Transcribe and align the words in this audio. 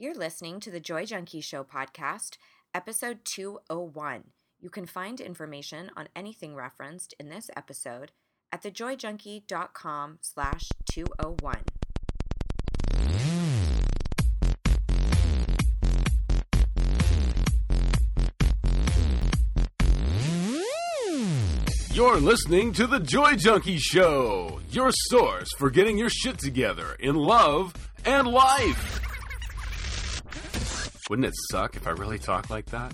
You're 0.00 0.14
listening 0.14 0.60
to 0.60 0.70
the 0.70 0.78
Joy 0.78 1.06
Junkie 1.06 1.40
Show 1.40 1.64
podcast, 1.64 2.36
episode 2.72 3.24
201. 3.24 4.30
You 4.60 4.70
can 4.70 4.86
find 4.86 5.20
information 5.20 5.90
on 5.96 6.08
anything 6.14 6.54
referenced 6.54 7.14
in 7.18 7.30
this 7.30 7.50
episode 7.56 8.12
at 8.52 8.62
thejoyjunkie.com 8.62 10.18
slash 10.22 10.62
201. 10.92 11.56
You're 21.92 22.20
listening 22.20 22.72
to 22.74 22.86
The 22.86 23.00
Joy 23.00 23.34
Junkie 23.34 23.78
Show, 23.78 24.60
your 24.70 24.92
source 24.92 25.48
for 25.58 25.70
getting 25.70 25.98
your 25.98 26.10
shit 26.10 26.38
together 26.38 26.94
in 27.00 27.16
love 27.16 27.74
and 28.04 28.28
life. 28.28 28.97
Wouldn't 31.08 31.26
it 31.26 31.34
suck 31.50 31.74
if 31.76 31.86
I 31.86 31.90
really 31.90 32.18
talked 32.18 32.50
like 32.50 32.66
that? 32.66 32.92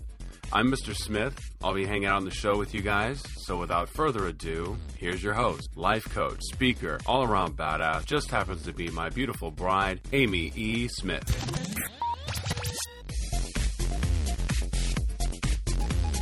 I'm 0.52 0.70
Mr. 0.70 0.94
Smith. 0.94 1.36
I'll 1.64 1.74
be 1.74 1.84
hanging 1.84 2.06
out 2.06 2.18
on 2.18 2.24
the 2.24 2.30
show 2.30 2.56
with 2.56 2.72
you 2.72 2.80
guys. 2.80 3.20
So 3.38 3.56
without 3.56 3.88
further 3.88 4.28
ado, 4.28 4.76
here's 4.96 5.20
your 5.20 5.34
host, 5.34 5.76
life 5.76 6.04
coach, 6.14 6.38
speaker, 6.42 7.00
all 7.06 7.24
around 7.24 7.56
badass, 7.56 8.06
just 8.06 8.30
happens 8.30 8.62
to 8.62 8.72
be 8.72 8.88
my 8.90 9.08
beautiful 9.08 9.50
bride, 9.50 10.00
Amy 10.12 10.52
E. 10.54 10.86
Smith. 10.86 11.28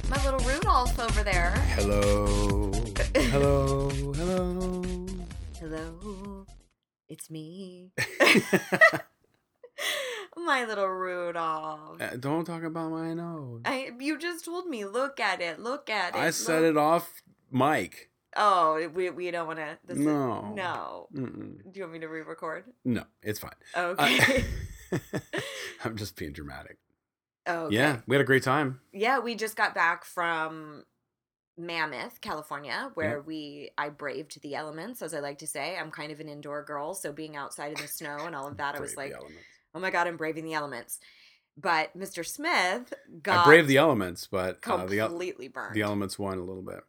My 0.08 0.24
little 0.24 0.40
Rudolph 0.40 0.98
over 0.98 1.22
there. 1.22 1.50
Hello. 1.74 2.72
Hello. 3.14 3.90
Hello. 4.14 4.82
Hello, 5.60 6.46
it's 7.10 7.30
me. 7.30 7.90
My 10.36 10.64
little 10.64 10.86
Rudolph. 10.88 12.00
Uh, 12.00 12.16
Don't 12.18 12.44
talk 12.44 12.62
about 12.62 12.90
my 12.90 13.12
nose. 13.14 13.60
I, 13.64 13.90
you 13.98 14.18
just 14.18 14.44
told 14.44 14.66
me, 14.66 14.84
look 14.84 15.20
at 15.20 15.40
it, 15.40 15.60
look 15.60 15.90
at 15.90 16.14
it. 16.14 16.18
I 16.18 16.30
set 16.30 16.62
it 16.62 16.76
off 16.76 17.22
mic. 17.50 18.10
Oh, 18.34 18.88
we, 18.94 19.10
we 19.10 19.30
don't 19.30 19.46
want 19.46 19.58
to. 19.58 19.76
No. 19.94 20.54
No. 20.54 21.08
Mm-mm. 21.14 21.58
Do 21.70 21.78
you 21.78 21.82
want 21.82 21.92
me 21.92 21.98
to 21.98 22.08
re 22.08 22.22
record? 22.22 22.64
No, 22.84 23.04
it's 23.22 23.38
fine. 23.38 23.50
Okay. 23.76 24.44
I- 24.92 25.00
I'm 25.84 25.96
just 25.96 26.16
being 26.16 26.32
dramatic. 26.32 26.78
okay. 27.48 27.74
Yeah, 27.74 27.98
we 28.06 28.14
had 28.16 28.20
a 28.22 28.26
great 28.26 28.42
time. 28.42 28.80
Yeah, 28.92 29.18
we 29.18 29.34
just 29.34 29.56
got 29.56 29.74
back 29.74 30.04
from 30.06 30.84
Mammoth, 31.58 32.20
California, 32.22 32.90
where 32.94 33.16
Yep. 33.18 33.26
we 33.26 33.70
I 33.76 33.90
braved 33.90 34.40
the 34.42 34.54
elements, 34.54 35.02
as 35.02 35.12
I 35.12 35.20
like 35.20 35.38
to 35.38 35.46
say. 35.46 35.76
I'm 35.78 35.90
kind 35.90 36.10
of 36.12 36.20
an 36.20 36.28
indoor 36.28 36.62
girl, 36.64 36.94
so 36.94 37.12
being 37.12 37.36
outside 37.36 37.72
in 37.72 37.82
the 37.82 37.88
snow 37.88 38.18
and 38.26 38.34
all 38.34 38.46
of 38.48 38.56
that, 38.58 38.76
I 38.76 38.80
was 38.80 38.96
like, 38.96 39.12
elements. 39.12 39.36
Oh 39.74 39.80
my 39.80 39.90
god, 39.90 40.06
I'm 40.06 40.16
braving 40.16 40.44
the 40.44 40.54
elements. 40.54 40.98
But 41.56 41.96
Mr. 41.96 42.24
Smith 42.26 42.94
got 43.22 43.44
I 43.44 43.44
braved 43.44 43.68
the 43.68 43.76
elements, 43.76 44.26
but 44.30 44.58
uh, 44.66 44.86
the 44.86 44.98
completely 44.98 45.48
burned. 45.48 45.74
the 45.74 45.82
elements 45.82 46.18
won 46.18 46.38
a 46.38 46.44
little 46.44 46.62
bit. 46.62 46.80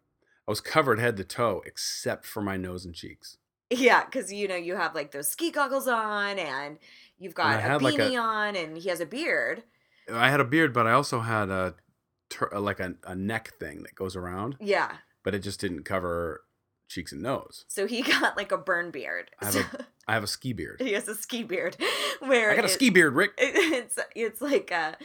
I 0.47 0.51
was 0.51 0.61
covered 0.61 0.99
head 0.99 1.17
to 1.17 1.23
toe 1.23 1.61
except 1.65 2.25
for 2.25 2.41
my 2.41 2.55
nose 2.57 2.85
and 2.85 2.95
cheeks. 2.95 3.37
Yeah, 3.69 4.05
because 4.05 4.31
you 4.31 4.47
know 4.47 4.55
you 4.55 4.75
have 4.75 4.95
like 4.95 5.11
those 5.11 5.29
ski 5.29 5.51
goggles 5.51 5.87
on, 5.87 6.39
and 6.39 6.77
you've 7.17 7.33
got 7.35 7.55
a 7.57 7.61
had, 7.61 7.81
like, 7.81 7.95
beanie 7.95 8.13
a- 8.15 8.17
on, 8.19 8.55
and 8.55 8.77
he 8.77 8.87
has 8.89 8.99
a 9.01 9.05
beard. 9.05 9.63
I 10.11 10.29
had 10.29 10.39
a 10.39 10.45
beard, 10.45 10.73
but 10.73 10.85
I 10.87 10.91
also 10.91 11.21
had 11.21 11.49
a 11.49 11.75
tur- 12.29 12.51
like 12.59 12.79
a, 12.79 12.95
a 13.05 13.15
neck 13.15 13.53
thing 13.59 13.83
that 13.83 13.95
goes 13.95 14.15
around, 14.15 14.57
Yeah, 14.61 14.91
but 15.23 15.33
it 15.33 15.39
just 15.39 15.59
didn't 15.59 15.83
cover 15.83 16.43
cheeks 16.89 17.11
and 17.11 17.21
nose. 17.21 17.65
so 17.67 17.87
he 17.87 18.01
got 18.19 18.37
like 18.37 18.51
a 18.51 18.57
burn 18.57 18.91
beard. 18.91 19.31
I 19.41 19.45
have 19.45 19.53
So- 19.55 19.63
I 20.07 20.13
have 20.13 20.23
a 20.23 20.27
ski 20.27 20.53
beard. 20.53 20.81
he 20.81 20.93
has 20.93 21.07
a 21.07 21.15
ski 21.15 21.43
beard, 21.43 21.77
where 22.19 22.51
I 22.51 22.55
got 22.55 22.65
a 22.65 22.69
ski 22.69 22.89
beard, 22.89 23.13
Rick. 23.15 23.31
it- 23.37 23.55
it's 23.83 23.99
it's 24.15 24.41
like 24.41 24.71
a 24.71 24.97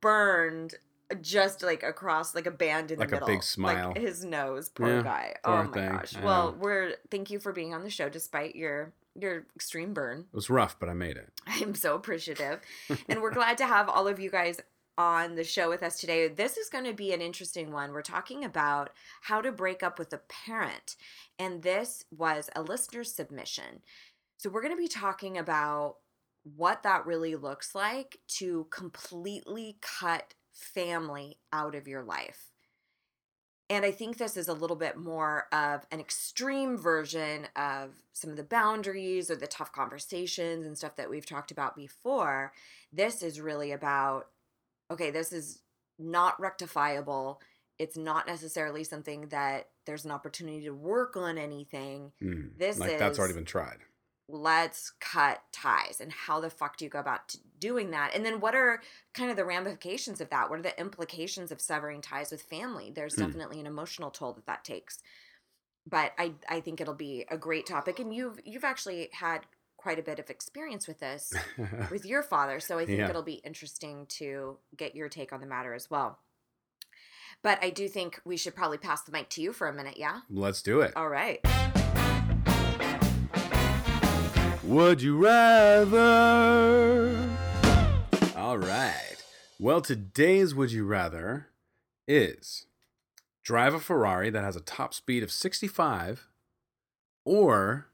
burned 0.00 0.74
just 1.22 1.62
like 1.62 1.82
across 1.82 2.34
like 2.34 2.46
a 2.46 2.50
band 2.50 2.90
in 2.90 2.98
Like 2.98 3.08
the 3.10 3.16
a 3.16 3.20
middle. 3.20 3.28
Big 3.28 3.42
smile. 3.42 3.88
like 3.90 3.98
his 3.98 4.24
nose 4.24 4.68
poor 4.68 4.96
Yeah, 4.96 5.02
guy. 5.02 5.34
poor 5.42 5.54
oh 5.54 5.64
my 5.64 5.72
thing, 5.72 5.90
gosh. 5.92 6.16
I 6.16 6.24
well 6.24 6.54
we're 6.58 6.94
thank 7.10 7.30
you 7.30 7.38
for 7.38 7.52
being 7.52 7.72
on 7.72 7.82
the 7.82 7.90
show 7.90 8.08
despite 8.08 8.54
your 8.56 8.92
your 9.14 9.46
extreme 9.56 9.94
burn. 9.94 10.26
It 10.32 10.36
was 10.36 10.48
rough, 10.50 10.78
but 10.78 10.88
I 10.88 10.94
made 10.94 11.16
it. 11.16 11.30
i'm 11.46 11.74
so 11.74 11.94
appreciative. 11.96 12.60
And 13.08 13.20
we're 13.22 13.32
glad 13.32 13.58
to 13.58 13.66
have 13.66 13.88
all 13.88 14.06
of 14.06 14.20
you 14.20 14.30
guys 14.30 14.60
on 14.96 15.34
the 15.34 15.42
show 15.44 15.68
with 15.68 15.82
us 15.82 15.98
today. 15.98 16.28
This 16.28 16.56
is 16.56 16.68
going 16.68 16.84
to 16.84 16.92
be 16.92 17.12
an 17.12 17.20
interesting 17.20 17.72
one. 17.72 17.92
We're 17.92 18.02
talking 18.02 18.44
about 18.44 18.90
how 19.22 19.40
to 19.40 19.50
break 19.50 19.82
up 19.82 19.98
with 19.98 20.12
a 20.12 20.18
parent 20.18 20.94
and 21.38 21.62
this 21.62 22.04
was 22.16 22.50
a 22.54 22.62
listener 22.62 23.02
submission 23.02 23.80
so 24.38 24.48
we're 24.48 24.62
going 24.62 24.74
to 24.74 24.80
be 24.82 24.88
talking 24.88 25.36
about 25.36 25.96
what 26.56 26.82
that 26.84 27.04
really 27.04 27.36
looks 27.36 27.74
like 27.74 28.20
to 28.38 28.66
completely 28.70 29.76
cut 29.82 30.34
family 30.54 31.38
out 31.52 31.74
of 31.74 31.86
your 31.86 32.02
life. 32.02 32.52
And 33.70 33.84
I 33.84 33.90
think 33.90 34.16
this 34.16 34.36
is 34.36 34.48
a 34.48 34.54
little 34.54 34.76
bit 34.76 34.96
more 34.96 35.46
of 35.52 35.86
an 35.92 36.00
extreme 36.00 36.78
version 36.78 37.48
of 37.54 37.90
some 38.14 38.30
of 38.30 38.36
the 38.36 38.42
boundaries 38.44 39.30
or 39.30 39.36
the 39.36 39.46
tough 39.46 39.72
conversations 39.72 40.64
and 40.64 40.78
stuff 40.78 40.96
that 40.96 41.10
we've 41.10 41.26
talked 41.26 41.50
about 41.50 41.76
before. 41.76 42.52
This 42.92 43.22
is 43.22 43.40
really 43.40 43.72
about 43.72 44.28
okay, 44.90 45.10
this 45.10 45.34
is 45.34 45.60
not 45.98 46.40
rectifiable. 46.40 47.40
It's 47.78 47.96
not 47.96 48.26
necessarily 48.26 48.84
something 48.84 49.28
that 49.28 49.68
there's 49.84 50.06
an 50.06 50.10
opportunity 50.12 50.64
to 50.64 50.70
work 50.70 51.16
on 51.16 51.36
anything 51.36 52.12
Mm, 52.22 52.56
This 52.56 52.78
like 52.78 52.98
that's 52.98 53.18
already 53.18 53.34
been 53.34 53.44
tried. 53.44 53.78
Let's 54.28 54.92
cut 55.00 55.42
ties 55.52 56.00
and 56.00 56.12
how 56.12 56.38
the 56.38 56.50
fuck 56.50 56.76
do 56.76 56.84
you 56.84 56.90
go 56.90 56.98
about 57.00 57.34
doing 57.58 57.90
that? 57.92 58.14
And 58.14 58.24
then 58.26 58.40
what 58.40 58.54
are 58.54 58.82
kind 59.14 59.30
of 59.30 59.36
the 59.36 59.44
ramifications 59.44 60.20
of 60.20 60.28
that? 60.30 60.50
What 60.50 60.58
are 60.58 60.62
the 60.62 60.78
implications 60.78 61.50
of 61.50 61.60
severing 61.60 62.02
ties 62.02 62.30
with 62.30 62.42
family? 62.42 62.92
There's 62.94 63.14
Hmm. 63.14 63.22
definitely 63.22 63.58
an 63.60 63.66
emotional 63.66 64.10
toll 64.10 64.34
that 64.34 64.46
that 64.46 64.64
takes. 64.64 64.98
But 65.90 66.12
i 66.18 66.32
i 66.48 66.60
think 66.60 66.80
it'll 66.82 66.92
be 66.92 67.24
a 67.30 67.38
great 67.38 67.64
topic 67.64 67.98
and 67.98 68.14
you've 68.14 68.38
you've 68.44 68.64
actually 68.64 69.08
had 69.12 69.46
quite 69.78 69.98
a 69.98 70.02
bit 70.02 70.18
of 70.18 70.28
experience 70.28 70.86
with 70.86 70.98
this 71.00 71.32
with 71.90 72.04
your 72.04 72.22
father 72.22 72.60
so 72.60 72.78
i 72.78 72.84
think 72.84 72.98
Yeah. 72.98 73.08
it'll 73.08 73.22
be 73.22 73.40
interesting 73.44 74.04
to 74.18 74.58
get 74.76 74.94
your 74.94 75.08
take 75.08 75.32
on 75.32 75.40
the 75.40 75.46
matter 75.46 75.72
as 75.72 75.88
well. 75.90 76.18
But 77.42 77.62
i 77.64 77.70
do 77.70 77.88
think 77.88 78.20
we 78.26 78.36
should 78.36 78.54
probably 78.54 78.76
pass 78.78 79.00
the 79.02 79.12
mic 79.12 79.30
to 79.30 79.40
you 79.40 79.54
for 79.54 79.66
a 79.68 79.72
minute 79.72 79.96
yeah? 79.96 80.20
Let's 80.28 80.60
do 80.60 80.82
it. 80.82 80.92
all 80.94 81.08
right 81.08 81.40
Would 84.68 85.00
you 85.00 85.16
rather? 85.16 87.08
All 88.36 88.58
right. 88.58 89.16
Well, 89.58 89.80
today's 89.80 90.54
Would 90.54 90.72
You 90.72 90.84
Rather 90.84 91.48
is 92.06 92.66
drive 93.42 93.72
a 93.72 93.80
Ferrari 93.80 94.28
that 94.28 94.44
has 94.44 94.56
a 94.56 94.60
top 94.60 94.92
speed 94.92 95.22
of 95.22 95.32
65 95.32 96.28
or 97.24 97.86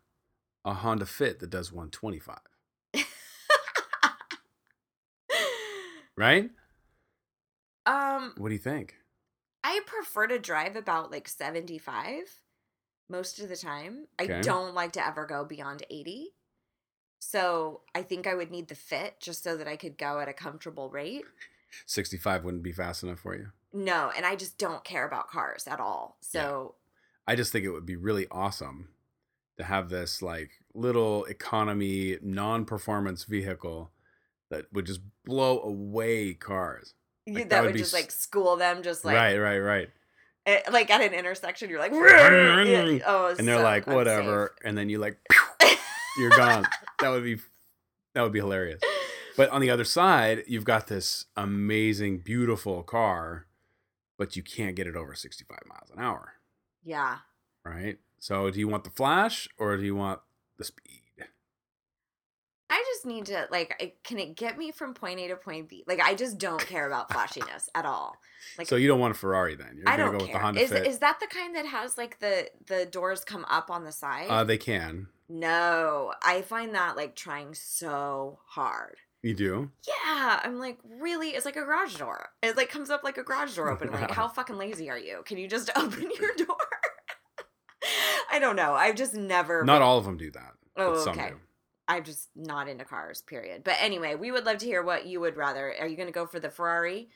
a 0.64 0.74
Honda 0.74 1.06
Fit 1.06 1.38
that 1.38 1.50
does 1.50 1.70
125. 1.72 2.38
Right? 6.16 6.50
um 7.86 8.34
What 8.36 8.48
do 8.48 8.52
you 8.54 8.58
think? 8.58 8.96
I 9.62 9.80
prefer 9.86 10.26
to 10.26 10.40
drive 10.40 10.74
about 10.74 11.12
like 11.12 11.28
75 11.28 12.40
most 13.08 13.38
of 13.38 13.48
the 13.48 13.56
time. 13.56 14.08
I 14.18 14.26
don't 14.26 14.74
like 14.74 14.90
to 14.94 15.06
ever 15.06 15.24
go 15.24 15.44
beyond 15.44 15.84
80. 15.88 16.30
So 17.30 17.80
I 17.94 18.02
think 18.02 18.26
I 18.26 18.34
would 18.34 18.50
need 18.50 18.68
the 18.68 18.74
fit 18.74 19.16
just 19.20 19.42
so 19.42 19.56
that 19.56 19.66
I 19.68 19.76
could 19.76 19.96
go 19.98 20.20
at 20.20 20.28
a 20.28 20.32
comfortable 20.32 20.90
rate. 20.90 21.24
65 21.86 22.44
wouldn't 22.44 22.62
be 22.62 22.72
fast 22.72 23.02
enough 23.02 23.20
for 23.20 23.34
you. 23.34 23.48
No, 23.72 24.12
and 24.16 24.24
I 24.24 24.36
just 24.36 24.58
don't 24.58 24.84
care 24.84 25.06
about 25.06 25.28
cars 25.28 25.66
at 25.66 25.80
all. 25.80 26.16
So 26.20 26.74
I 27.26 27.34
just 27.34 27.50
think 27.50 27.64
it 27.64 27.70
would 27.70 27.86
be 27.86 27.96
really 27.96 28.26
awesome 28.30 28.90
to 29.56 29.64
have 29.64 29.88
this 29.88 30.22
like 30.22 30.50
little 30.74 31.24
economy 31.24 32.18
non-performance 32.22 33.24
vehicle 33.24 33.90
that 34.50 34.66
would 34.72 34.86
just 34.86 35.00
blow 35.24 35.60
away 35.62 36.34
cars. 36.34 36.94
Like, 37.26 37.44
that, 37.44 37.50
that 37.50 37.62
would 37.62 37.72
would 37.72 37.78
just 37.78 37.94
s- 37.94 38.00
like 38.02 38.10
school 38.12 38.56
them 38.56 38.82
just 38.82 39.04
like 39.04 39.16
right, 39.16 39.38
right, 39.38 39.58
right. 39.58 39.88
eh, 40.46 40.60
like 40.70 40.90
at 40.90 41.00
an 41.00 41.14
intersection 41.14 41.70
you're 41.70 41.78
like 41.80 41.92
yeah, 41.94 42.98
oh 43.06 43.34
And 43.38 43.48
they're 43.48 43.56
so 43.56 43.62
like, 43.62 43.86
unsafe. 43.86 43.96
whatever, 43.96 44.54
and 44.62 44.76
then 44.76 44.88
you 44.90 44.98
like, 44.98 45.18
you're 46.18 46.30
gone. 46.30 46.66
that 47.00 47.10
would 47.10 47.24
be, 47.24 47.38
that 48.14 48.22
would 48.22 48.32
be 48.32 48.40
hilarious. 48.40 48.80
But 49.36 49.50
on 49.50 49.60
the 49.60 49.70
other 49.70 49.84
side, 49.84 50.44
you've 50.46 50.64
got 50.64 50.86
this 50.86 51.26
amazing, 51.36 52.18
beautiful 52.18 52.82
car, 52.82 53.46
but 54.16 54.36
you 54.36 54.42
can't 54.42 54.76
get 54.76 54.86
it 54.86 54.96
over 54.96 55.14
65 55.14 55.58
miles 55.66 55.90
an 55.90 56.00
hour, 56.00 56.34
yeah. 56.84 57.18
right? 57.64 57.98
So, 58.18 58.50
do 58.50 58.58
you 58.58 58.68
want 58.68 58.84
the 58.84 58.90
flash 58.90 59.48
or 59.58 59.76
do 59.76 59.82
you 59.82 59.96
want 59.96 60.20
the 60.56 60.64
speed? 60.64 61.00
I 62.70 62.82
just 62.92 63.06
need 63.06 63.26
to 63.26 63.46
like 63.52 64.00
can 64.02 64.18
it 64.18 64.36
get 64.36 64.58
me 64.58 64.72
from 64.72 64.94
point 64.94 65.20
A 65.20 65.28
to 65.28 65.36
point 65.36 65.68
B? 65.68 65.84
Like 65.86 66.00
I 66.00 66.14
just 66.14 66.38
don't 66.38 66.60
care 66.66 66.86
about 66.86 67.12
flashiness 67.12 67.68
at 67.74 67.84
all. 67.84 68.16
Like 68.58 68.66
so 68.66 68.74
you 68.74 68.88
don't 68.88 68.98
want 68.98 69.14
a 69.14 69.18
Ferrari 69.18 69.54
then? 69.54 69.76
You're 69.76 69.88
I 69.88 69.96
gonna 69.96 70.04
don't 70.04 70.12
go 70.12 70.24
with 70.24 70.26
the 70.26 70.32
care. 70.32 70.40
Honda 70.40 70.60
Is 70.60 70.70
Fit. 70.70 70.86
is 70.86 70.98
that 70.98 71.20
the 71.20 71.28
kind 71.28 71.54
that 71.54 71.66
has 71.66 71.96
like 71.96 72.18
the 72.18 72.48
the 72.66 72.84
doors 72.86 73.22
come 73.22 73.44
up 73.48 73.70
on 73.70 73.84
the 73.84 73.92
side? 73.92 74.26
uh, 74.28 74.42
they 74.42 74.58
can. 74.58 75.06
No, 75.28 76.12
I 76.22 76.42
find 76.42 76.74
that 76.74 76.96
like 76.96 77.14
trying 77.14 77.54
so 77.54 78.40
hard. 78.46 78.96
You 79.22 79.32
do. 79.32 79.70
Yeah, 79.88 80.40
I'm 80.42 80.58
like, 80.58 80.78
really? 81.00 81.30
It's 81.30 81.46
like 81.46 81.56
a 81.56 81.64
garage 81.64 81.96
door. 81.96 82.28
It 82.42 82.58
like 82.58 82.68
comes 82.68 82.90
up 82.90 83.02
like 83.02 83.16
a 83.16 83.22
garage 83.22 83.56
door 83.56 83.70
opening. 83.70 83.94
Like, 83.94 84.10
how 84.10 84.28
fucking 84.34 84.58
lazy 84.58 84.90
are 84.90 84.98
you? 84.98 85.22
Can 85.24 85.38
you 85.38 85.48
just 85.48 85.70
open 85.76 86.10
your 86.20 86.34
door? 86.36 86.56
I 88.30 88.38
don't 88.38 88.56
know. 88.56 88.74
I've 88.74 88.96
just 88.96 89.14
never. 89.14 89.64
Not 89.64 89.80
all 89.80 89.96
of 89.96 90.04
them 90.04 90.18
do 90.18 90.30
that. 90.32 90.52
Oh, 90.76 90.92
but 90.92 91.00
some 91.02 91.18
okay. 91.18 91.30
do. 91.30 91.36
I'm 91.86 92.04
just 92.04 92.30
not 92.34 92.68
into 92.68 92.84
cars, 92.84 93.20
period. 93.20 93.62
But 93.62 93.76
anyway, 93.78 94.14
we 94.14 94.30
would 94.30 94.46
love 94.46 94.58
to 94.58 94.66
hear 94.66 94.82
what 94.82 95.06
you 95.06 95.20
would 95.20 95.36
rather. 95.36 95.74
Are 95.78 95.86
you 95.86 95.96
going 95.96 96.08
to 96.08 96.12
go 96.12 96.26
for 96.26 96.40
the 96.40 96.50
Ferrari 96.50 97.10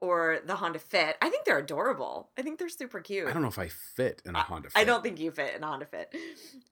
or 0.00 0.38
the 0.46 0.56
Honda 0.56 0.78
Fit? 0.78 1.16
I 1.20 1.28
think 1.28 1.44
they're 1.44 1.58
adorable. 1.58 2.30
I 2.38 2.42
think 2.42 2.58
they're 2.58 2.70
super 2.70 3.00
cute. 3.00 3.28
I 3.28 3.32
don't 3.32 3.42
know 3.42 3.48
if 3.48 3.58
I 3.58 3.68
fit 3.68 4.22
in 4.24 4.34
a 4.34 4.40
Honda 4.40 4.70
Fit. 4.70 4.80
I 4.80 4.84
don't 4.84 5.02
think 5.02 5.20
you 5.20 5.30
fit 5.30 5.54
in 5.56 5.62
a 5.62 5.66
Honda 5.66 5.84
Fit. 5.84 6.14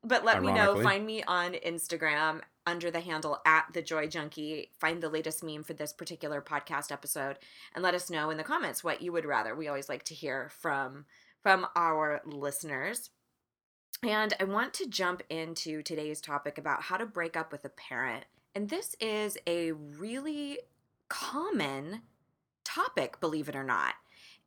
But 0.03 0.25
let 0.25 0.43
me 0.43 0.53
know. 0.53 0.83
Find 0.83 1.05
me 1.05 1.23
on 1.25 1.53
Instagram 1.53 2.41
under 2.67 2.91
the 2.91 3.01
handle 3.01 3.39
at 3.45 3.67
the 3.75 3.83
Joy 3.83 4.07
Junkie. 4.07 4.71
Find 4.79 5.03
the 5.03 5.11
latest 5.11 5.45
meme 5.45 5.65
for 5.65 5.75
this 5.75 5.93
particular 5.93 6.41
podcast 6.41 6.91
episode 6.91 7.39
and 7.75 7.83
let 7.83 7.95
us 7.95 8.09
know 8.09 8.31
in 8.31 8.39
the 8.39 8.45
comments 8.45 8.83
what 8.83 9.03
you 9.03 9.13
would 9.13 9.27
rather. 9.27 9.55
We 9.55 9.69
always 9.69 9.89
like 9.89 10.05
to 10.05 10.15
hear 10.15 10.51
from 10.61 11.05
from 11.43 11.67
our 11.77 12.23
listeners. 12.25 13.11
And 14.05 14.35
I 14.41 14.45
want 14.45 14.75
to 14.75 14.87
jump 14.87 15.23
into 15.31 15.81
today's 15.81 16.21
topic 16.21 16.59
about 16.59 16.83
how 16.83 16.97
to 16.97 17.07
break 17.07 17.37
up 17.37 17.53
with 17.53 17.65
a 17.65 17.69
parent. 17.69 18.25
And 18.53 18.69
this 18.69 18.97
is 19.01 19.39
a 19.47 19.73
really 19.73 20.59
common 21.09 22.03
topic, 22.65 23.21
believe 23.21 23.49
it 23.49 23.55
or 23.55 23.63
not. 23.63 23.95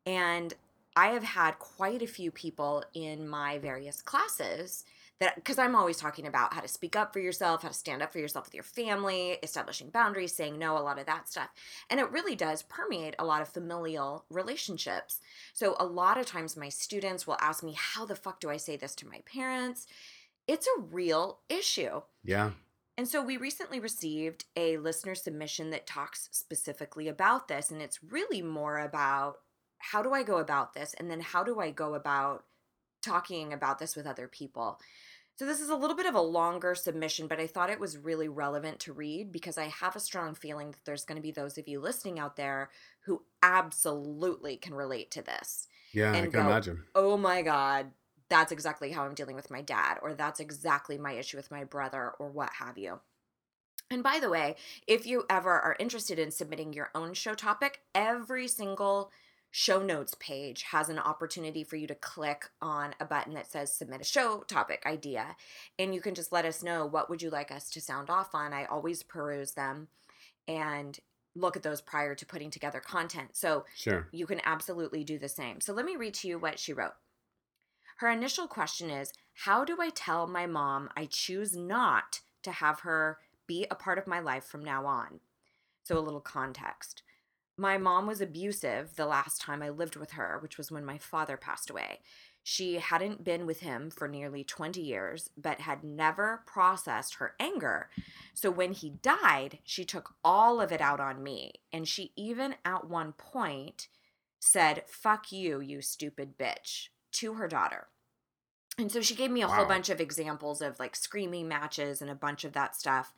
And 0.06 0.54
I 0.98 1.07
have 1.07 1.24
had 1.24 1.57
quite 1.57 2.02
a 2.02 2.07
few 2.07 2.31
people 2.31 2.84
in 2.94 3.28
my 3.30 3.57
various 3.57 4.02
classes 4.02 4.84
that 5.19 5.35
because 5.35 5.57
I'm 5.57 5.75
always 5.75 5.97
talking 5.97 6.27
about 6.27 6.53
how 6.53 6.62
to 6.62 6.67
speak 6.67 6.95
up 6.95 7.13
for 7.13 7.19
yourself, 7.19 7.62
how 7.62 7.69
to 7.69 7.73
stand 7.73 8.01
up 8.01 8.12
for 8.12 8.19
yourself 8.19 8.45
with 8.45 8.53
your 8.53 8.63
family, 8.63 9.38
establishing 9.41 9.89
boundaries, 9.89 10.35
saying 10.35 10.59
no, 10.59 10.77
a 10.77 10.79
lot 10.79 11.00
of 11.00 11.06
that 11.06 11.29
stuff. 11.29 11.50
And 11.89 12.00
it 12.00 12.12
really 12.12 12.35
does 12.35 12.63
permeate 12.63 13.15
a 13.17 13.25
lot 13.25 13.41
of 13.41 13.47
familial 13.47 14.25
relationships. 14.29 15.21
So 15.53 15.75
a 15.79 15.85
lot 15.85 16.17
of 16.17 16.25
times 16.25 16.57
my 16.57 16.69
students 16.69 17.25
will 17.25 17.38
ask 17.39 17.63
me, 17.63 17.75
How 17.77 18.06
the 18.06 18.15
fuck 18.15 18.39
do 18.39 18.50
I 18.50 18.57
say 18.57 18.75
this 18.75 18.95
to 18.95 19.07
my 19.07 19.21
parents? 19.25 19.88
It's 20.47 20.67
a 20.67 20.81
real 20.81 21.39
issue. 21.50 22.01
Yeah. 22.23 22.51
And 22.97 23.07
so 23.07 23.21
we 23.21 23.38
recently 23.38 23.79
received 23.79 24.45
a 24.56 24.77
listener 24.77 25.15
submission 25.15 25.69
that 25.71 25.88
talks 25.88 26.29
specifically 26.31 27.07
about 27.07 27.47
this. 27.47 27.71
And 27.71 27.81
it's 27.81 28.03
really 28.03 28.41
more 28.41 28.79
about 28.79 29.39
how 29.79 30.01
do 30.01 30.13
I 30.13 30.23
go 30.23 30.38
about 30.38 30.73
this? 30.73 30.95
And 30.97 31.12
then 31.12 31.19
how 31.19 31.44
do 31.44 31.59
I 31.59 31.71
go 31.71 31.94
about 31.94 32.45
talking 33.01 33.51
about 33.51 33.79
this 33.79 33.95
with 33.95 34.07
other 34.07 34.27
people? 34.27 34.79
So 35.38 35.46
this 35.46 35.60
is 35.60 35.70
a 35.70 35.76
little 35.76 35.98
bit 35.98 36.06
of 36.06 36.16
a 36.16 36.22
longer 36.22 36.76
submission, 36.76 37.28
but 37.28 37.42
I 37.42 37.48
thought 37.48 37.70
it 37.70 37.80
was 37.80 37.98
really 37.98 38.30
relevant 38.30 38.80
to 38.82 38.94
read 38.94 39.34
because 39.34 39.58
I 39.58 39.66
have 39.66 39.96
a 39.96 40.00
strong 40.00 40.34
feeling 40.34 40.72
that 40.72 40.86
there's 40.86 41.04
going 41.04 41.18
to 41.18 41.22
be 41.22 41.32
those 41.32 41.58
of 41.58 41.68
you 41.68 41.82
listening 41.82 42.20
out 42.20 42.38
there 42.38 42.70
who 43.02 43.24
absolutely 43.44 44.56
can 44.56 44.74
relate 44.74 45.12
to 45.12 45.22
this 45.22 45.68
Yeah, 45.92 46.14
I 46.14 46.22
can 46.22 46.30
go, 46.30 46.40
imagine. 46.42 46.86
oh 46.96 47.18
my 47.18 47.42
God, 47.42 47.92
that's 48.30 48.54
exactly 48.54 48.92
how 48.92 49.04
I'm 49.04 49.14
dealing 49.14 49.36
with 49.36 49.52
my 49.52 49.62
dad, 49.62 49.98
or 50.02 50.14
that's 50.14 50.40
exactly 50.40 50.98
my 50.98 51.12
issue 51.14 51.36
with 51.36 51.52
my 51.52 51.66
brother, 51.66 52.14
or 52.18 52.30
what 52.30 52.52
have 52.60 52.78
you. 52.78 53.02
And 53.92 54.02
by 54.02 54.20
the 54.20 54.30
way, 54.30 54.56
if 54.88 55.06
you 55.06 55.26
ever 55.30 55.52
are 55.52 55.76
interested 55.80 56.18
in 56.18 56.32
submitting 56.32 56.74
your 56.74 56.90
own 56.96 57.14
show 57.14 57.34
topic, 57.36 57.82
every 57.94 58.48
single 58.48 59.12
show 59.57 59.81
notes 59.81 60.13
page 60.19 60.63
has 60.63 60.90
an 60.90 61.00
opportunity 61.00 61.63
for 61.63 61.78
you 61.78 61.88
to 61.88 61.96
click 61.96 62.50
on 62.62 62.94
a 63.00 63.06
button 63.06 63.34
that 63.34 63.50
says 63.50 63.72
submit 63.74 64.02
a 64.02 64.04
show 64.04 64.40
topic 64.50 64.84
idea 64.86 65.38
and 65.80 65.96
you 65.96 66.02
can 66.02 66.13
just 66.13 66.34
let 66.34 66.44
us 66.44 66.62
know 66.62 66.86
what 66.86 67.10
would 67.10 67.22
you 67.22 67.30
like 67.30 67.52
us 67.52 67.69
to 67.69 67.80
sound 67.80 68.10
off 68.10 68.36
on 68.36 68.52
i 68.52 68.66
always 68.66 69.02
peruse 69.02 69.54
them 69.54 69.88
and 70.46 71.00
look 71.36 71.56
at 71.56 71.63
those 71.63 71.80
prior 71.80 72.16
to 72.16 72.25
putting 72.25 72.50
together 72.52 72.81
content 72.81 73.30
so 73.31 73.63
Sure. 73.75 74.07
you 74.12 74.25
can 74.25 74.42
absolutely 74.46 75.04
do 75.04 75.19
the 75.19 75.30
same. 75.30 75.60
So 75.62 75.74
let 75.74 75.86
me 75.86 75.96
read 75.96 76.13
to 76.16 76.28
you 76.28 76.40
what 76.40 76.60
she 76.60 76.74
wrote. 76.74 76.96
Her 77.98 78.10
initial 78.10 78.48
question 78.48 78.90
is 78.90 79.13
How 79.46 79.66
do 79.66 79.78
I 79.80 79.90
tell 79.90 80.28
my 80.28 80.46
mom 80.46 80.90
I 80.96 81.08
choose 81.10 81.56
not 81.56 82.22
to 82.44 82.51
have 82.51 82.81
her 82.81 83.19
be 83.48 83.68
a 83.69 83.75
part 83.75 83.98
of 83.98 84.08
my 84.08 84.19
life 84.19 84.46
from 84.46 84.63
now 84.63 84.86
on? 84.86 85.19
So, 85.84 85.98
a 85.98 86.00
little 86.00 86.22
context. 86.22 87.04
My 87.57 87.78
mom 87.78 88.06
was 88.06 88.19
abusive 88.19 88.96
the 88.96 89.06
last 89.06 89.40
time 89.40 89.63
I 89.63 89.69
lived 89.69 89.96
with 89.96 90.12
her, 90.12 90.38
which 90.42 90.57
was 90.57 90.72
when 90.72 90.84
my 90.84 90.98
father 90.98 91.38
passed 91.38 91.69
away. 91.69 92.00
She 92.44 92.75
hadn't 92.75 93.24
been 93.24 93.46
with 93.48 93.62
him 93.62 93.90
for 93.90 94.07
nearly 94.07 94.44
20 94.44 94.80
years, 94.80 95.30
but 95.36 95.62
had 95.62 95.84
never 95.84 96.44
processed 96.46 97.16
her 97.16 97.34
anger. 97.40 97.90
So 98.34 98.52
when 98.52 98.74
he 98.74 98.92
died, 99.02 99.60
she 99.63 99.84
took 99.84 100.13
all 100.24 100.62
of 100.62 100.72
it 100.72 100.81
out 100.81 101.00
on 101.00 101.24
me. 101.24 101.54
And 101.74 101.88
she 101.88 102.12
even 102.16 102.56
at 102.63 102.88
one 102.88 103.13
point 103.13 103.88
said, 104.40 104.84
Fuck 104.88 105.31
you, 105.31 105.60
you 105.60 105.81
stupid 105.81 106.38
bitch, 106.38 106.90
to 107.13 107.34
her 107.36 107.48
daughter. 107.48 107.88
And 108.78 108.92
so 108.92 109.01
she 109.01 109.16
gave 109.16 109.31
me 109.31 109.42
a 109.42 109.48
whole 109.48 109.66
bunch 109.66 109.90
of 109.90 110.01
examples 110.01 110.62
of 110.62 110.80
like 110.80 110.96
screaming 110.96 111.48
matches 111.48 112.01
and 112.01 112.12
a 112.12 112.16
bunch 112.16 112.44
of 112.44 112.54
that 112.54 112.75
stuff. 112.75 113.13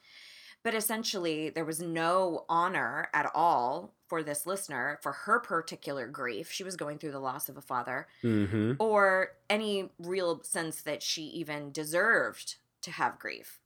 But 0.68 0.76
essentially, 0.76 1.50
there 1.50 1.64
was 1.64 1.82
no 1.82 2.44
honor 2.50 3.08
at 3.14 3.32
all 3.34 3.94
for 4.10 4.22
this 4.22 4.46
listener 4.46 5.00
for 5.02 5.14
her 5.14 5.40
particular 5.40 6.08
grief. 6.08 6.52
She 6.52 6.66
was 6.66 6.76
going 6.76 6.98
through 6.98 7.14
the 7.14 7.22
loss 7.22 7.48
of 7.48 7.56
a 7.56 7.62
father 7.62 8.06
Mm-hmm. 8.22 8.74
or 8.78 9.30
any 9.50 9.92
real 9.98 10.44
sense 10.44 10.82
that 10.82 11.02
she 11.02 11.22
even 11.22 11.72
deserved 11.72 12.56
to 12.82 12.92
have 12.92 13.18
grief. 13.18 13.62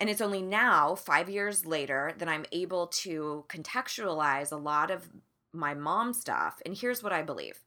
And 0.00 0.10
it's 0.10 0.20
only 0.20 0.42
now, 0.42 0.96
five 0.96 1.30
years 1.30 1.64
later, 1.64 2.14
that 2.18 2.28
I'm 2.28 2.46
able 2.50 2.88
to 2.88 3.44
contextualize 3.48 4.50
a 4.50 4.56
lot 4.56 4.90
of 4.90 5.08
my 5.52 5.72
mom 5.72 6.12
stuff. 6.14 6.60
And 6.66 6.76
here's 6.76 7.00
what 7.00 7.12
I 7.12 7.22
believe 7.22 7.60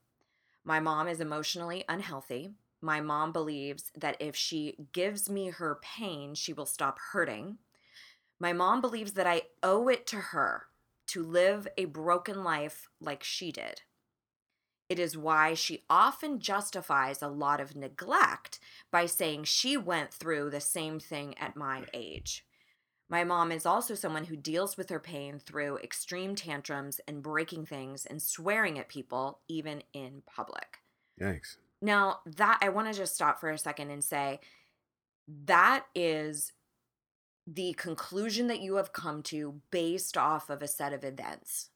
my 0.66 0.82
mom 0.82 1.08
is 1.08 1.22
emotionally 1.22 1.86
unhealthy. 1.88 2.50
My 2.82 3.00
mom 3.00 3.32
believes 3.32 3.94
that 3.96 4.18
if 4.20 4.36
she 4.36 4.76
gives 4.92 5.30
me 5.30 5.52
her 5.52 5.80
pain, 5.82 6.36
she 6.36 6.52
will 6.52 6.66
stop 6.66 7.00
hurting. 7.14 7.60
My 8.40 8.54
mom 8.54 8.82
believes 8.82 9.14
that 9.14 9.28
I 9.28 9.44
owe 9.62 9.90
it 9.90 10.08
to 10.08 10.18
her 10.18 10.68
to 11.08 11.24
live 11.24 11.68
a 11.78 11.86
broken 11.86 12.44
life 12.44 12.88
like 13.02 13.24
she 13.24 13.52
did. 13.52 13.82
It 14.88 14.98
is 14.98 15.18
why 15.18 15.54
she 15.54 15.84
often 15.90 16.40
justifies 16.40 17.22
a 17.22 17.28
lot 17.28 17.60
of 17.60 17.76
neglect 17.76 18.60
by 18.92 19.06
saying 19.06 19.44
she 19.44 19.78
went 19.78 20.14
through 20.14 20.50
the 20.50 20.62
same 20.62 21.00
thing 21.00 21.38
at 21.38 21.56
my 21.56 21.84
age. 21.94 22.46
My 23.08 23.24
mom 23.24 23.52
is 23.52 23.66
also 23.66 23.96
someone 23.96 24.26
who 24.26 24.36
deals 24.36 24.78
with 24.78 24.90
her 24.90 25.00
pain 25.00 25.40
through 25.40 25.78
extreme 25.80 26.36
tantrums 26.36 27.02
and 27.08 27.24
breaking 27.24 27.66
things 27.66 28.06
and 28.06 28.22
swearing 28.22 28.78
at 28.78 28.88
people, 28.88 29.40
even 29.48 29.84
in 29.94 30.22
public. 30.28 30.80
Yikes. 31.20 31.58
Now, 31.82 32.20
that 32.26 32.60
I 32.62 32.70
want 32.70 32.92
to 32.92 32.98
just 32.98 33.16
stop 33.16 33.40
for 33.40 33.50
a 33.50 33.58
second 33.58 33.90
and 33.90 34.04
say 34.04 34.40
that 35.46 35.86
is 35.96 36.52
the 37.54 37.74
conclusion 37.74 38.48
that 38.48 38.62
you 38.62 38.76
have 38.76 38.94
come 38.94 39.24
to 39.24 39.62
based 39.72 40.18
off 40.18 40.50
of 40.50 40.62
a 40.62 40.68
set 40.68 40.94
of 40.94 41.04
events. 41.04 41.70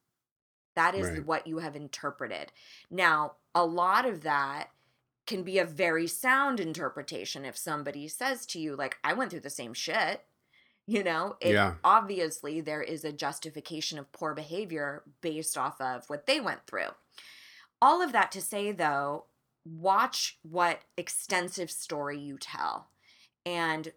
That 0.75 0.95
is 0.95 1.09
Right. 1.09 1.25
what 1.25 1.47
you 1.47 1.59
have 1.59 1.75
interpreted. 1.75 2.51
Now, 2.89 3.35
a 3.55 3.65
lot 3.65 4.05
of 4.05 4.21
that 4.21 4.71
can 5.25 5.43
be 5.43 5.57
a 5.57 5.65
very 5.65 6.07
sound 6.07 6.59
interpretation 6.59 7.45
if 7.45 7.57
somebody 7.57 8.07
says 8.07 8.45
to 8.47 8.59
you, 8.59 8.75
like, 8.75 8.97
I 9.03 9.13
went 9.13 9.31
through 9.31 9.39
the 9.41 9.49
same 9.49 9.73
shit. 9.73 10.25
You 10.85 11.03
know, 11.03 11.37
it, 11.39 11.53
Yeah. 11.53 11.75
obviously 11.83 12.59
there 12.59 12.81
is 12.81 13.05
a 13.05 13.13
justification 13.13 13.97
of 13.97 14.11
poor 14.11 14.33
behavior 14.33 15.03
based 15.21 15.57
off 15.57 15.79
of 15.79 16.09
what 16.09 16.25
they 16.25 16.41
went 16.41 16.67
through. 16.67 16.89
All 17.81 18.01
of 18.01 18.11
that 18.11 18.31
to 18.33 18.41
say, 18.41 18.73
though, 18.73 19.27
watch 19.65 20.39
what 20.41 20.81
extensive 20.97 21.71
story 21.71 22.19
you 22.19 22.37
tell 22.37 22.89
and 23.45 23.93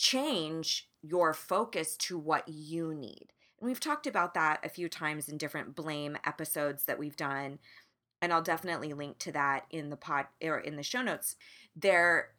change 0.00 0.88
your 1.02 1.34
focus 1.34 1.94
to 1.94 2.18
what 2.18 2.48
you 2.48 2.94
need. 2.94 3.26
And 3.60 3.68
we've 3.68 3.80
talked 3.80 4.06
about 4.06 4.32
that 4.32 4.64
a 4.64 4.70
few 4.70 4.88
times 4.88 5.28
in 5.28 5.36
different 5.36 5.76
blame 5.76 6.16
episodes 6.24 6.84
that 6.86 6.98
we've 6.98 7.16
done. 7.16 7.58
And 8.22 8.32
I'll 8.32 8.42
definitely 8.42 8.94
link 8.94 9.18
to 9.18 9.32
that 9.32 9.66
in 9.70 9.90
the 9.90 9.96
pod 9.96 10.26
or 10.42 10.58
in 10.58 10.76
the 10.76 10.82
show 10.82 11.02
notes. 11.02 11.36
There 11.76 12.30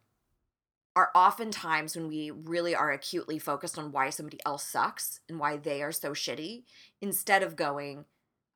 are 0.95 1.11
often 1.13 1.51
times 1.51 1.95
when 1.95 2.07
we 2.07 2.31
really 2.31 2.73
are 2.73 2.91
acutely 2.91 3.37
focused 3.37 3.77
on 3.77 3.91
why 3.91 4.09
somebody 4.09 4.39
else 4.43 4.63
sucks 4.63 5.19
and 5.29 5.39
why 5.39 5.57
they 5.57 5.83
are 5.83 5.91
so 5.91 6.11
shitty 6.11 6.63
instead 6.99 7.43
of 7.43 7.55
going, 7.55 8.05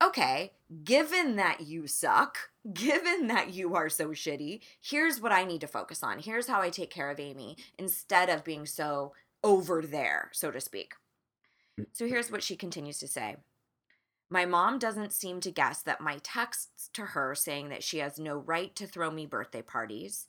okay, 0.03 0.51
given 0.83 1.35
that 1.35 1.61
you 1.61 1.87
suck, 1.87 2.37
given 2.73 3.27
that 3.27 3.53
you 3.53 3.75
are 3.75 3.89
so 3.89 4.09
shitty, 4.09 4.61
here's 4.81 5.21
what 5.21 5.31
I 5.31 5.43
need 5.43 5.61
to 5.61 5.67
focus 5.67 6.03
on. 6.03 6.19
Here's 6.19 6.47
how 6.47 6.61
I 6.61 6.69
take 6.69 6.89
care 6.89 7.11
of 7.11 7.19
Amy 7.19 7.57
instead 7.77 8.29
of 8.29 8.43
being 8.43 8.65
so 8.65 9.13
over 9.43 9.81
there, 9.81 10.29
so 10.33 10.51
to 10.51 10.59
speak. 10.59 10.93
Mm. 11.79 11.85
So 11.93 12.07
here's 12.07 12.31
what 12.31 12.43
she 12.43 12.55
continues 12.55 12.97
to 12.99 13.07
say. 13.07 13.37
My 14.29 14.45
mom 14.45 14.79
doesn't 14.79 15.13
seem 15.13 15.39
to 15.41 15.51
guess 15.51 15.83
that 15.83 16.01
my 16.01 16.17
texts 16.23 16.89
to 16.93 17.03
her 17.03 17.35
saying 17.35 17.69
that 17.69 17.83
she 17.83 17.99
has 17.99 18.17
no 18.17 18.37
right 18.37 18.75
to 18.75 18.87
throw 18.87 19.11
me 19.11 19.27
birthday 19.27 19.61
parties, 19.61 20.25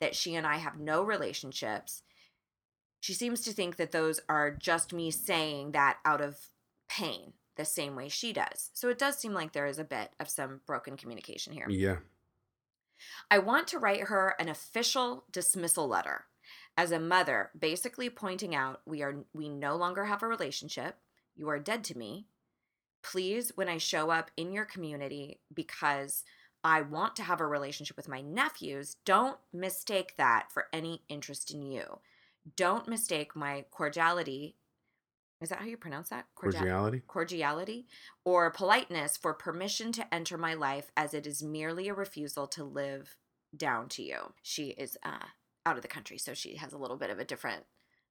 that 0.00 0.16
she 0.16 0.34
and 0.34 0.44
I 0.44 0.56
have 0.56 0.80
no 0.80 1.02
relationships, 1.04 2.02
she 3.00 3.14
seems 3.14 3.40
to 3.42 3.52
think 3.52 3.76
that 3.76 3.92
those 3.92 4.20
are 4.28 4.50
just 4.50 4.92
me 4.92 5.12
saying 5.12 5.70
that 5.72 5.98
out 6.04 6.20
of 6.20 6.50
pain. 6.88 7.34
The 7.56 7.64
same 7.64 7.96
way 7.96 8.08
she 8.08 8.32
does. 8.32 8.70
So 8.72 8.88
it 8.88 8.98
does 8.98 9.16
seem 9.16 9.32
like 9.32 9.52
there 9.52 9.66
is 9.66 9.78
a 9.78 9.84
bit 9.84 10.10
of 10.20 10.28
some 10.28 10.60
broken 10.66 10.96
communication 10.96 11.52
here. 11.52 11.66
Yeah. 11.68 11.96
I 13.30 13.38
want 13.38 13.68
to 13.68 13.78
write 13.78 14.04
her 14.04 14.34
an 14.38 14.48
official 14.48 15.24
dismissal 15.30 15.86
letter 15.88 16.24
as 16.76 16.92
a 16.92 17.00
mother, 17.00 17.50
basically 17.58 18.10
pointing 18.10 18.54
out 18.54 18.80
we 18.86 19.02
are 19.02 19.24
we 19.32 19.48
no 19.48 19.76
longer 19.76 20.04
have 20.04 20.22
a 20.22 20.28
relationship. 20.28 20.96
You 21.34 21.48
are 21.48 21.58
dead 21.58 21.84
to 21.84 21.98
me. 21.98 22.26
Please, 23.02 23.52
when 23.54 23.68
I 23.68 23.78
show 23.78 24.10
up 24.10 24.30
in 24.36 24.52
your 24.52 24.64
community 24.64 25.40
because 25.52 26.24
I 26.64 26.80
want 26.80 27.14
to 27.16 27.22
have 27.22 27.40
a 27.40 27.46
relationship 27.46 27.96
with 27.96 28.08
my 28.08 28.20
nephews, 28.20 28.96
don't 29.04 29.38
mistake 29.52 30.14
that 30.18 30.50
for 30.50 30.66
any 30.72 31.02
interest 31.08 31.52
in 31.52 31.62
you. 31.62 32.00
Don't 32.56 32.88
mistake 32.88 33.36
my 33.36 33.64
cordiality. 33.70 34.56
Is 35.40 35.50
that 35.50 35.58
how 35.58 35.66
you 35.66 35.76
pronounce 35.76 36.08
that? 36.08 36.26
Cordial- 36.34 36.60
Cordiality. 36.60 37.02
cordiality 37.06 37.86
or 38.24 38.50
politeness 38.50 39.16
for 39.16 39.34
permission 39.34 39.92
to 39.92 40.14
enter 40.14 40.38
my 40.38 40.54
life 40.54 40.90
as 40.96 41.12
it 41.12 41.26
is 41.26 41.42
merely 41.42 41.88
a 41.88 41.94
refusal 41.94 42.46
to 42.48 42.64
live 42.64 43.16
down 43.56 43.88
to 43.90 44.02
you. 44.02 44.32
She 44.42 44.68
is 44.70 44.96
uh, 45.02 45.26
out 45.66 45.76
of 45.76 45.82
the 45.82 45.88
country, 45.88 46.16
so 46.18 46.32
she 46.34 46.56
has 46.56 46.72
a 46.72 46.78
little 46.78 46.96
bit 46.96 47.10
of 47.10 47.18
a 47.18 47.24
different 47.24 47.64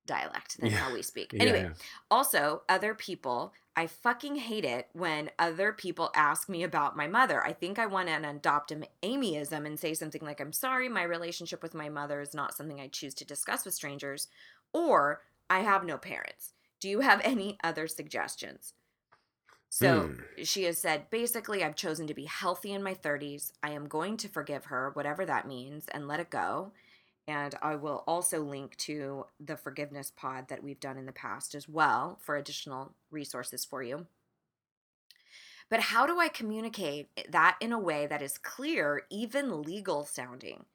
dialect 0.05 0.60
than 0.60 0.70
Yeah. 0.70 0.77
how 0.77 0.94
we 0.94 1.01
speak. 1.01 1.34
Anyway, 1.39 1.63
yeah. 1.63 1.74
also, 2.12 2.62
other 2.70 2.94
people, 2.94 3.53
I 3.75 3.88
fucking 3.88 4.36
hate 4.36 4.63
it 4.65 4.88
when 4.94 5.32
other 5.39 5.74
people 5.74 6.12
ask 6.15 6.48
me 6.48 6.62
about 6.62 6.96
my 6.96 7.08
mother. 7.08 7.44
I 7.44 7.53
think 7.53 7.79
I 7.79 7.88
want 7.88 8.08
to 8.10 8.29
adopt 8.29 8.72
an 8.72 8.86
Amyism 9.01 9.65
and 9.65 9.79
say 9.79 9.96
something 9.96 10.22
like, 10.22 10.39
I'm 10.39 10.53
sorry, 10.53 10.89
my 10.89 11.01
relationship 11.03 11.63
with 11.63 11.74
my 11.74 11.89
mother 11.89 12.22
is 12.22 12.36
not 12.36 12.55
something 12.55 12.79
I 12.79 12.88
choose 12.88 13.15
to 13.15 13.25
discuss 13.25 13.65
with 13.65 13.74
strangers, 13.74 14.27
or 14.74 15.24
I 15.50 15.60
have 15.62 15.84
no 15.84 15.98
parents. 15.98 16.53
Do 16.79 16.89
you 16.89 17.01
have 17.01 17.22
any 17.24 17.58
other 17.63 17.88
suggestions? 17.88 18.74
So 19.70 20.12
Hmm. 20.12 20.22
she 20.44 20.63
has 20.63 20.79
said, 20.79 21.10
basically, 21.10 21.63
I've 21.63 21.75
chosen 21.75 22.08
to 22.08 22.13
be 22.13 22.25
healthy 22.25 22.74
in 22.74 22.84
my 22.84 22.94
30s. 22.94 23.53
I 23.63 23.72
am 23.72 23.88
going 23.88 24.17
to 24.17 24.29
forgive 24.29 24.65
her, 24.65 24.89
whatever 24.91 25.25
that 25.25 25.48
means, 25.48 25.88
and 25.89 26.08
let 26.08 26.20
it 26.20 26.29
go. 26.29 26.74
And 27.27 27.55
I 27.62 27.75
will 27.75 28.03
also 28.08 28.41
link 28.44 28.77
to 28.77 29.25
the 29.39 29.58
forgiveness 29.58 30.12
pod 30.12 30.48
that 30.50 30.63
we've 30.63 30.79
done 30.79 30.98
in 30.98 31.05
the 31.08 31.12
past 31.12 31.55
as 31.55 31.67
well 31.70 32.17
for 32.22 32.36
additional 32.38 32.96
resources 33.12 33.65
for 33.65 33.84
you. 33.84 34.08
But 35.70 35.79
how 35.79 36.08
do 36.08 36.20
I 36.20 36.27
communicate 36.27 37.10
that 37.29 37.58
in 37.62 37.72
a 37.72 37.77
way 37.79 38.08
that 38.08 38.22
is 38.24 38.38
clear, 38.39 39.05
even 39.12 39.62
legal 39.62 40.03
sounding? 40.03 40.65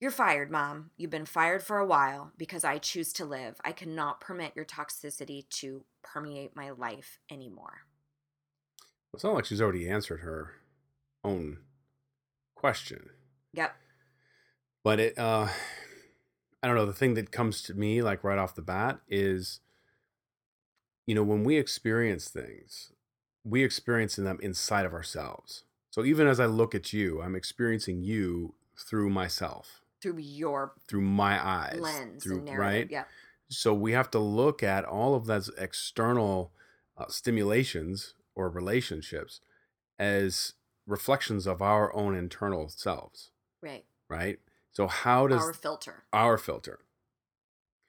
You're 0.00 0.10
fired, 0.12 0.50
mom. 0.50 0.90
You've 0.96 1.10
been 1.10 1.26
fired 1.26 1.62
for 1.62 1.78
a 1.78 1.86
while 1.86 2.32
because 2.38 2.62
I 2.64 2.78
choose 2.78 3.12
to 3.14 3.24
live. 3.24 3.60
I 3.64 3.72
cannot 3.72 4.20
permit 4.20 4.52
your 4.54 4.64
toxicity 4.64 5.48
to 5.50 5.84
permeate 6.02 6.54
my 6.54 6.70
life 6.70 7.18
anymore. 7.30 7.82
It's 9.12 9.24
not 9.24 9.34
like 9.34 9.44
she's 9.44 9.60
already 9.60 9.88
answered 9.88 10.20
her 10.20 10.52
own 11.24 11.58
question. 12.54 13.10
Yep. 13.54 13.74
But 14.84 15.00
it 15.00 15.18
uh 15.18 15.48
I 16.62 16.66
don't 16.66 16.76
know, 16.76 16.86
the 16.86 16.92
thing 16.92 17.14
that 17.14 17.30
comes 17.30 17.62
to 17.62 17.74
me 17.74 18.02
like 18.02 18.24
right 18.24 18.38
off 18.38 18.54
the 18.54 18.62
bat 18.62 19.00
is 19.08 19.60
you 21.06 21.14
know, 21.14 21.22
when 21.22 21.42
we 21.42 21.56
experience 21.56 22.28
things, 22.28 22.92
we 23.42 23.64
experience 23.64 24.16
them 24.16 24.38
inside 24.42 24.84
of 24.84 24.92
ourselves. 24.92 25.64
So 25.90 26.04
even 26.04 26.26
as 26.26 26.38
I 26.38 26.44
look 26.44 26.74
at 26.74 26.92
you, 26.92 27.22
I'm 27.22 27.34
experiencing 27.34 28.02
you 28.02 28.54
through 28.76 29.08
myself, 29.08 29.80
Through 30.00 30.18
your 30.18 30.74
through 30.88 31.02
my 31.02 31.44
eyes, 31.44 31.80
lens 31.80 32.22
through 32.22 32.36
and 32.38 32.44
narrative. 32.46 32.68
right. 32.68 32.90
Yep. 32.90 33.08
So 33.50 33.74
we 33.74 33.92
have 33.92 34.10
to 34.12 34.18
look 34.18 34.62
at 34.62 34.84
all 34.84 35.14
of 35.14 35.26
those 35.26 35.50
external 35.58 36.52
uh, 36.96 37.06
stimulations 37.08 38.14
or 38.34 38.48
relationships 38.50 39.40
as 39.98 40.54
reflections 40.86 41.46
of 41.46 41.60
our 41.62 41.94
own 41.94 42.14
internal 42.14 42.68
selves, 42.68 43.30
Right. 43.62 43.84
right? 44.08 44.38
So 44.72 44.86
how 44.86 45.26
does 45.26 45.42
Our 45.42 45.52
filter. 45.52 46.04
our 46.12 46.38
filter. 46.38 46.80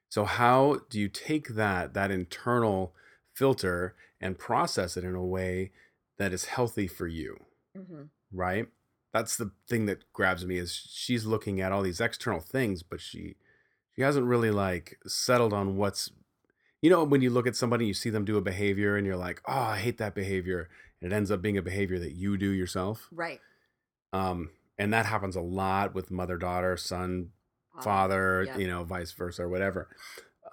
So 0.10 0.26
how 0.26 0.80
do 0.90 1.00
you 1.00 1.08
take 1.08 1.50
that 1.50 1.94
that 1.94 2.12
internal 2.12 2.96
filter 3.36 3.96
and 4.20 4.38
process 4.38 4.98
it 4.98 5.04
in 5.04 5.16
a 5.16 5.26
way 5.26 5.72
that 6.18 6.34
is 6.34 6.46
healthy 6.46 6.88
for 6.88 7.08
you, 7.08 7.38
hmm 7.76 8.04
right? 8.32 8.68
That's 9.14 9.38
the 9.38 9.52
thing 9.68 9.86
that 9.88 10.12
grabs 10.14 10.46
me 10.46 10.58
is 10.58 10.88
she's 10.92 11.26
looking 11.26 11.60
at 11.62 11.72
all 11.72 11.82
these 11.82 12.02
external 12.02 12.40
things, 12.40 12.84
but 12.84 13.02
she 13.02 13.36
she 13.96 14.02
hasn't 14.02 14.28
really 14.28 14.52
like 14.52 15.00
settled 15.08 15.54
on 15.54 15.78
what's 15.78 16.12
you 16.82 16.90
know 16.90 17.04
when 17.04 17.22
you 17.22 17.30
look 17.30 17.48
at 17.48 17.56
somebody 17.56 17.86
you 17.86 17.94
see 17.94 18.10
them 18.10 18.26
do 18.26 18.38
a 18.38 18.42
behavior 18.42 18.96
and 18.96 19.06
you're 19.08 19.18
like, 19.18 19.42
"Oh, 19.48 19.54
I 19.54 19.78
hate 19.78 19.98
that 19.98 20.16
behavior." 20.16 20.70
And 21.02 21.12
it 21.12 21.16
ends 21.16 21.32
up 21.32 21.42
being 21.42 21.58
a 21.58 21.62
behavior 21.62 21.98
that 22.00 22.14
you 22.14 22.38
do 22.38 22.50
yourself. 22.52 23.08
Right. 23.12 23.40
Um 24.14 24.52
and 24.78 24.94
that 24.94 25.06
happens 25.06 25.36
a 25.36 25.42
lot 25.42 25.94
with 25.94 26.12
mother 26.12 26.38
daughter, 26.38 26.78
son 26.78 27.32
Um, 27.76 27.84
father, 27.84 28.44
yeah. 28.44 28.58
you 28.58 28.68
know, 28.68 28.84
vice 28.84 29.12
versa 29.12 29.44
or 29.44 29.50
whatever. 29.50 29.90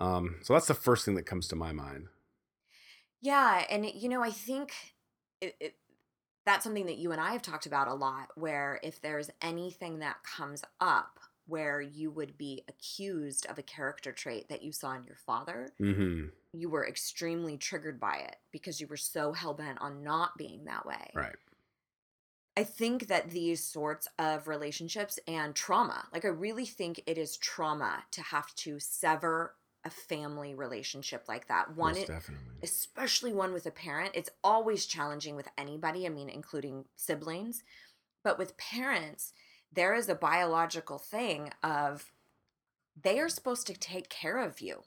Um, 0.00 0.36
so 0.42 0.52
that's 0.52 0.66
the 0.66 0.74
first 0.74 1.04
thing 1.04 1.14
that 1.14 1.26
comes 1.26 1.48
to 1.48 1.56
my 1.56 1.72
mind. 1.72 2.08
Yeah, 3.20 3.64
and 3.70 3.86
you 3.86 4.08
know, 4.08 4.22
I 4.22 4.30
think 4.30 4.72
it, 5.40 5.56
it, 5.60 5.74
that's 6.46 6.64
something 6.64 6.86
that 6.86 6.96
you 6.96 7.12
and 7.12 7.20
I 7.20 7.32
have 7.32 7.42
talked 7.42 7.66
about 7.66 7.88
a 7.88 7.94
lot. 7.94 8.28
Where 8.36 8.80
if 8.82 9.02
there's 9.02 9.30
anything 9.42 9.98
that 9.98 10.22
comes 10.22 10.64
up 10.80 11.20
where 11.46 11.80
you 11.80 12.10
would 12.10 12.38
be 12.38 12.64
accused 12.68 13.46
of 13.46 13.58
a 13.58 13.62
character 13.62 14.12
trait 14.12 14.48
that 14.48 14.62
you 14.62 14.72
saw 14.72 14.94
in 14.94 15.04
your 15.04 15.16
father, 15.16 15.68
hmm 15.78 16.26
you 16.52 16.70
were 16.70 16.86
extremely 16.86 17.58
triggered 17.58 18.00
by 18.00 18.16
it 18.16 18.36
because 18.50 18.80
you 18.80 18.86
were 18.86 18.96
so 18.96 19.32
hell 19.32 19.52
bent 19.52 19.78
on 19.80 20.02
not 20.02 20.38
being 20.38 20.64
that 20.64 20.86
way. 20.86 21.10
Right. 21.14 21.36
I 22.56 22.64
think 22.64 23.08
that 23.08 23.30
these 23.30 23.62
sorts 23.62 24.08
of 24.18 24.48
relationships 24.48 25.18
and 25.28 25.54
trauma, 25.54 26.06
like 26.12 26.24
I 26.24 26.28
really 26.28 26.64
think 26.64 27.02
it 27.06 27.18
is 27.18 27.36
trauma 27.36 28.04
to 28.12 28.22
have 28.22 28.54
to 28.56 28.80
sever 28.80 29.54
a 29.86 29.90
family 29.90 30.54
relationship 30.54 31.24
like 31.28 31.46
that. 31.48 31.76
One, 31.76 31.94
definitely. 31.94 32.36
especially 32.62 33.32
one 33.32 33.52
with 33.52 33.66
a 33.66 33.70
parent, 33.70 34.10
it's 34.14 34.30
always 34.42 34.84
challenging 34.84 35.36
with 35.36 35.48
anybody, 35.56 36.04
I 36.06 36.08
mean, 36.10 36.28
including 36.28 36.86
siblings. 36.96 37.62
But 38.24 38.36
with 38.38 38.56
parents, 38.58 39.32
there 39.72 39.94
is 39.94 40.08
a 40.08 40.14
biological 40.16 40.98
thing 40.98 41.50
of 41.62 42.12
they 43.00 43.20
are 43.20 43.28
supposed 43.28 43.66
to 43.68 43.74
take 43.74 44.08
care 44.08 44.38
of 44.38 44.60
you. 44.60 44.82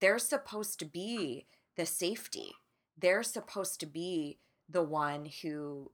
They're 0.00 0.18
supposed 0.20 0.78
to 0.78 0.84
be 0.84 1.46
the 1.76 1.86
safety. 1.86 2.52
They're 2.96 3.22
supposed 3.24 3.80
to 3.80 3.86
be 3.86 4.38
the 4.68 4.82
one 4.84 5.28
who 5.42 5.90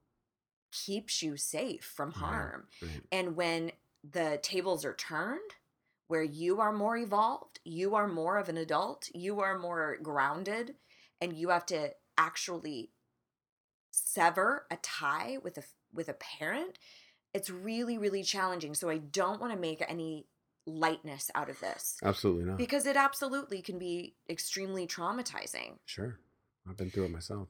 keeps 0.71 1.23
you 1.23 1.35
safe 1.37 1.83
from 1.83 2.09
Right. 2.09 2.17
harm. 2.17 2.67
Right. 2.81 3.01
And 3.11 3.35
when 3.35 3.71
the 4.03 4.39
tables 4.43 4.85
are 4.85 4.93
turned, 4.93 5.55
where 6.09 6.23
you 6.23 6.59
are 6.59 6.73
more 6.73 6.97
evolved, 6.97 7.59
you 7.63 7.93
are 7.95 8.07
more 8.07 8.37
of 8.37 8.49
an 8.49 8.57
adult, 8.57 9.07
you 9.13 9.39
are 9.41 9.57
more 9.57 9.97
grounded, 10.01 10.73
and 11.21 11.37
you 11.37 11.49
have 11.49 11.65
to 11.67 11.91
actually 12.17 12.91
sever 13.91 14.65
a 14.71 14.77
tie 14.77 15.37
with 15.43 15.57
a 15.57 15.63
with 15.93 16.09
a 16.09 16.13
parent, 16.13 16.77
it's 17.33 17.49
really 17.49 17.97
really 17.97 18.23
challenging. 18.23 18.73
So 18.73 18.89
I 18.89 18.97
don't 18.97 19.39
want 19.39 19.53
to 19.53 19.59
make 19.59 19.83
any 19.87 20.25
lightness 20.65 21.31
out 21.33 21.49
of 21.49 21.59
this 21.59 21.97
Absolutely 22.03 22.45
not. 22.45 22.57
because 22.57 22.85
it 22.85 22.95
absolutely 22.95 23.61
can 23.61 23.79
be 23.79 24.15
extremely 24.29 24.85
traumatizing. 24.85 25.77
sure. 25.85 26.19
I've 26.67 26.77
been 26.77 26.91
through 26.91 27.05
it 27.05 27.11
myself. 27.11 27.47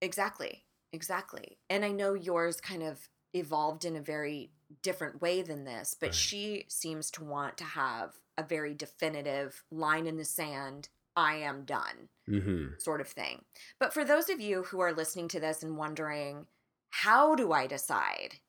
Exactly. 0.00 0.64
Exactly. 0.92 1.58
And 1.70 1.84
I 1.84 1.90
know 1.92 2.14
yours 2.14 2.60
kind 2.60 2.82
of 2.82 3.08
evolved 3.34 3.84
in 3.84 3.96
a 3.96 4.00
very 4.02 4.50
different 4.82 5.20
way 5.20 5.42
than 5.42 5.64
this, 5.64 5.94
but 5.98 6.08
Right. 6.08 6.14
she 6.14 6.64
seems 6.68 7.10
to 7.12 7.24
want 7.24 7.56
to 7.58 7.64
have 7.64 8.16
a 8.38 8.42
very 8.42 8.74
definitive 8.74 9.64
line 9.70 10.06
in 10.06 10.16
the 10.16 10.24
sand 10.24 10.88
I 11.16 11.36
am 11.36 11.64
done 11.64 12.08
hmm 12.26 12.66
sort 12.78 13.00
of 13.00 13.08
thing. 13.08 13.44
But 13.78 13.92
for 13.94 14.04
those 14.04 14.28
of 14.28 14.40
you 14.40 14.64
who 14.64 14.80
are 14.80 14.92
listening 14.92 15.28
to 15.28 15.40
this 15.40 15.62
and 15.62 15.76
wondering, 15.76 16.46
how 16.90 17.34
do 17.34 17.52
I 17.52 17.66
decide 17.66 18.40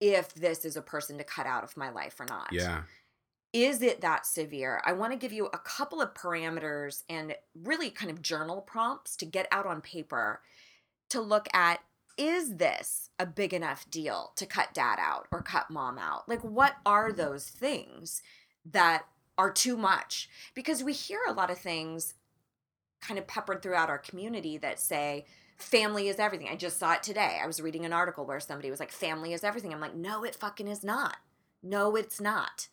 if 0.00 0.34
this 0.34 0.64
is 0.64 0.76
a 0.76 0.82
person 0.82 1.18
to 1.18 1.24
cut 1.24 1.46
out 1.46 1.64
of 1.64 1.76
my 1.76 1.90
life 1.90 2.20
or 2.20 2.26
not? 2.26 2.52
Yeah. 2.52 2.84
is 3.52 3.82
it 3.82 4.00
that 4.00 4.26
severe? 4.26 4.80
I 4.84 4.92
want 4.92 5.12
to 5.12 5.18
give 5.18 5.32
you 5.32 5.46
a 5.46 5.58
couple 5.58 6.00
of 6.00 6.14
parameters 6.14 7.02
and 7.08 7.34
really 7.54 7.90
kind 7.90 8.10
of 8.10 8.22
journal 8.22 8.60
prompts 8.62 9.16
to 9.16 9.26
get 9.26 9.48
out 9.50 9.66
on 9.66 9.80
paper 9.80 10.42
to 11.10 11.20
look 11.20 11.48
at 11.54 11.80
is 12.16 12.56
this 12.56 13.10
a 13.18 13.26
big 13.26 13.52
enough 13.52 13.90
deal 13.90 14.32
to 14.36 14.46
cut 14.46 14.74
dad 14.74 14.98
out 15.00 15.26
or 15.30 15.42
cut 15.42 15.70
mom 15.70 15.98
out? 15.98 16.28
Like, 16.28 16.42
what 16.42 16.76
are 16.84 17.08
mm-hmm. 17.08 17.18
those 17.18 17.48
things 17.48 18.22
that 18.64 19.04
are 19.38 19.50
too 19.50 19.76
much? 19.76 20.28
Because 20.54 20.82
we 20.82 20.92
hear 20.92 21.20
a 21.28 21.32
lot 21.32 21.50
of 21.50 21.58
things 21.58 22.14
kind 23.00 23.18
of 23.18 23.26
peppered 23.26 23.62
throughout 23.62 23.88
our 23.88 23.98
community 23.98 24.58
that 24.58 24.78
say, 24.78 25.24
family 25.56 26.08
is 26.08 26.18
everything. 26.18 26.48
I 26.50 26.56
just 26.56 26.78
saw 26.78 26.94
it 26.94 27.02
today. 27.02 27.38
I 27.42 27.46
was 27.46 27.60
reading 27.60 27.84
an 27.84 27.92
article 27.92 28.26
where 28.26 28.40
somebody 28.40 28.70
was 28.70 28.80
like, 28.80 28.92
family 28.92 29.32
is 29.32 29.44
everything. 29.44 29.72
I'm 29.72 29.80
like, 29.80 29.94
no, 29.94 30.24
it 30.24 30.34
fucking 30.34 30.68
is 30.68 30.84
not. 30.84 31.16
No, 31.62 31.96
it's 31.96 32.20
not 32.20 32.68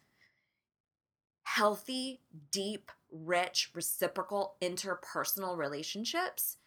healthy, 1.48 2.20
deep, 2.52 2.92
rich, 3.10 3.72
reciprocal 3.74 4.56
interpersonal 4.62 5.58
relationships 5.58 6.58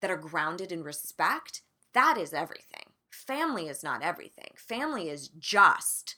that 0.00 0.12
are 0.12 0.16
grounded 0.16 0.70
in 0.70 0.84
respect, 0.84 1.62
that 1.94 2.16
is 2.18 2.32
everything. 2.32 2.92
Family 3.10 3.68
is 3.68 3.82
not 3.82 4.02
everything. 4.02 4.52
Family 4.56 5.08
is 5.08 5.28
just 5.28 6.16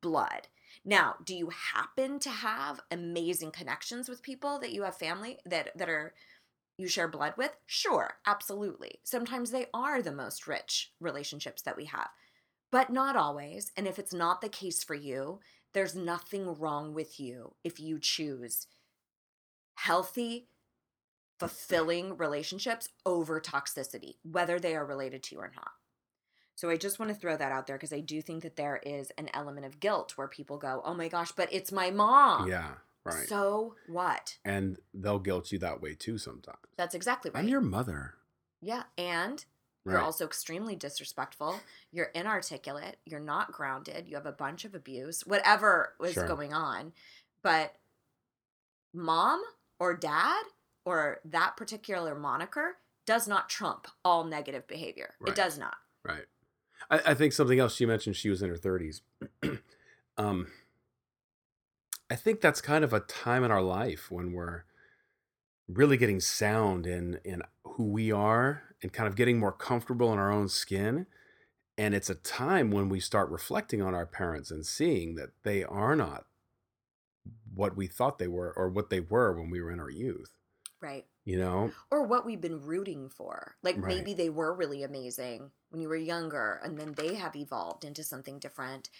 blood. 0.00 0.48
Now, 0.84 1.16
do 1.24 1.34
you 1.34 1.50
happen 1.50 2.18
to 2.20 2.30
have 2.30 2.80
amazing 2.90 3.52
connections 3.52 4.08
with 4.08 4.22
people 4.22 4.58
that 4.58 4.72
you 4.72 4.82
have 4.82 4.96
family 4.96 5.38
that 5.46 5.70
that 5.76 5.88
are 5.88 6.14
you 6.76 6.88
share 6.88 7.08
blood 7.08 7.34
with? 7.36 7.56
Sure, 7.66 8.14
absolutely. 8.26 8.98
Sometimes 9.04 9.50
they 9.50 9.66
are 9.72 10.02
the 10.02 10.12
most 10.12 10.46
rich 10.46 10.92
relationships 11.00 11.62
that 11.62 11.76
we 11.76 11.84
have, 11.86 12.08
but 12.72 12.90
not 12.90 13.16
always. 13.16 13.70
And 13.76 13.86
if 13.86 13.98
it's 13.98 14.12
not 14.12 14.40
the 14.40 14.48
case 14.48 14.82
for 14.82 14.94
you, 14.94 15.40
there's 15.72 15.94
nothing 15.94 16.54
wrong 16.58 16.92
with 16.92 17.20
you 17.20 17.54
if 17.62 17.78
you 17.78 17.98
choose 17.98 18.66
healthy, 19.76 20.48
fulfilling 21.48 22.16
relationships 22.16 22.88
over 23.06 23.40
toxicity, 23.40 24.16
whether 24.22 24.58
they 24.58 24.74
are 24.76 24.84
related 24.86 25.22
to 25.24 25.34
you 25.34 25.40
or 25.40 25.52
not. 25.54 25.70
So 26.56 26.70
I 26.70 26.76
just 26.76 26.98
want 26.98 27.08
to 27.10 27.14
throw 27.18 27.36
that 27.36 27.50
out 27.52 27.66
there 27.66 27.76
because 27.76 27.92
I 27.92 28.00
do 28.00 28.22
think 28.22 28.42
that 28.44 28.56
there 28.56 28.80
is 28.84 29.10
an 29.18 29.28
element 29.34 29.66
of 29.66 29.80
guilt 29.80 30.12
where 30.16 30.28
people 30.28 30.56
go, 30.58 30.82
"Oh 30.84 30.94
my 30.94 31.08
gosh, 31.08 31.32
but 31.32 31.52
it's 31.52 31.72
my 31.72 31.90
mom." 31.90 32.48
Yeah, 32.48 32.74
right. 33.04 33.28
So 33.28 33.74
what? 33.88 34.38
and 34.44 34.78
they'll 34.94 35.18
guilt 35.18 35.50
you 35.50 35.58
that 35.58 35.80
way 35.82 35.94
too 35.94 36.16
sometimes. 36.18 36.58
That's 36.76 36.94
exactly 36.94 37.30
right. 37.32 37.40
I'm 37.40 37.48
your 37.48 37.60
mother. 37.60 38.14
yeah, 38.60 38.84
and 38.96 39.44
you're 39.84 39.96
Right. 39.96 40.02
also 40.04 40.24
extremely 40.24 40.76
disrespectful. 40.76 41.60
You're 41.90 42.06
inarticulate. 42.14 42.96
You're 43.04 43.20
not 43.20 43.52
grounded. 43.52 44.08
You 44.08 44.14
have 44.16 44.24
a 44.24 44.32
bunch 44.32 44.64
of 44.64 44.74
abuse, 44.74 45.26
whatever 45.26 45.94
was 45.98 46.12
Sure. 46.14 46.26
going 46.26 46.54
on. 46.54 46.94
But 47.42 47.74
mom 48.94 49.42
or 49.78 49.94
dad 49.94 50.44
or 50.84 51.20
that 51.24 51.56
particular 51.56 52.14
moniker 52.14 52.76
does 53.06 53.28
not 53.28 53.48
trump 53.48 53.86
all 54.04 54.24
negative 54.24 54.66
behavior. 54.66 55.14
Right. 55.20 55.30
It 55.30 55.36
does 55.36 55.58
not. 55.58 55.76
Right. 56.04 56.24
I, 56.90 57.00
I 57.06 57.14
think 57.14 57.32
something 57.32 57.58
else 57.58 57.74
she 57.74 57.86
mentioned 57.86 58.16
she 58.16 58.30
was 58.30 58.42
in 58.42 58.50
her 58.50 58.56
30s. 58.56 59.00
um, 60.18 60.48
I 62.10 62.16
think 62.16 62.40
that's 62.40 62.60
kind 62.60 62.84
of 62.84 62.92
a 62.92 63.00
time 63.00 63.44
in 63.44 63.50
our 63.50 63.62
life 63.62 64.10
when 64.10 64.32
we're 64.32 64.64
really 65.68 65.96
getting 65.96 66.20
sound 66.20 66.86
in 66.86 67.18
in 67.24 67.42
who 67.64 67.84
we 67.84 68.12
are 68.12 68.62
and 68.82 68.92
kind 68.92 69.08
of 69.08 69.16
getting 69.16 69.38
more 69.38 69.52
comfortable 69.52 70.12
in 70.12 70.18
our 70.18 70.30
own 70.30 70.48
skin. 70.48 71.06
And 71.76 71.94
it's 71.94 72.10
a 72.10 72.14
time 72.14 72.70
when 72.70 72.88
we 72.88 73.00
start 73.00 73.30
reflecting 73.30 73.82
on 73.82 73.94
our 73.94 74.06
parents 74.06 74.50
and 74.50 74.64
seeing 74.64 75.16
that 75.16 75.30
they 75.42 75.64
are 75.64 75.96
not 75.96 76.26
what 77.52 77.76
we 77.76 77.86
thought 77.86 78.18
they 78.18 78.28
were 78.28 78.52
or 78.56 78.68
what 78.68 78.90
they 78.90 79.00
were 79.00 79.32
when 79.32 79.50
we 79.50 79.60
were 79.60 79.72
in 79.72 79.80
our 79.80 79.90
youth. 79.90 80.30
Right. 80.84 81.06
You 81.24 81.38
know? 81.38 81.72
Or 81.90 82.02
what 82.04 82.26
we've 82.26 82.40
been 82.40 82.60
rooting 82.60 83.08
for. 83.08 83.56
Like 83.62 83.76
Right. 83.76 83.96
maybe 83.96 84.12
they 84.12 84.28
were 84.28 84.52
really 84.54 84.82
amazing 84.82 85.50
when 85.70 85.80
you 85.80 85.88
were 85.88 85.96
younger 85.96 86.60
and 86.62 86.78
then 86.78 86.92
they 86.92 87.14
have 87.14 87.34
evolved 87.34 87.84
into 87.84 88.04
something 88.04 88.38
different. 88.38 88.90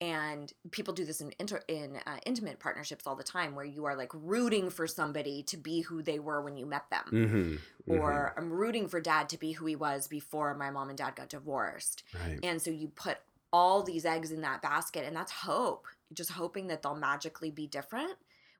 And 0.00 0.52
people 0.70 0.92
do 0.94 1.04
this 1.04 1.20
in 1.20 1.32
inter- 1.38 1.62
in 1.68 1.96
uh, 2.06 2.16
intimate 2.26 2.58
partnerships 2.58 3.06
all 3.06 3.14
the 3.14 3.22
time 3.22 3.54
where 3.54 3.64
you 3.64 3.84
are 3.84 3.94
like 3.96 4.10
rooting 4.12 4.70
for 4.70 4.86
somebody 4.86 5.42
to 5.44 5.56
be 5.56 5.82
who 5.82 6.02
they 6.02 6.18
were 6.18 6.42
when 6.42 6.56
you 6.56 6.66
met 6.66 6.88
them. 6.90 7.04
Mm-hmm. 7.12 7.92
Or 7.92 8.34
I'm 8.36 8.50
rooting 8.52 8.88
for 8.88 9.00
dad 9.00 9.28
to 9.28 9.38
be 9.38 9.52
who 9.52 9.66
he 9.66 9.76
was 9.76 10.08
before 10.08 10.54
my 10.54 10.70
mom 10.70 10.88
and 10.88 10.98
dad 10.98 11.14
got 11.16 11.28
divorced. 11.28 12.02
right. 12.14 12.40
And 12.42 12.60
so 12.60 12.70
you 12.70 12.88
put 12.88 13.18
all 13.52 13.82
these 13.84 14.04
eggs 14.04 14.32
in 14.32 14.40
that 14.40 14.62
basket, 14.62 15.04
and 15.04 15.14
that's 15.14 15.30
hope. 15.30 15.86
Just 16.12 16.32
hoping 16.32 16.66
that 16.68 16.82
they'll 16.82 16.96
magically 16.96 17.52
be 17.52 17.68
different 17.68 18.14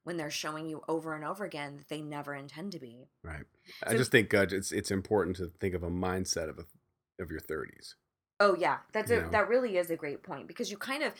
when 0.04 0.16
they're 0.16 0.30
showing 0.30 0.68
you 0.68 0.82
over 0.88 1.14
and 1.14 1.24
over 1.24 1.44
again 1.44 1.76
that 1.78 1.88
they 1.88 2.00
never 2.00 2.34
intend 2.34 2.72
to 2.72 2.78
be. 2.78 3.08
Right. 3.22 3.44
I 3.86 3.96
just 3.96 4.10
think 4.10 4.32
uh, 4.32 4.46
it's 4.50 4.70
it's 4.70 4.90
important 4.90 5.36
to 5.36 5.46
think 5.46 5.74
of 5.74 5.82
a 5.82 5.90
mindset 5.90 6.48
of 6.48 6.58
a, 6.58 7.22
of 7.22 7.30
your 7.30 7.40
30s. 7.40 7.94
Oh 8.38 8.54
yeah, 8.58 8.78
that's 8.92 9.10
a, 9.10 9.22
know? 9.22 9.30
that 9.30 9.48
really 9.48 9.76
is 9.76 9.90
a 9.90 9.96
great 9.96 10.22
point 10.22 10.46
because 10.46 10.70
you 10.70 10.76
kind 10.76 11.02
of, 11.02 11.12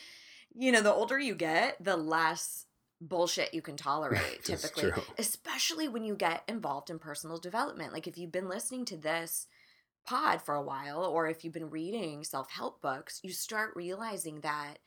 you 0.54 0.70
know, 0.70 0.82
the 0.82 0.92
older 0.92 1.18
you 1.18 1.34
get, 1.34 1.82
the 1.82 1.96
less 1.96 2.66
bullshit 3.00 3.54
you 3.54 3.62
can 3.62 3.76
tolerate 3.76 4.40
typically, 4.44 4.92
especially 5.18 5.88
when 5.88 6.04
you 6.04 6.14
get 6.14 6.42
involved 6.48 6.90
in 6.90 6.98
personal 6.98 7.38
development. 7.38 7.92
Like 7.92 8.06
if 8.06 8.18
you've 8.18 8.32
been 8.32 8.48
listening 8.48 8.84
to 8.86 8.96
this 8.96 9.46
pod 10.06 10.42
for 10.42 10.54
a 10.54 10.62
while 10.62 11.04
or 11.04 11.28
if 11.28 11.44
you've 11.44 11.54
been 11.54 11.70
reading 11.70 12.24
self-help 12.24 12.82
books, 12.82 13.20
you 13.22 13.30
start 13.30 13.72
realizing 13.74 14.40
that 14.40 14.78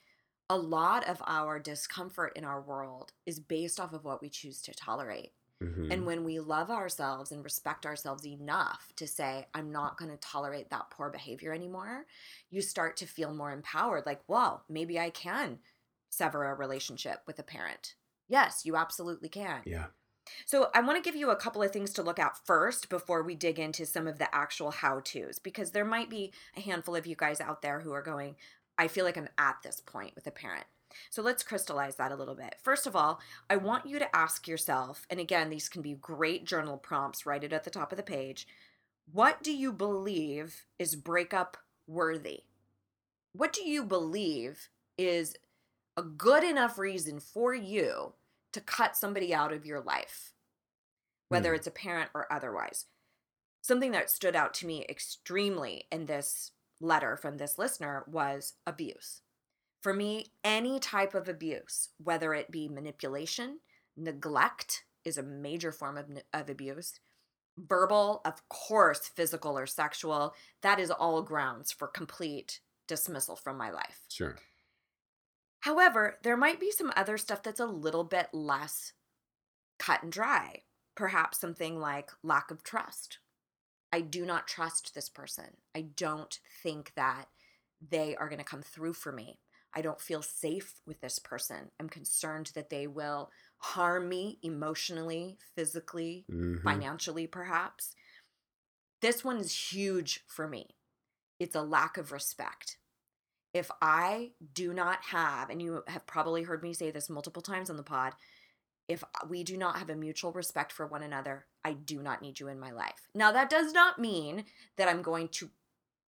a 0.49 0.57
lot 0.57 1.07
of 1.07 1.21
our 1.25 1.59
discomfort 1.59 2.33
in 2.35 2.45
our 2.45 2.61
world 2.61 3.11
is 3.25 3.39
based 3.39 3.79
off 3.79 3.93
of 3.93 4.03
what 4.05 4.21
we 4.21 4.29
choose 4.29 4.61
to 4.61 4.73
tolerate. 4.73 5.33
Mhm. 5.61 5.91
And 5.91 6.05
when 6.05 6.23
we 6.23 6.39
love 6.39 6.69
ourselves 6.69 7.31
and 7.31 7.43
respect 7.43 7.85
ourselves 7.85 8.25
enough 8.25 8.93
to 8.95 9.07
say, 9.07 9.47
I'm 9.53 9.71
not 9.71 9.97
going 9.97 10.11
to 10.11 10.17
tolerate 10.17 10.69
that 10.69 10.91
poor 10.91 11.09
behavior 11.09 11.51
anymore, 11.51 12.05
you 12.49 12.61
start 12.61 12.95
to 12.97 13.07
feel 13.07 13.33
more 13.33 13.51
empowered. 13.51 14.05
Like, 14.05 14.23
whoa, 14.27 14.61
maybe 14.69 14.99
I 14.99 15.09
can 15.09 15.59
sever 16.09 16.45
a 16.45 16.53
relationship 16.53 17.23
with 17.25 17.39
a 17.39 17.43
parent. 17.43 17.95
Yes, 18.27 18.65
you 18.65 18.75
absolutely 18.75 19.29
can. 19.29 19.63
yeah. 19.65 19.87
So, 20.45 20.69
I 20.75 20.81
want 20.81 21.01
to 21.01 21.09
give 21.09 21.15
you 21.15 21.29
a 21.29 21.37
couple 21.37 21.63
of 21.63 21.71
things 21.71 21.93
to 21.93 22.03
look 22.03 22.19
at 22.19 22.37
first 22.45 22.89
before 22.89 23.23
we 23.23 23.33
dig 23.33 23.59
into 23.59 23.85
some 23.85 24.07
of 24.07 24.19
the 24.19 24.33
actual 24.35 24.71
how 24.71 24.99
to's, 24.99 25.39
because 25.39 25.71
there 25.71 25.85
might 25.85 26.09
be 26.09 26.33
a 26.55 26.59
handful 26.59 26.97
of 26.97 27.07
you 27.07 27.15
guys 27.15 27.39
out 27.39 27.61
there 27.61 27.79
who 27.79 27.93
are 27.93 28.01
going, 28.01 28.35
I 28.77 28.87
feel 28.87 29.05
like 29.05 29.17
I'm 29.17 29.29
at 29.37 29.57
this 29.63 29.81
point 29.81 30.15
with 30.15 30.27
a 30.27 30.31
parent. 30.31 30.65
So, 31.09 31.21
let's 31.21 31.43
crystallize 31.43 31.97
that 31.97 32.11
a 32.11 32.15
little 32.15 32.35
bit. 32.35 32.55
First 32.63 32.87
of 32.87 32.95
all, 32.95 33.19
I 33.49 33.57
want 33.57 33.85
you 33.85 33.99
to 33.99 34.15
ask 34.15 34.47
yourself, 34.47 35.05
and 35.09 35.19
again, 35.19 35.49
these 35.49 35.69
can 35.69 35.81
be 35.81 35.93
great 35.93 36.45
journal 36.45 36.77
prompts, 36.77 37.25
write 37.25 37.43
it 37.43 37.53
at 37.53 37.63
the 37.65 37.69
top 37.69 37.91
of 37.91 37.97
the 37.97 38.03
page. 38.03 38.47
What 39.11 39.43
do 39.43 39.53
you 39.55 39.71
believe 39.73 40.65
is 40.79 40.95
breakup 40.95 41.57
worthy? 41.87 42.43
What 43.33 43.53
do 43.53 43.67
you 43.67 43.83
believe 43.83 44.69
is 44.97 45.35
a 45.95 46.01
good 46.03 46.43
enough 46.43 46.77
reason 46.77 47.19
for 47.19 47.53
you 47.53 48.13
to 48.53 48.61
cut 48.61 48.95
somebody 48.95 49.33
out 49.33 49.51
of 49.53 49.65
your 49.65 49.81
life, 49.81 50.33
whether 51.29 51.49
Hmm. 51.49 51.55
it's 51.55 51.67
a 51.67 51.71
parent 51.71 52.09
or 52.13 52.31
otherwise? 52.31 52.85
Something 53.61 53.91
that 53.91 54.09
stood 54.09 54.35
out 54.35 54.53
to 54.55 54.65
me 54.65 54.85
extremely 54.87 55.87
in 55.91 56.05
this 56.05 56.51
letter 56.79 57.17
from 57.17 57.37
this 57.37 57.57
listener 57.57 58.03
was 58.07 58.53
abuse. 58.65 59.21
For 59.81 59.93
me, 59.93 60.33
any 60.43 60.79
type 60.79 61.13
of 61.13 61.27
abuse, 61.27 61.89
whether 61.97 62.33
it 62.33 62.51
be 62.51 62.67
manipulation, 62.67 63.59
neglect 63.95 64.83
is 65.05 65.17
a 65.17 65.23
major 65.23 65.71
form 65.71 65.97
of, 65.97 66.05
of 66.33 66.49
abuse, 66.49 66.99
verbal, 67.57 68.21
of 68.25 68.47
course, 68.49 69.09
physical 69.15 69.57
or 69.57 69.65
sexual, 69.65 70.35
that 70.61 70.79
is 70.79 70.91
all 70.91 71.21
grounds 71.21 71.71
for 71.71 71.87
complete 71.87 72.59
dismissal 72.87 73.35
from 73.35 73.57
my 73.57 73.69
life. 73.69 74.01
Sure. 74.09 74.37
However, 75.61 76.17
there 76.23 76.37
might 76.37 76.59
be 76.59 76.71
some 76.71 76.91
other 76.95 77.17
stuff 77.17 77.43
that's 77.43 77.59
a 77.59 77.65
little 77.65 78.03
bit 78.03 78.27
less 78.31 78.93
cut 79.79 80.03
and 80.03 80.11
dry. 80.11 80.61
Perhaps 80.95 81.39
something 81.39 81.79
like 81.79 82.11
lack 82.23 82.51
of 82.51 82.63
trust. 82.63 83.19
I 83.91 84.01
do 84.01 84.25
not 84.25 84.47
trust 84.47 84.93
this 84.93 85.09
person. 85.09 85.57
I 85.75 85.81
don't 85.81 86.39
think 86.61 86.93
that 86.95 87.25
they 87.81 88.15
are 88.15 88.27
going 88.27 88.39
to 88.39 88.43
come 88.43 88.61
through 88.61 88.93
for 88.93 89.11
me. 89.11 89.39
I 89.73 89.81
don't 89.81 90.01
feel 90.01 90.21
safe 90.21 90.81
with 90.85 91.01
this 91.01 91.19
person. 91.19 91.71
I'm 91.79 91.89
concerned 91.89 92.51
that 92.55 92.69
they 92.69 92.87
will 92.87 93.31
harm 93.59 94.09
me 94.09 94.39
emotionally, 94.41 95.37
physically, 95.55 96.25
Mhm. 96.29 96.63
financially, 96.63 97.27
perhaps. 97.27 97.95
This 99.01 99.23
one 99.23 99.37
is 99.37 99.71
huge 99.71 100.23
for 100.27 100.47
me. 100.47 100.75
It's 101.39 101.55
a 101.55 101.61
lack 101.61 101.97
of 101.97 102.11
respect. 102.11 102.77
If 103.53 103.69
I 103.81 104.33
do 104.53 104.73
not 104.73 105.05
have, 105.05 105.49
and 105.49 105.61
you 105.61 105.83
have 105.87 106.05
probably 106.07 106.43
heard 106.43 106.63
me 106.63 106.73
say 106.73 106.91
this 106.91 107.09
multiple 107.09 107.41
times 107.41 107.69
on 107.69 107.77
the 107.77 107.83
pod, 107.83 108.15
if 108.87 109.03
we 109.27 109.43
do 109.43 109.57
not 109.57 109.77
have 109.77 109.89
a 109.89 109.95
mutual 109.95 110.31
respect 110.31 110.71
for 110.71 110.87
one 110.87 111.03
another, 111.03 111.45
I 111.65 111.73
do 111.73 112.01
not 112.01 112.21
need 112.21 112.39
you 112.39 112.47
in 112.47 112.59
my 112.59 112.71
life. 112.71 113.09
Now, 113.13 113.31
that 113.31 113.49
does 113.49 113.73
not 113.73 113.99
mean 113.99 114.45
that 114.77 114.87
I'm 114.87 115.01
going 115.01 115.27
to 115.29 115.49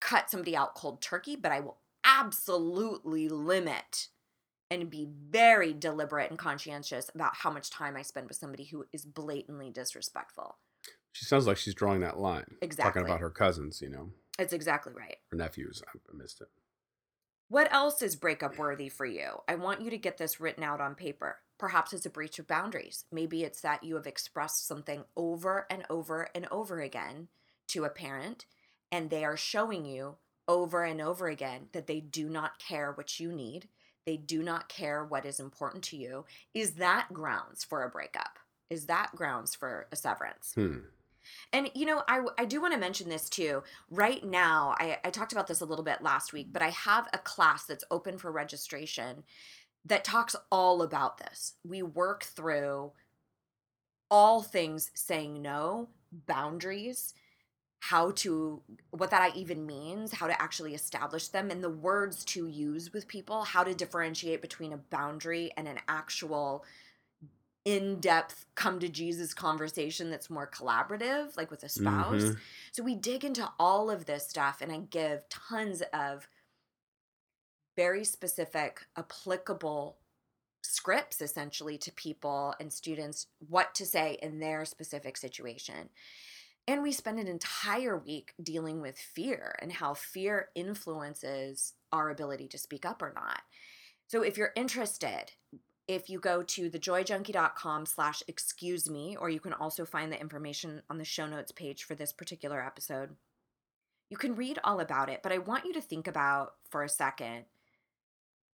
cut 0.00 0.30
somebody 0.30 0.56
out 0.56 0.74
cold 0.74 1.00
turkey, 1.02 1.34
but 1.34 1.50
I 1.50 1.60
will 1.60 1.78
absolutely 2.04 3.28
limit 3.28 4.08
and 4.70 4.90
be 4.90 5.08
very 5.30 5.72
deliberate 5.72 6.30
and 6.30 6.38
conscientious 6.38 7.10
about 7.14 7.34
how 7.36 7.50
much 7.50 7.70
time 7.70 7.96
I 7.96 8.02
spend 8.02 8.28
with 8.28 8.36
somebody 8.36 8.64
who 8.64 8.84
is 8.92 9.04
blatantly 9.04 9.70
disrespectful. 9.70 10.56
She 11.12 11.24
sounds 11.24 11.46
like 11.46 11.56
she's 11.56 11.74
drawing 11.74 12.00
that 12.00 12.18
line. 12.18 12.56
Exactly. 12.62 13.00
Talking 13.00 13.10
about 13.10 13.20
her 13.20 13.30
cousins, 13.30 13.80
you 13.82 13.88
know, 13.88 14.10
It's 14.38 14.52
exactly 14.52 14.92
right. 14.92 15.16
her 15.30 15.36
nephews. 15.36 15.82
I 15.86 15.98
I 16.12 16.16
missed 16.16 16.40
it. 16.40 16.48
What 17.48 17.72
else 17.72 18.02
is 18.02 18.14
breakup 18.14 18.58
worthy 18.58 18.90
for 18.90 19.06
you? 19.06 19.40
I 19.48 19.54
want 19.54 19.80
you 19.80 19.90
to 19.90 19.98
get 19.98 20.18
this 20.18 20.38
written 20.38 20.62
out 20.62 20.82
on 20.82 20.94
paper. 20.94 21.38
Perhaps 21.58 21.92
it's 21.92 22.06
a 22.06 22.10
breach 22.10 22.38
of 22.38 22.46
boundaries. 22.46 23.04
Maybe 23.10 23.42
it's 23.42 23.60
that 23.62 23.82
you 23.82 23.96
have 23.96 24.06
expressed 24.06 24.66
something 24.66 25.04
over 25.16 25.66
and 25.68 25.84
over 25.90 26.28
and 26.34 26.46
over 26.50 26.80
again 26.80 27.28
to 27.68 27.84
a 27.84 27.90
parent, 27.90 28.46
and 28.90 29.10
they 29.10 29.24
are 29.24 29.36
showing 29.36 29.84
you 29.84 30.16
over 30.46 30.84
and 30.84 31.00
over 31.00 31.28
again 31.28 31.68
that 31.72 31.86
they 31.86 32.00
do 32.00 32.28
not 32.28 32.58
care 32.58 32.92
what 32.92 33.20
you 33.20 33.32
need. 33.32 33.68
They 34.06 34.16
do 34.16 34.42
not 34.42 34.68
care 34.68 35.04
what 35.04 35.26
is 35.26 35.38
important 35.38 35.84
to 35.84 35.96
you. 35.96 36.24
Is 36.54 36.74
that 36.74 37.12
grounds 37.12 37.64
for 37.64 37.82
a 37.82 37.90
breakup? 37.90 38.38
Is 38.70 38.86
that 38.86 39.14
grounds 39.14 39.54
for 39.54 39.86
a 39.92 39.96
severance? 39.96 40.52
Hmm. 40.54 40.78
And 41.52 41.70
you 41.74 41.84
know, 41.84 42.02
I 42.08 42.22
I 42.38 42.44
do 42.46 42.60
want 42.60 42.72
to 42.72 42.80
mention 42.80 43.10
this 43.10 43.28
too. 43.28 43.62
Right 43.90 44.24
now, 44.24 44.74
I, 44.78 44.98
I 45.04 45.10
talked 45.10 45.32
about 45.32 45.46
this 45.46 45.60
a 45.60 45.66
little 45.66 45.84
bit 45.84 46.02
last 46.02 46.32
week, 46.32 46.48
but 46.52 46.62
I 46.62 46.70
have 46.70 47.06
a 47.12 47.18
class 47.18 47.64
that's 47.64 47.84
open 47.90 48.16
for 48.16 48.32
registration 48.32 49.24
that 49.84 50.04
talks 50.04 50.36
all 50.50 50.82
about 50.82 51.18
this. 51.18 51.54
We 51.64 51.82
work 51.82 52.24
through 52.24 52.92
all 54.10 54.42
things 54.42 54.90
saying 54.94 55.42
no, 55.42 55.88
boundaries, 56.12 57.14
how 57.80 58.10
to 58.10 58.62
what 58.90 59.10
that 59.10 59.36
even 59.36 59.64
means, 59.66 60.12
how 60.12 60.26
to 60.26 60.42
actually 60.42 60.74
establish 60.74 61.28
them, 61.28 61.50
and 61.50 61.62
the 61.62 61.70
words 61.70 62.24
to 62.26 62.46
use 62.46 62.92
with 62.92 63.06
people, 63.06 63.44
how 63.44 63.62
to 63.62 63.74
differentiate 63.74 64.42
between 64.42 64.72
a 64.72 64.78
boundary 64.78 65.52
and 65.56 65.68
an 65.68 65.78
actual 65.88 66.64
in-depth 67.64 68.46
come 68.54 68.80
to 68.80 68.88
Jesus 68.88 69.34
conversation 69.34 70.10
that's 70.10 70.30
more 70.30 70.50
collaborative, 70.50 71.36
like 71.36 71.50
with 71.50 71.62
a 71.62 71.68
spouse. 71.68 72.22
Mhm. 72.22 72.38
So 72.72 72.82
we 72.82 72.94
dig 72.94 73.24
into 73.24 73.52
all 73.58 73.90
of 73.90 74.06
this 74.06 74.26
stuff 74.26 74.62
and 74.62 74.72
I 74.72 74.78
give 74.78 75.28
tons 75.28 75.82
of 75.92 76.28
very 77.78 78.04
specific, 78.04 78.84
applicable 78.96 79.98
scripts 80.62 81.22
essentially 81.22 81.78
to 81.78 81.92
people 81.92 82.52
and 82.58 82.72
students 82.72 83.28
what 83.48 83.72
to 83.72 83.86
say 83.86 84.18
in 84.20 84.40
their 84.40 84.64
specific 84.64 85.16
situation. 85.16 85.88
And 86.66 86.82
we 86.82 86.90
spend 86.90 87.20
an 87.20 87.28
entire 87.28 87.96
week 87.96 88.34
dealing 88.42 88.80
with 88.80 88.98
fear 88.98 89.54
and 89.62 89.70
how 89.70 89.94
fear 89.94 90.48
influences 90.56 91.74
our 91.92 92.10
ability 92.10 92.48
to 92.48 92.58
speak 92.58 92.84
up 92.84 93.00
or 93.00 93.12
not. 93.14 93.42
So 94.08 94.22
if 94.22 94.36
you're 94.36 94.52
interested, 94.56 95.30
if 95.86 96.10
you 96.10 96.18
go 96.18 96.42
to 96.42 96.68
thejoyjunkie.com 96.68 97.86
slash 97.86 98.24
excuse 98.26 98.90
me, 98.90 99.16
or 99.16 99.30
you 99.30 99.38
can 99.38 99.52
also 99.52 99.84
find 99.84 100.10
the 100.10 100.20
information 100.20 100.82
on 100.90 100.98
the 100.98 101.04
show 101.04 101.28
notes 101.28 101.52
page 101.52 101.84
for 101.84 101.94
this 101.94 102.12
particular 102.12 102.60
episode, 102.60 103.10
you 104.10 104.16
can 104.16 104.34
read 104.34 104.58
all 104.64 104.80
about 104.80 105.08
it. 105.08 105.20
But 105.22 105.30
I 105.30 105.38
want 105.38 105.64
you 105.64 105.72
to 105.74 105.80
think 105.80 106.08
about 106.08 106.54
for 106.68 106.82
a 106.82 106.88
second 106.88 107.44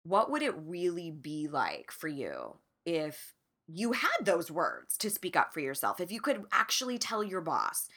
what 0.04 0.30
would 0.30 0.42
it 0.42 0.56
really 0.58 1.12
be 1.12 1.48
like 1.48 1.92
for 1.92 2.08
you 2.08 2.58
if 2.86 3.34
you 3.68 3.94
had 3.94 4.26
those 4.26 4.52
words 4.52 4.98
to 4.98 5.10
speak 5.10 5.36
up 5.36 5.54
for 5.54 5.60
yourself? 5.62 6.00
If 6.00 6.12
you 6.12 6.22
could 6.22 6.44
actually 6.52 6.98
tell 6.98 7.24
your 7.24 7.42
boss 7.42 7.88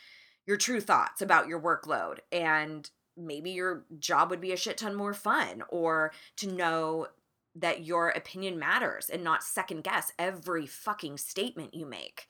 your 0.46 0.56
true 0.56 0.80
thoughts 0.80 1.20
about 1.20 1.48
your 1.48 1.60
workload 1.60 2.18
and 2.30 2.88
maybe 3.16 3.50
your 3.50 3.84
job 3.98 4.30
would 4.30 4.40
be 4.40 4.52
a 4.52 4.56
shit 4.56 4.78
ton 4.78 4.94
more 4.94 5.14
fun 5.14 5.62
or 5.68 6.12
to 6.36 6.46
know 6.52 7.08
that 7.54 7.84
your 7.84 8.10
opinion 8.10 8.58
matters 8.58 9.08
and 9.10 9.24
not 9.24 9.42
second 9.42 9.82
guess 9.82 10.12
every 10.18 10.66
fucking 10.66 11.16
statement 11.16 11.74
you 11.74 11.86
make 11.86 12.28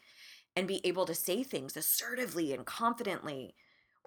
and 0.55 0.69
be 0.69 0.81
able 0.85 1.05
to 1.05 1.15
say 1.15 1.43
things 1.43 1.77
assertively 1.77 2.53
and 2.53 2.65
confidently. 2.65 3.55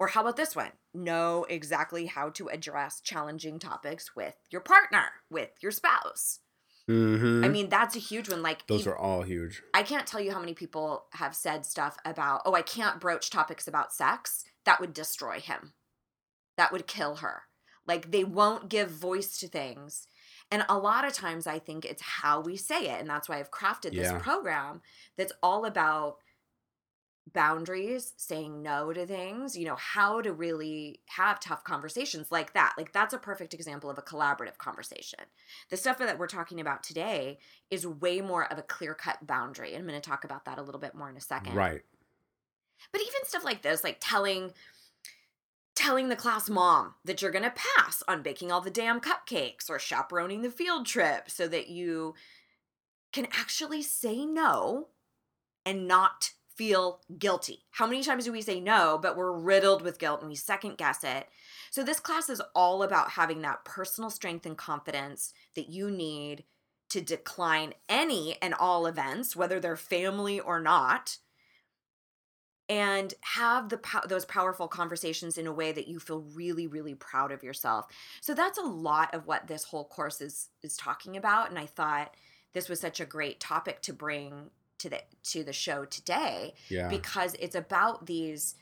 Or 0.00 0.08
how 0.08 0.22
about 0.22 0.36
this 0.36 0.56
one? 0.56 0.72
Know 0.94 1.44
exactly 1.48 2.06
how 2.06 2.30
to 2.30 2.48
address 2.48 3.00
challenging 3.00 3.58
topics 3.60 4.16
with 4.16 4.34
your 4.50 4.62
partner, 4.62 5.04
with 5.30 5.50
your 5.60 5.70
spouse. 5.70 6.40
Mhm. 6.88 7.44
I 7.44 7.48
mean, 7.48 7.68
that's 7.68 7.94
a 7.94 8.00
huge 8.00 8.28
one. 8.30 8.42
Like, 8.42 8.66
those 8.66 8.86
ev- 8.86 8.94
are 8.94 8.98
all 8.98 9.22
huge. 9.22 9.62
I 9.74 9.82
can't 9.84 10.06
tell 10.08 10.20
you 10.20 10.32
how 10.32 10.40
many 10.40 10.54
people 10.54 11.06
have 11.12 11.36
said 11.36 11.64
stuff 11.66 11.98
about, 12.04 12.40
oh, 12.46 12.54
I 12.54 12.62
can't 12.62 12.98
broach 12.98 13.30
topics 13.30 13.68
about 13.68 13.92
sex. 13.92 14.44
That 14.64 14.80
would 14.80 14.94
destroy 14.94 15.38
him. 15.38 15.74
That 16.56 16.72
would 16.72 16.86
kill 16.88 17.16
her. 17.16 17.42
Like, 17.86 18.10
they 18.10 18.24
won't 18.24 18.68
give 18.70 18.90
voice 18.90 19.38
to 19.38 19.48
things. 19.48 20.06
And 20.50 20.64
a 20.68 20.78
lot 20.78 21.04
of 21.04 21.12
times, 21.12 21.46
I 21.46 21.58
think 21.60 21.84
it's 21.84 22.02
how 22.02 22.40
we 22.40 22.56
say 22.56 22.88
it. 22.88 23.00
And 23.00 23.08
that's 23.08 23.28
why 23.28 23.38
I've 23.38 23.52
crafted 23.52 23.92
this 23.94 24.10
Yeah. 24.10 24.18
program 24.18 24.80
that's 25.16 25.32
all 25.42 25.64
about 25.64 26.16
boundaries, 27.32 28.12
saying 28.16 28.62
no 28.62 28.92
to 28.92 29.06
things, 29.06 29.56
you 29.56 29.66
know, 29.66 29.76
how 29.76 30.20
to 30.20 30.32
really 30.32 31.00
have 31.06 31.40
tough 31.40 31.64
conversations 31.64 32.30
like 32.30 32.52
that. 32.54 32.74
Like, 32.76 32.92
that's 32.92 33.14
a 33.14 33.18
perfect 33.18 33.54
example 33.54 33.90
of 33.90 33.98
a 33.98 34.02
collaborative 34.02 34.58
conversation. 34.58 35.20
The 35.70 35.76
stuff 35.76 35.98
that 35.98 36.18
we're 36.18 36.26
talking 36.26 36.60
about 36.60 36.82
today 36.82 37.38
is 37.70 37.86
way 37.86 38.20
more 38.20 38.50
of 38.50 38.58
a 38.58 38.62
clear 38.62 38.94
cut 38.94 39.26
boundary. 39.26 39.74
And 39.74 39.82
I'm 39.82 39.88
going 39.88 40.00
to 40.00 40.08
talk 40.08 40.24
about 40.24 40.44
that 40.44 40.58
a 40.58 40.62
little 40.62 40.80
bit 40.80 40.94
more 40.94 41.10
in 41.10 41.16
a 41.16 41.20
second. 41.20 41.54
Right. 41.54 41.82
But 42.92 43.00
even 43.00 43.24
stuff 43.24 43.44
like 43.44 43.62
this, 43.62 43.84
like 43.84 43.98
telling 44.00 44.52
telling 45.76 46.10
the 46.10 46.16
class 46.16 46.50
mom 46.50 46.94
that 47.06 47.22
you're 47.22 47.30
going 47.30 47.42
to 47.44 47.54
pass 47.76 48.02
on 48.06 48.20
baking 48.22 48.52
all 48.52 48.60
the 48.60 48.70
damn 48.70 49.00
cupcakes 49.00 49.70
or 49.70 49.78
chaperoning 49.78 50.42
the 50.42 50.50
field 50.50 50.84
trip 50.84 51.30
so 51.30 51.48
that 51.48 51.68
you 51.68 52.14
can 53.12 53.26
actually 53.32 53.80
say 53.80 54.26
no 54.26 54.88
and 55.64 55.88
not 55.88 56.32
feel 56.60 57.00
guilty. 57.18 57.64
How 57.70 57.86
many 57.86 58.02
times 58.02 58.26
do 58.26 58.32
we 58.32 58.42
say 58.42 58.60
no, 58.60 58.98
but 59.00 59.16
we're 59.16 59.32
riddled 59.32 59.80
with 59.80 59.98
guilt 59.98 60.20
and 60.20 60.28
we 60.28 60.34
second 60.34 60.76
guess 60.76 61.02
it? 61.02 61.26
So, 61.70 61.82
this 61.82 62.00
class 62.00 62.28
is 62.28 62.42
all 62.54 62.82
about 62.82 63.12
having 63.12 63.40
that 63.40 63.64
personal 63.64 64.10
strength 64.10 64.44
and 64.44 64.58
confidence 64.58 65.32
that 65.56 65.70
you 65.70 65.90
need 65.90 66.44
to 66.90 67.00
decline 67.00 67.72
any 67.88 68.36
and 68.42 68.52
all 68.52 68.84
events, 68.84 69.34
whether 69.34 69.58
they're 69.58 69.74
family 69.74 70.38
or 70.38 70.60
not, 70.60 71.16
and 72.68 73.14
have 73.22 73.70
the 73.70 73.80
those 74.06 74.26
powerful 74.26 74.68
conversations 74.68 75.38
in 75.38 75.46
a 75.46 75.52
way 75.54 75.72
that 75.72 75.88
you 75.88 75.98
feel 75.98 76.26
really 76.34 76.66
really 76.66 76.94
proud 76.94 77.32
of 77.32 77.42
yourself. 77.42 77.86
So 78.20 78.34
that's 78.34 78.58
a 78.58 78.62
lot 78.62 79.14
of 79.14 79.26
what 79.26 79.46
this 79.46 79.64
whole 79.64 79.86
course 79.86 80.20
is 80.20 80.50
is 80.62 80.76
talking 80.76 81.16
about 81.16 81.48
and 81.48 81.58
I 81.58 81.64
thought 81.64 82.14
this 82.52 82.68
was 82.68 82.80
such 82.80 83.00
a 83.00 83.06
great 83.06 83.40
topic 83.40 83.80
to 83.82 83.94
bring 83.94 84.50
to 84.80 84.90
the 84.90 85.02
to 85.24 85.44
the 85.44 85.52
show 85.52 85.84
today 85.84 86.54
Yeah. 86.68 86.88
because 86.88 87.34
it's 87.38 87.54
about 87.54 88.06
these 88.06 88.56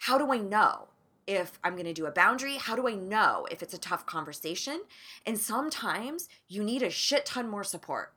how 0.00 0.18
do 0.18 0.32
I 0.32 0.38
know 0.38 0.88
if 1.26 1.58
I'm 1.64 1.74
going 1.74 1.86
to 1.86 1.94
do 1.94 2.04
a 2.06 2.10
boundary? 2.10 2.56
How 2.56 2.76
do 2.76 2.86
I 2.86 2.94
know 2.94 3.46
if 3.50 3.62
it's 3.62 3.72
a 3.72 3.78
tough 3.78 4.04
conversation? 4.04 4.82
And 5.24 5.38
sometimes 5.38 6.28
you 6.48 6.62
need 6.62 6.82
a 6.82 6.90
shit 6.90 7.24
ton 7.24 7.48
more 7.48 7.64
support. 7.64 8.12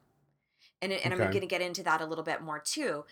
And, 0.82 0.92
and 0.92 1.14
I'm 1.14 1.20
going 1.20 1.42
to 1.42 1.48
get 1.48 1.62
into 1.62 1.84
that 1.84 2.02
a 2.02 2.06
little 2.06 2.26
bit 2.26 2.42
more 2.42 2.60
too. 2.60 3.06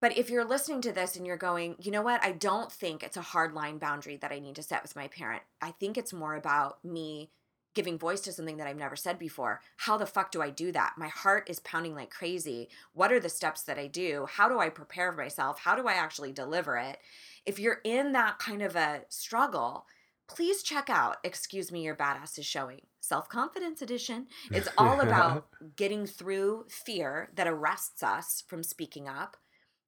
But 0.00 0.16
if 0.16 0.30
you're 0.30 0.44
listening 0.44 0.80
to 0.82 0.92
this 0.92 1.16
and 1.16 1.26
you're 1.26 1.36
going, 1.36 1.76
you 1.78 1.92
know 1.92 2.02
what? 2.02 2.24
I 2.24 2.32
don't 2.32 2.72
think 2.72 3.02
it's 3.02 3.16
a 3.16 3.22
hard 3.22 3.52
line 3.54 3.78
boundary 3.78 4.16
that 4.16 4.32
I 4.32 4.40
need 4.40 4.56
to 4.56 4.62
set 4.62 4.82
with 4.82 4.96
my 4.96 5.06
parent. 5.08 5.42
I 5.60 5.72
think 5.72 5.96
it's 5.98 6.12
more 6.12 6.34
about 6.34 6.84
me 6.84 7.30
giving 7.74 7.98
voice 7.98 8.20
to 8.22 8.32
something 8.32 8.56
that 8.56 8.66
I've 8.66 8.76
never 8.76 8.96
said 8.96 9.18
before. 9.18 9.60
How 9.78 9.96
the 9.96 10.06
fuck 10.06 10.30
do 10.30 10.42
I 10.42 10.50
do 10.50 10.72
that? 10.72 10.94
My 10.96 11.08
heart 11.08 11.48
is 11.48 11.60
pounding 11.60 11.94
like 11.94 12.10
crazy. 12.10 12.68
What 12.92 13.12
are 13.12 13.20
the 13.20 13.28
steps 13.28 13.62
that 13.62 13.78
I 13.78 13.86
do? 13.86 14.26
How 14.30 14.48
do 14.48 14.58
I 14.58 14.68
prepare 14.68 15.12
myself? 15.12 15.60
How 15.60 15.74
do 15.74 15.86
I 15.88 15.94
actually 15.94 16.32
deliver 16.32 16.76
it? 16.76 16.98
If 17.46 17.58
you're 17.58 17.80
in 17.84 18.12
that 18.12 18.38
kind 18.38 18.62
of 18.62 18.76
a 18.76 19.02
struggle, 19.08 19.86
please 20.28 20.62
check 20.62 20.88
out 20.88 21.16
Excuse 21.24 21.72
Me, 21.72 21.82
Your 21.82 21.96
Badass 21.96 22.38
is 22.38 22.46
Showing 22.46 22.82
Self 23.00 23.28
Confidence 23.28 23.82
Edition. 23.82 24.26
It's 24.50 24.68
all 24.78 25.00
about 25.06 25.46
getting 25.76 26.06
through 26.06 26.66
fear 26.68 27.30
that 27.34 27.46
arrests 27.46 28.02
us 28.02 28.42
from 28.46 28.62
speaking 28.62 29.08
up 29.08 29.36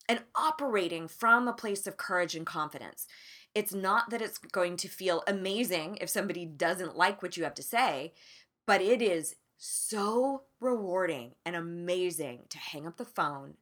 and 0.09 0.21
operating 0.35 1.09
from 1.09 1.49
a 1.49 1.53
place 1.53 1.87
of 1.87 1.97
courage 1.97 2.35
and 2.35 2.47
confidence. 2.47 3.07
It's 3.55 3.73
not 3.73 4.11
that 4.11 4.23
it's 4.23 4.39
going 4.39 4.77
to 4.79 4.89
feel 4.89 5.23
amazing 5.27 5.99
if 6.01 6.09
somebody 6.09 6.45
doesn't 6.45 6.97
like 6.97 7.23
what 7.23 7.37
you 7.37 7.45
have 7.45 7.55
to 7.55 7.63
say, 7.63 8.13
but 8.67 8.81
it 8.81 9.01
is 9.01 9.37
so 9.57 10.43
rewarding 10.61 11.33
and 11.47 11.55
amazing 11.55 12.43
to 12.51 12.59
hang 12.59 12.87
up 12.87 12.97
the 12.97 13.05
phone 13.05 13.55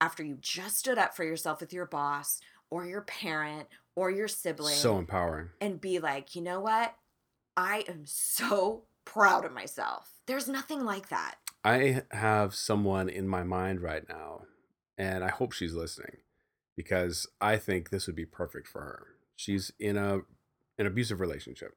after 0.00 0.24
you 0.24 0.36
just 0.40 0.78
stood 0.78 0.98
up 0.98 1.14
for 1.14 1.24
yourself 1.24 1.60
with 1.60 1.72
your 1.72 1.86
boss 1.86 2.40
or 2.70 2.84
your 2.86 3.02
parent 3.02 3.68
or 3.94 4.10
your 4.10 4.28
sibling 4.28 4.74
so 4.74 4.98
empowering. 4.98 5.50
and 5.60 5.80
be 5.80 5.98
like, 5.98 6.34
you 6.34 6.42
know 6.42 6.60
what? 6.60 6.94
I 7.56 7.84
am 7.88 8.02
so 8.04 8.84
proud 9.04 9.44
of 9.44 9.52
myself. 9.52 10.20
There's 10.26 10.48
nothing 10.48 10.84
like 10.84 11.08
that. 11.08 11.36
I 11.64 12.02
have 12.10 12.54
someone 12.54 13.08
in 13.08 13.28
my 13.28 13.42
mind 13.42 13.80
right 13.80 14.08
now, 14.08 14.42
and 15.00 15.24
I 15.24 15.28
hope 15.30 15.52
she's 15.52 15.72
listening 15.74 16.18
because 16.76 17.26
I 17.40 17.56
think 17.56 17.88
this 17.88 18.06
would 18.06 18.16
be 18.16 18.26
perfect 18.26 18.68
for 18.68 18.80
her. 18.82 19.06
She's 19.34 19.72
in 19.80 19.96
a 19.96 20.20
an 20.78 20.86
abusive 20.86 21.20
relationship, 21.20 21.76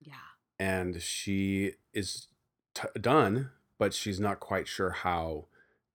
Yeah. 0.00 0.14
and 0.58 1.00
she 1.02 1.72
is 1.92 2.28
t- 2.74 2.88
done, 3.00 3.50
but 3.78 3.92
she's 3.94 4.18
not 4.20 4.40
quite 4.40 4.66
sure 4.68 4.90
how 4.90 5.46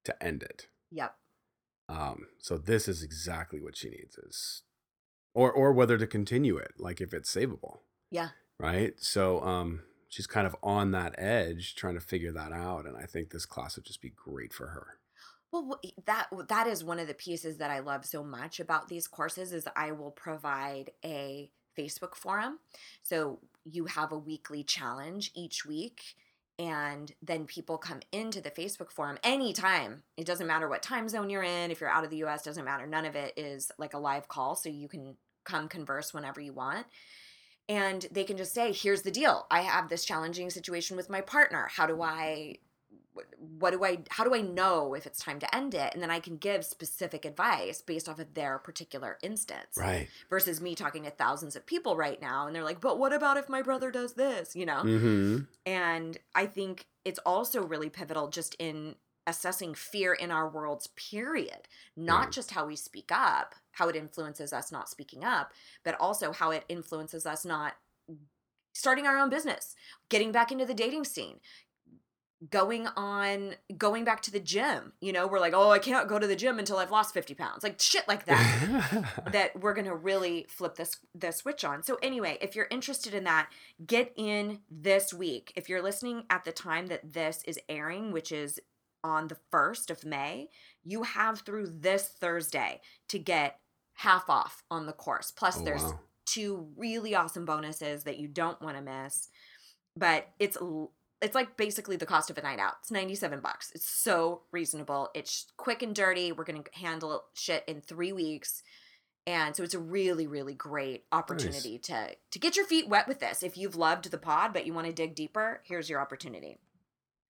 to 0.03 0.23
end 0.23 0.43
it. 0.43 0.67
Yep. 0.91 1.15
Um, 1.87 2.27
so 2.37 2.57
this 2.57 2.87
is 2.87 3.01
exactly 3.03 3.59
what 3.59 3.75
she 3.75 3.89
needs 3.89 4.17
is, 4.17 4.63
or 5.33 5.51
or 5.51 5.71
whether 5.73 5.97
to 5.97 6.05
continue 6.07 6.57
it, 6.57 6.73
like 6.79 7.01
if 7.01 7.13
it's 7.13 7.33
savable, 7.33 7.79
Yeah. 8.11 8.29
right? 8.59 8.93
So 8.99 9.41
um, 9.41 9.81
she's 10.07 10.27
kind 10.27 10.45
of 10.45 10.55
on 10.61 10.91
that 10.91 11.15
edge, 11.17 11.73
trying 11.75 11.95
to 11.95 11.99
figure 12.01 12.31
that 12.31 12.51
out, 12.51 12.85
and 12.85 12.95
I 12.95 13.05
think 13.05 13.29
this 13.31 13.45
class 13.47 13.75
would 13.75 13.85
just 13.85 14.01
be 14.01 14.09
great 14.11 14.53
for 14.53 14.67
her. 14.67 14.98
Well, 15.51 15.79
that 16.05 16.27
that 16.47 16.67
is 16.67 16.83
one 16.83 16.99
of 16.99 17.07
the 17.07 17.13
pieces 17.13 17.57
that 17.57 17.71
I 17.71 17.79
love 17.79 18.05
so 18.05 18.23
much 18.23 18.59
about 18.59 18.87
these 18.87 19.07
courses 19.07 19.51
is 19.51 19.67
I 19.75 19.91
will 19.91 20.11
provide 20.11 20.91
a 21.03 21.51
Facebook 21.77 22.15
forum. 22.15 22.59
So 23.03 23.39
you 23.65 23.85
have 23.85 24.11
a 24.11 24.17
weekly 24.17 24.63
challenge 24.63 25.31
each 25.35 25.65
week 25.65 26.01
and 26.59 27.13
then 27.21 27.45
people 27.45 27.77
come 27.77 28.01
into 28.11 28.41
the 28.41 28.51
Facebook 28.51 28.91
forum 28.91 29.17
anytime. 29.23 30.03
It 30.17 30.25
doesn't 30.25 30.45
matter 30.45 30.67
what 30.67 30.83
time 30.83 31.07
zone 31.07 31.29
you're 31.29 31.41
in. 31.41 31.71
If 31.71 31.79
you're 31.79 31.89
out 31.89 32.03
of 32.03 32.09
the 32.09 32.23
US, 32.25 32.43
doesn't 32.43 32.65
matter. 32.65 32.85
None 32.85 33.05
of 33.05 33.15
it 33.15 33.33
is 33.37 33.71
like 33.77 33.93
a 33.93 33.99
live 33.99 34.27
call, 34.27 34.55
so 34.55 34.67
you 34.67 34.89
can 34.89 35.15
come 35.45 35.69
converse 35.69 36.13
whenever 36.13 36.41
you 36.41 36.51
want. 36.51 36.85
And 37.69 38.05
they 38.11 38.25
can 38.25 38.35
just 38.35 38.53
say, 38.53 38.73
"Here's 38.73 39.03
the 39.03 39.11
deal. 39.11 39.47
I 39.49 39.61
have 39.61 39.87
this 39.87 40.03
challenging 40.03 40.49
situation 40.49 40.97
with 40.97 41.09
my 41.09 41.21
partner. 41.21 41.69
How 41.71 41.85
do 41.87 41.93
mm-hmm. 41.93 42.01
I 42.01 42.55
what 43.37 43.71
do 43.71 43.83
I 43.83 43.99
how 44.09 44.23
do 44.23 44.33
I 44.33 44.41
know 44.41 44.93
if 44.93 45.05
it's 45.05 45.23
time 45.23 45.39
to 45.39 45.55
end 45.55 45.73
it? 45.73 45.93
And 45.93 46.01
then 46.01 46.11
I 46.11 46.19
can 46.19 46.37
give 46.37 46.65
specific 46.65 47.25
advice 47.25 47.81
based 47.81 48.07
off 48.09 48.19
of 48.19 48.33
their 48.33 48.57
particular 48.59 49.17
instance. 49.21 49.77
Right. 49.77 50.07
Versus 50.29 50.61
me 50.61 50.75
talking 50.75 51.03
to 51.03 51.11
thousands 51.11 51.55
of 51.55 51.65
people 51.65 51.95
right 51.95 52.21
now 52.21 52.47
and 52.47 52.55
they're 52.55 52.63
like, 52.63 52.81
"But 52.81 52.99
what 52.99 53.13
about 53.13 53.37
if 53.37 53.49
my 53.49 53.61
brother 53.61 53.91
does 53.91 54.13
this?" 54.13 54.55
you 54.55 54.65
know? 54.65 54.83
Mm-hmm. 54.83 55.39
And 55.65 56.17
I 56.35 56.45
think 56.45 56.87
it's 57.05 57.19
also 57.25 57.61
really 57.63 57.89
pivotal 57.89 58.27
just 58.29 58.55
in 58.59 58.95
assessing 59.27 59.75
fear 59.75 60.13
in 60.13 60.31
our 60.31 60.49
worlds 60.49 60.87
period 60.87 61.67
not 61.95 62.25
Yeah. 62.25 62.29
just 62.31 62.51
how 62.51 62.65
we 62.65 62.75
speak 62.75 63.11
up 63.11 63.53
how 63.73 63.87
it 63.87 63.95
influences 63.95 64.51
us 64.51 64.71
not 64.71 64.89
speaking 64.89 65.23
up 65.23 65.53
but 65.83 65.95
also 65.99 66.31
how 66.31 66.49
it 66.49 66.63
influences 66.67 67.27
us 67.27 67.45
not 67.45 67.75
starting 68.73 69.05
our 69.05 69.17
own 69.17 69.29
business 69.29 69.75
getting 70.09 70.31
back 70.31 70.51
into 70.51 70.65
the 70.65 70.73
dating 70.73 71.03
scene 71.03 71.39
going 72.49 72.87
on 72.95 73.55
going 73.77 74.05
back 74.05 74.21
to 74.21 74.31
the 74.31 74.39
gym 74.39 74.93
you 75.01 75.11
know 75.11 75.27
we're 75.27 75.41
like 75.41 75.53
oh 75.53 75.71
i 75.71 75.79
can't 75.79 76.07
go 76.07 76.17
to 76.17 76.25
the 76.25 76.37
gym 76.37 76.57
until 76.57 76.77
i've 76.77 76.89
lost 76.89 77.13
50 77.13 77.33
pounds 77.33 77.63
like 77.63 77.81
shit 77.81 78.07
like 78.07 78.25
that 78.27 79.23
that 79.33 79.59
we're 79.59 79.73
going 79.73 79.83
to 79.87 79.95
really 79.95 80.45
flip 80.47 80.75
this 80.75 80.97
the 81.13 81.31
switch 81.31 81.63
on. 81.63 81.83
So 81.83 81.97
anyway, 82.01 82.37
if 82.41 82.55
you're 82.55 82.67
interested 82.71 83.13
in 83.13 83.23
that, 83.25 83.49
get 83.85 84.13
in 84.15 84.59
this 84.69 85.13
week. 85.13 85.51
If 85.55 85.67
you're 85.69 85.81
listening 85.81 86.23
at 86.29 86.45
the 86.45 86.51
time 86.51 86.87
that 86.87 87.13
this 87.13 87.43
is 87.45 87.59
airing, 87.67 88.11
which 88.11 88.31
is 88.31 88.59
on 89.03 89.27
the 89.27 89.37
1st 89.51 89.89
of 89.91 90.05
May, 90.05 90.49
you 90.83 91.03
have 91.03 91.41
through 91.41 91.67
this 91.67 92.07
Thursday 92.07 92.81
to 93.09 93.19
get 93.19 93.59
half 93.95 94.29
off 94.29 94.63
on 94.71 94.85
the 94.85 94.93
course. 94.93 95.31
Plus 95.31 95.57
Oh, 95.59 95.63
there's 95.63 95.83
wow. 95.83 95.99
two 96.25 96.67
really 96.77 97.15
awesome 97.15 97.45
bonuses 97.45 98.03
that 98.03 98.17
you 98.17 98.27
don't 98.27 98.61
want 98.61 98.77
to 98.77 98.81
miss. 98.83 99.29
But 99.95 100.29
it's 100.39 100.57
it's 101.21 101.35
like 101.35 101.57
basically 101.57 101.95
the 101.97 102.05
cost 102.05 102.29
of 102.29 102.37
a 102.37 102.41
night 102.41 102.59
out. 102.59 102.75
It's 102.81 102.91
97 102.91 103.39
bucks. 103.41 103.71
It's 103.75 103.89
so 103.89 104.41
reasonable. 104.51 105.09
It's 105.13 105.47
quick 105.57 105.83
and 105.83 105.93
dirty. 105.93 106.31
We're 106.31 106.45
going 106.45 106.63
to 106.63 106.79
handle 106.79 107.25
shit 107.33 107.63
in 107.67 107.81
3 107.81 108.13
weeks. 108.13 108.63
And 109.27 109.55
so 109.55 109.63
it's 109.63 109.75
a 109.75 109.79
really 109.79 110.25
really 110.25 110.55
great 110.55 111.03
opportunity 111.11 111.77
to 111.79 112.15
to 112.31 112.39
get 112.39 112.55
your 112.55 112.65
feet 112.65 112.87
wet 112.87 113.07
with 113.07 113.19
this. 113.19 113.43
If 113.43 113.57
you've 113.57 113.75
loved 113.75 114.09
the 114.09 114.17
pod 114.17 114.53
but 114.53 114.65
you 114.65 114.73
want 114.73 114.87
to 114.87 114.93
dig 114.93 115.13
deeper, 115.13 115.61
here's 115.65 115.89
your 115.89 115.99
opportunity. 115.99 116.57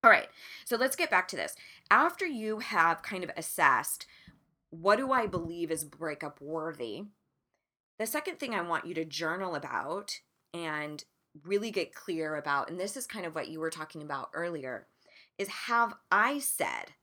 All 0.03 0.11
right. 0.11 0.29
So 0.63 0.77
let's 0.77 0.95
get 0.95 1.09
back 1.09 1.27
to 1.29 1.35
this. 1.35 1.55
After 1.91 2.25
you 2.25 2.59
have 2.59 3.01
kind 3.01 3.23
of 3.23 3.31
assessed 3.35 4.05
what 4.69 4.97
do 4.97 5.11
I 5.11 5.25
believe 5.25 5.71
is 5.71 5.83
breakup 5.83 6.39
worthy, 6.39 7.05
the 7.97 8.05
second 8.05 8.39
thing 8.39 8.53
I 8.53 8.61
want 8.61 8.85
you 8.85 8.93
to 8.93 9.03
journal 9.03 9.55
about 9.55 10.19
and 10.53 11.03
really 11.43 11.71
get 11.71 11.93
clear 11.93 12.35
about, 12.35 12.69
and 12.69 12.79
this 12.79 12.97
is 12.97 13.05
kind 13.05 13.25
of 13.25 13.35
what 13.35 13.49
you 13.49 13.59
were 13.59 13.69
talking 13.69 14.01
about 14.01 14.29
earlier, 14.33 14.87
is 15.37 15.47
have 15.47 15.93
I 16.11 16.39
said 16.39 16.93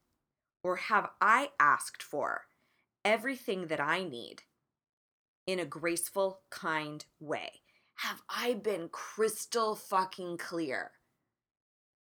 or 0.62 0.76
have 0.76 1.10
I 1.20 1.50
asked 1.60 2.02
for 2.02 2.42
everything 3.04 3.68
that 3.68 3.80
I 3.80 4.02
need 4.02 4.42
in 5.46 5.60
a 5.60 5.64
graceful, 5.64 6.40
kind 6.50 7.04
way? 7.20 7.60
Have 8.00 8.22
I 8.28 8.54
been 8.54 8.88
crystal 8.90 9.74
fucking 9.74 10.38
clear 10.38 10.90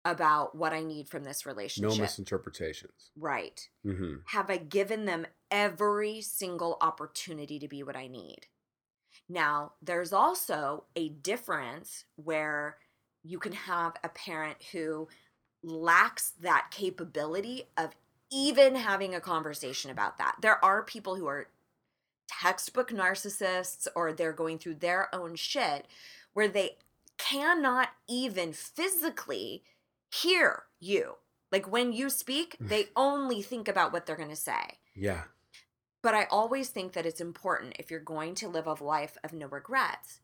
about 0.03 0.55
what 0.55 0.71
I 0.71 0.83
need 0.83 1.09
from 1.09 1.23
this 1.23 1.45
relationship? 1.45 1.97
no 1.97 2.01
misinterpretations. 2.01 3.11
right 3.17 3.67
Mm-hmm. 3.85 4.17
have 4.27 4.49
I 4.49 4.57
given 4.57 5.05
them 5.05 5.25
every 5.51 6.21
single 6.21 6.77
opportunity 6.79 7.59
to 7.59 7.67
be 7.67 7.83
what 7.83 7.95
I 7.95 8.07
need? 8.07 8.47
Now, 9.27 9.73
there's 9.81 10.13
also 10.13 10.85
a 10.95 11.09
difference 11.09 12.05
where 12.15 12.77
you 13.23 13.39
can 13.39 13.53
have 13.53 13.93
a 14.03 14.09
parent 14.09 14.57
who 14.71 15.07
lacks 15.63 16.33
that 16.41 16.67
capability 16.69 17.63
of 17.75 17.95
even 18.31 18.75
having 18.75 19.15
a 19.15 19.21
conversation 19.21 19.89
about 19.89 20.17
that. 20.17 20.35
There 20.41 20.63
are 20.63 20.83
people 20.83 21.15
who 21.15 21.27
are 21.27 21.47
textbook 22.27 22.91
narcissists 22.91 23.87
or 23.95 24.13
they're 24.13 24.33
going 24.33 24.59
through 24.59 24.75
their 24.75 25.13
own 25.13 25.35
shit 25.35 25.87
where 26.33 26.47
they 26.47 26.77
cannot 27.17 27.89
even 28.07 28.53
physically 28.53 29.63
hear 30.11 30.63
you. 30.79 31.15
Like 31.51 31.71
when 31.71 31.93
you 31.93 32.09
speak, 32.09 32.57
they 32.59 32.87
only 32.95 33.41
think 33.41 33.67
about 33.67 33.93
what 33.93 34.05
they're 34.05 34.15
going 34.15 34.29
to 34.29 34.35
say. 34.35 34.79
Yeah. 34.95 35.23
But 36.05 36.13
I 36.13 36.25
always 36.25 36.69
think 36.69 36.93
that 36.93 37.07
it's 37.07 37.19
important 37.19 37.77
if 37.79 37.89
you're 37.89 37.99
going 37.99 38.35
to 38.35 38.47
live 38.47 38.67
a 38.67 38.73
life 38.73 39.17
of 39.23 39.33
no 39.33 39.47
regrets 39.47 40.19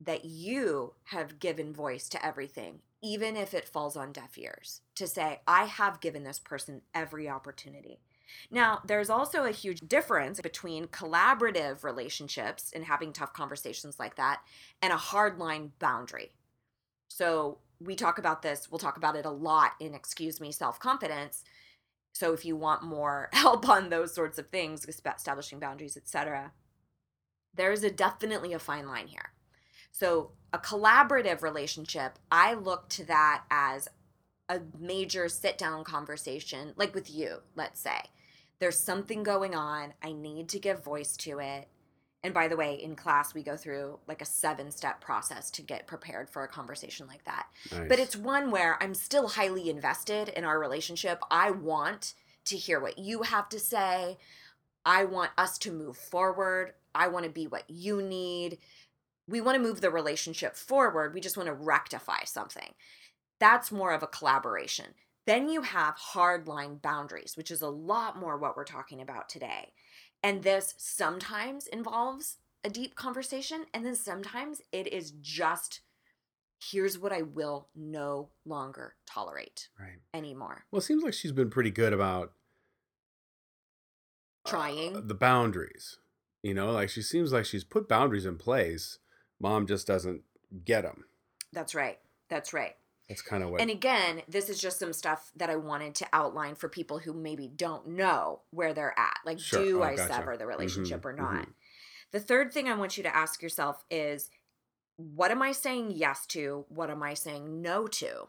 that 0.00 0.24
you 0.24 0.94
have 1.08 1.38
given 1.38 1.70
voice 1.74 2.08
to 2.08 2.24
everything, 2.24 2.78
even 3.02 3.36
if 3.36 3.52
it 3.52 3.68
falls 3.68 3.94
on 3.94 4.10
deaf 4.10 4.38
ears, 4.38 4.80
to 4.94 5.06
say, 5.06 5.42
I 5.46 5.66
have 5.66 6.00
given 6.00 6.24
this 6.24 6.38
person 6.38 6.80
every 6.94 7.28
opportunity. 7.28 8.00
Now, 8.50 8.80
there's 8.86 9.10
also 9.10 9.44
a 9.44 9.50
huge 9.50 9.80
difference 9.80 10.40
between 10.40 10.86
collaborative 10.86 11.84
relationships 11.84 12.72
and 12.74 12.86
having 12.86 13.12
tough 13.12 13.34
conversations 13.34 13.98
like 13.98 14.16
that 14.16 14.40
and 14.80 14.94
a 14.94 14.96
hardline 14.96 15.72
boundary. 15.78 16.32
So, 17.08 17.58
we 17.80 17.96
talk 17.96 18.16
about 18.16 18.40
this, 18.40 18.70
we'll 18.70 18.78
talk 18.78 18.96
about 18.96 19.14
it 19.14 19.26
a 19.26 19.30
lot 19.30 19.72
in 19.78 19.92
Excuse 19.92 20.40
Me 20.40 20.50
Self 20.50 20.80
Confidence. 20.80 21.44
So, 22.14 22.32
if 22.32 22.44
you 22.44 22.56
want 22.56 22.84
more 22.84 23.28
help 23.32 23.68
on 23.68 23.90
those 23.90 24.14
sorts 24.14 24.38
of 24.38 24.48
things, 24.48 24.86
establishing 24.86 25.58
boundaries, 25.58 25.96
etc., 25.96 26.52
there 27.52 27.72
is 27.72 27.84
a 27.84 27.90
definitely 27.90 28.52
a 28.52 28.58
fine 28.58 28.86
line 28.86 29.08
here. 29.08 29.32
So, 29.90 30.30
a 30.52 30.58
collaborative 30.58 31.42
relationship, 31.42 32.18
I 32.30 32.54
look 32.54 32.88
to 32.90 33.04
that 33.06 33.42
as 33.50 33.88
a 34.48 34.60
major 34.78 35.28
sit 35.28 35.58
down 35.58 35.84
conversation, 35.84 36.72
like 36.76 36.94
with 36.94 37.12
you, 37.12 37.38
let's 37.56 37.80
say. 37.80 37.98
There's 38.60 38.78
something 38.78 39.24
going 39.24 39.54
on. 39.54 39.94
I 40.02 40.12
need 40.12 40.48
to 40.50 40.60
give 40.60 40.84
voice 40.84 41.16
to 41.18 41.40
it. 41.40 41.68
And 42.24 42.32
by 42.32 42.48
the 42.48 42.56
way, 42.56 42.74
in 42.74 42.96
class, 42.96 43.34
we 43.34 43.42
go 43.42 43.54
through 43.54 43.98
like 44.08 44.22
a 44.22 44.24
seven 44.24 44.70
step 44.70 45.02
process 45.02 45.50
to 45.52 45.62
get 45.62 45.86
prepared 45.86 46.30
for 46.30 46.42
a 46.42 46.48
conversation 46.48 47.06
like 47.06 47.24
that. 47.24 47.46
Nice. 47.70 47.86
But 47.86 47.98
it's 47.98 48.16
one 48.16 48.50
where 48.50 48.82
I'm 48.82 48.94
still 48.94 49.28
highly 49.28 49.68
invested 49.68 50.30
in 50.30 50.42
our 50.42 50.58
relationship. 50.58 51.20
I 51.30 51.50
want 51.50 52.14
to 52.46 52.56
hear 52.56 52.80
what 52.80 52.98
you 52.98 53.22
have 53.22 53.50
to 53.50 53.60
say. 53.60 54.16
I 54.86 55.04
want 55.04 55.32
us 55.36 55.58
to 55.58 55.70
move 55.70 55.98
forward. 55.98 56.72
I 56.94 57.08
want 57.08 57.26
to 57.26 57.30
be 57.30 57.46
what 57.46 57.68
you 57.68 58.00
need. 58.00 58.56
We 59.28 59.42
want 59.42 59.56
to 59.56 59.62
move 59.62 59.82
the 59.82 59.90
relationship 59.90 60.56
forward. 60.56 61.12
We 61.12 61.20
just 61.20 61.36
want 61.36 61.48
to 61.48 61.54
rectify 61.54 62.24
something. 62.24 62.72
That's 63.38 63.70
more 63.70 63.92
of 63.92 64.02
a 64.02 64.06
collaboration. 64.06 64.94
Then 65.26 65.48
you 65.50 65.62
have 65.62 65.96
hardline 65.96 66.80
boundaries, 66.80 67.34
which 67.36 67.50
is 67.50 67.60
a 67.60 67.68
lot 67.68 68.18
more 68.18 68.38
what 68.38 68.56
we're 68.56 68.64
talking 68.64 69.02
about 69.02 69.28
today. 69.28 69.72
And 70.24 70.42
this 70.42 70.74
sometimes 70.78 71.66
involves 71.66 72.38
a 72.64 72.70
deep 72.70 72.94
conversation, 72.94 73.66
and 73.74 73.84
then 73.84 73.94
sometimes 73.94 74.62
it 74.72 74.90
is 74.90 75.10
just 75.20 75.82
here's 76.70 76.98
what 76.98 77.12
I 77.12 77.20
will 77.20 77.68
no 77.76 78.30
longer 78.46 78.94
tolerate 79.06 79.68
right. 79.78 79.98
anymore. 80.14 80.64
Well, 80.70 80.78
it 80.78 80.84
seems 80.84 81.02
like 81.02 81.12
she's 81.12 81.32
been 81.32 81.50
pretty 81.50 81.70
good 81.70 81.92
about 81.92 82.32
uh, 84.46 84.50
Trying. 84.50 85.06
the 85.06 85.14
boundaries. 85.14 85.98
You 86.42 86.54
know, 86.54 86.72
like 86.72 86.88
she 86.88 87.02
seems 87.02 87.30
like 87.30 87.44
she's 87.44 87.64
put 87.64 87.86
boundaries 87.86 88.24
in 88.24 88.38
place. 88.38 88.98
Mom 89.38 89.66
just 89.66 89.86
doesn't 89.86 90.22
get 90.64 90.84
them. 90.84 91.04
That's 91.52 91.74
right. 91.74 91.98
That's 92.30 92.54
right. 92.54 92.76
That's 93.08 93.22
kind 93.22 93.42
of 93.42 93.50
what. 93.50 93.60
And 93.60 93.70
again, 93.70 94.22
this 94.28 94.48
is 94.48 94.60
just 94.60 94.78
some 94.78 94.92
stuff 94.92 95.30
that 95.36 95.50
I 95.50 95.56
wanted 95.56 95.94
to 95.96 96.06
outline 96.12 96.54
for 96.54 96.68
people 96.68 96.98
who 96.98 97.12
maybe 97.12 97.48
don't 97.48 97.88
know 97.88 98.40
where 98.50 98.72
they're 98.72 98.98
at. 98.98 99.18
Like, 99.24 99.38
Sure. 99.38 99.60
do 99.60 99.80
Oh, 99.80 99.84
I 99.84 99.96
gotcha. 99.96 100.14
sever 100.14 100.36
the 100.36 100.46
relationship 100.46 101.02
Mhm, 101.02 101.04
or 101.04 101.12
not? 101.12 101.46
mhm. 101.46 101.54
The 102.12 102.20
third 102.20 102.52
thing 102.52 102.68
I 102.68 102.74
want 102.76 102.96
you 102.96 103.02
to 103.02 103.14
ask 103.14 103.42
yourself 103.42 103.84
is 103.90 104.30
what 104.96 105.30
am 105.32 105.42
I 105.42 105.52
saying 105.52 105.90
yes 105.90 106.24
to? 106.26 106.64
What 106.68 106.88
am 106.88 107.02
I 107.02 107.14
saying 107.14 107.60
no 107.60 107.86
to? 107.88 108.28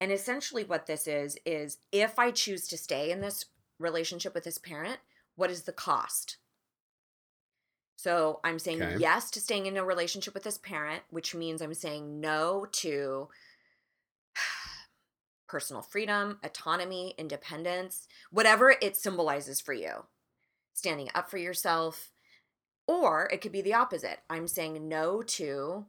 And 0.00 0.12
essentially, 0.12 0.64
what 0.64 0.86
this 0.86 1.06
is, 1.06 1.38
is 1.46 1.78
if 1.92 2.18
I 2.18 2.30
choose 2.30 2.66
to 2.68 2.76
stay 2.76 3.10
in 3.10 3.20
this 3.20 3.46
relationship 3.78 4.34
with 4.34 4.44
this 4.44 4.58
parent, 4.58 4.98
what 5.36 5.50
is 5.50 5.62
the 5.62 5.72
cost? 5.72 6.36
So 7.96 8.40
I'm 8.44 8.58
saying 8.58 8.82
Okay. 8.82 9.00
yes 9.00 9.30
to 9.32 9.40
staying 9.40 9.66
in 9.66 9.76
a 9.76 9.84
relationship 9.84 10.34
with 10.34 10.42
this 10.42 10.58
parent, 10.58 11.02
which 11.10 11.34
means 11.34 11.62
I'm 11.62 11.72
saying 11.74 12.20
no 12.20 12.66
to 12.72 13.28
personal 15.48 15.82
freedom, 15.82 16.38
autonomy, 16.42 17.14
independence, 17.18 18.06
whatever 18.30 18.74
it 18.80 18.96
symbolizes 18.96 19.60
for 19.60 19.72
you. 19.72 20.04
Standing 20.74 21.08
up 21.14 21.30
for 21.30 21.38
yourself. 21.38 22.12
Or 22.86 23.28
it 23.32 23.40
could 23.40 23.52
be 23.52 23.62
the 23.62 23.74
opposite. 23.74 24.20
I'm 24.30 24.46
saying 24.46 24.88
no 24.88 25.22
to 25.22 25.86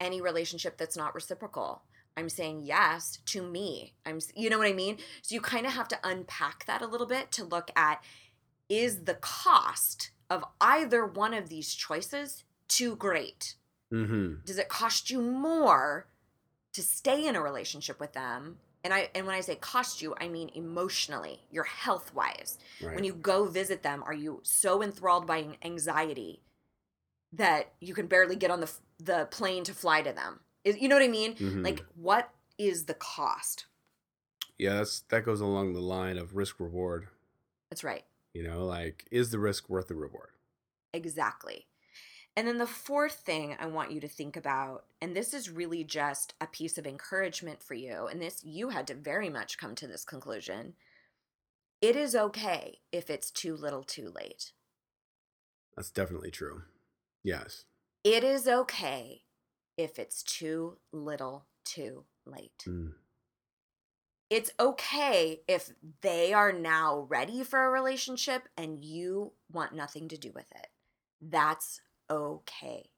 any 0.00 0.20
relationship 0.20 0.78
that's 0.78 0.96
not 0.96 1.14
reciprocal. 1.14 1.82
I'm 2.16 2.28
saying 2.28 2.62
yes 2.64 3.18
to 3.26 3.42
me. 3.42 3.94
I'm 4.06 4.20
you 4.34 4.48
know 4.48 4.58
what 4.58 4.68
I 4.68 4.72
mean? 4.72 4.98
So 5.22 5.34
you 5.34 5.40
kind 5.40 5.66
of 5.66 5.72
have 5.72 5.88
to 5.88 5.98
unpack 6.04 6.66
that 6.66 6.82
a 6.82 6.86
little 6.86 7.06
bit 7.06 7.32
to 7.32 7.44
look 7.44 7.70
at 7.76 8.02
is 8.68 9.04
the 9.04 9.14
cost 9.14 10.10
of 10.30 10.44
either 10.60 11.04
one 11.04 11.34
of 11.34 11.48
these 11.48 11.74
choices 11.74 12.44
too 12.68 12.96
great? 12.96 13.56
Mm-hmm. 13.92 14.44
Does 14.44 14.58
it 14.58 14.68
cost 14.68 15.10
you 15.10 15.20
more 15.20 16.06
to 16.74 16.82
stay 16.82 17.26
in 17.26 17.34
a 17.36 17.42
relationship 17.42 17.98
with 17.98 18.12
them? 18.12 18.58
And 18.84 18.92
I 18.92 19.08
and 19.14 19.26
when 19.26 19.34
I 19.34 19.40
say 19.40 19.54
cost 19.56 20.02
you, 20.02 20.14
I 20.20 20.28
mean 20.28 20.50
emotionally, 20.54 21.40
your 21.50 21.64
health 21.64 22.12
wise. 22.14 22.58
Right. 22.82 22.94
When 22.94 23.04
you 23.04 23.14
go 23.14 23.46
visit 23.46 23.82
them, 23.82 24.02
are 24.04 24.12
you 24.12 24.40
so 24.42 24.82
enthralled 24.82 25.26
by 25.26 25.46
anxiety 25.62 26.42
that 27.32 27.72
you 27.80 27.94
can 27.94 28.06
barely 28.06 28.36
get 28.36 28.50
on 28.50 28.60
the 28.60 28.70
the 28.98 29.26
plane 29.30 29.64
to 29.64 29.74
fly 29.74 30.02
to 30.02 30.12
them? 30.12 30.40
Is- 30.64 30.76
You 30.78 30.88
know 30.88 30.96
what 30.96 31.02
I 31.02 31.08
mean? 31.08 31.34
Mhm. 31.36 31.64
Like 31.64 31.84
what 31.94 32.30
is 32.58 32.84
the 32.84 32.94
cost? 32.94 33.66
yeah, 34.58 34.74
that's 34.74 35.00
that 35.08 35.24
goes 35.24 35.40
along 35.40 35.72
the 35.72 35.80
line 35.80 36.16
of 36.18 36.36
risk 36.36 36.60
reward. 36.60 37.08
That's 37.70 37.82
right. 37.82 38.04
You 38.34 38.42
know, 38.44 38.64
like 38.66 39.06
is 39.10 39.30
the 39.30 39.38
risk 39.38 39.68
worth 39.70 39.88
the 39.88 39.94
reward? 39.96 40.30
Exactly. 40.92 41.66
And 42.36 42.48
then 42.48 42.58
the 42.58 42.66
fourth 42.66 43.14
thing 43.14 43.56
I 43.60 43.66
want 43.66 43.92
you 43.92 44.00
to 44.00 44.08
think 44.08 44.36
about, 44.36 44.86
and 45.00 45.14
this 45.14 45.32
is 45.32 45.48
really 45.48 45.84
just 45.84 46.34
a 46.40 46.46
piece 46.48 46.78
of 46.78 46.86
encouragement 46.86 47.62
for 47.62 47.74
you, 47.74 48.06
and 48.06 48.20
this 48.20 48.42
you 48.44 48.70
had 48.70 48.88
to 48.88 48.94
very 48.94 49.30
much 49.30 49.56
come 49.56 49.76
to 49.76 49.86
this 49.86 50.04
conclusion. 50.04 50.74
It 51.80 51.94
is 51.94 52.16
okay 52.16 52.78
if 52.90 53.08
it's 53.08 53.30
too 53.30 53.56
little 53.56 53.84
too 53.84 54.12
late. 54.14 54.52
That's 55.76 55.90
definitely 55.90 56.30
true. 56.30 56.62
Yes. 57.22 57.66
It 58.02 58.24
is 58.24 58.48
okay 58.48 59.22
if 59.76 59.98
it's 59.98 60.22
too 60.22 60.78
little 60.92 61.46
too 61.64 62.04
late. 62.26 62.64
Mm. 62.66 62.92
It's 64.30 64.50
okay 64.58 65.40
if 65.46 65.70
they 66.00 66.32
are 66.32 66.52
now 66.52 67.06
ready 67.08 67.44
for 67.44 67.64
a 67.64 67.70
relationship 67.70 68.48
and 68.56 68.84
you 68.84 69.32
want 69.52 69.74
nothing 69.74 70.08
to 70.08 70.16
do 70.16 70.32
with 70.34 70.50
it. 70.52 70.68
That's 71.20 71.80
okay. 72.10 72.90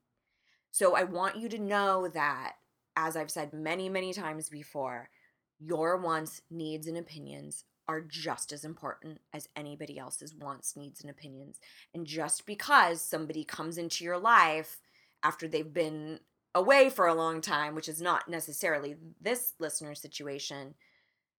So 0.71 0.95
I 0.95 1.03
want 1.03 1.37
you 1.37 1.49
to 1.49 1.59
know 1.59 2.07
that, 2.07 2.53
as 2.95 3.15
I've 3.15 3.31
said 3.31 3.53
many, 3.53 3.89
many 3.89 4.13
times 4.13 4.49
before, 4.49 5.09
your 5.59 5.97
wants, 5.97 6.41
needs, 6.51 6.87
and 6.87 6.97
opinions 6.97 7.65
are 7.87 8.01
just 8.01 8.51
as 8.51 8.65
important 8.65 9.21
as 9.33 9.47
anybody 9.55 9.97
else's 9.97 10.35
wants, 10.35 10.75
needs, 10.75 11.01
and 11.01 11.09
opinions. 11.09 11.59
And 11.93 12.05
just 12.05 12.45
because 12.45 13.01
somebody 13.01 13.43
comes 13.43 13.77
into 13.77 14.03
your 14.03 14.17
life 14.17 14.81
after 15.23 15.47
they've 15.47 15.73
been 15.73 16.19
away 16.53 16.89
for 16.89 17.07
a 17.07 17.13
long 17.13 17.39
time, 17.39 17.75
which 17.75 17.87
is 17.87 18.01
not 18.01 18.27
necessarily 18.27 18.95
this 19.21 19.53
listener's 19.59 20.01
situation, 20.01 20.75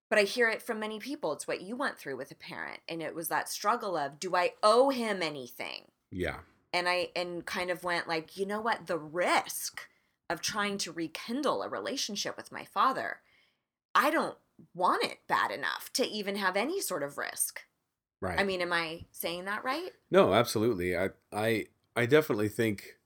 but 0.08 0.18
I 0.18 0.22
hear 0.22 0.48
it 0.48 0.62
from 0.62 0.80
many 0.80 0.98
people. 0.98 1.32
It's 1.32 1.46
what 1.46 1.60
you 1.60 1.76
went 1.76 1.98
through 1.98 2.16
with 2.16 2.30
a 2.30 2.36
parent. 2.36 2.80
And 2.88 3.02
it 3.02 3.14
was 3.14 3.28
that 3.28 3.48
struggle 3.48 3.96
of, 3.96 4.18
do 4.18 4.34
I 4.34 4.52
owe 4.62 4.88
him 4.88 5.22
anything? 5.22 5.82
Yeah. 6.10 6.38
And 6.72 6.88
I 6.88 7.08
and 7.16 7.44
kind 7.44 7.70
of 7.70 7.84
went 7.84 8.08
like, 8.08 8.36
you 8.36 8.46
know 8.46 8.60
what, 8.60 8.86
the 8.86 8.98
risk 8.98 9.88
of 10.30 10.40
trying 10.40 10.78
to 10.78 10.92
rekindle 10.92 11.62
a 11.62 11.68
relationship 11.68 12.36
with 12.36 12.52
my 12.52 12.64
father, 12.64 13.20
I 13.94 14.10
don't 14.10 14.36
want 14.74 15.04
it 15.04 15.18
bad 15.28 15.50
enough 15.50 15.90
to 15.94 16.06
even 16.06 16.36
have 16.36 16.56
any 16.56 16.80
sort 16.80 17.02
of 17.02 17.16
risk. 17.16 17.60
Right. 18.20 18.38
I 18.38 18.44
mean, 18.44 18.60
am 18.60 18.72
I 18.72 19.06
saying 19.12 19.44
that 19.44 19.64
right? 19.64 19.90
No, 20.10 20.34
absolutely. 20.34 20.96
I 20.96 21.10
I 21.32 21.66
I 21.96 22.06
definitely 22.06 22.48
think, 22.48 22.98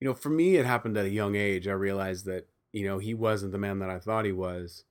you 0.00 0.08
know, 0.08 0.14
for 0.14 0.30
me 0.30 0.56
it 0.56 0.64
happened 0.64 0.96
at 0.96 1.06
a 1.06 1.10
young 1.10 1.34
age. 1.34 1.66
I 1.66 1.72
realized 1.72 2.24
that, 2.26 2.48
you 2.72 2.86
know, 2.86 2.98
he 2.98 3.12
wasn't 3.12 3.52
the 3.52 3.58
man 3.58 3.80
that 3.80 3.90
I 3.90 3.98
thought 3.98 4.24
he 4.24 4.32
was. 4.32 4.84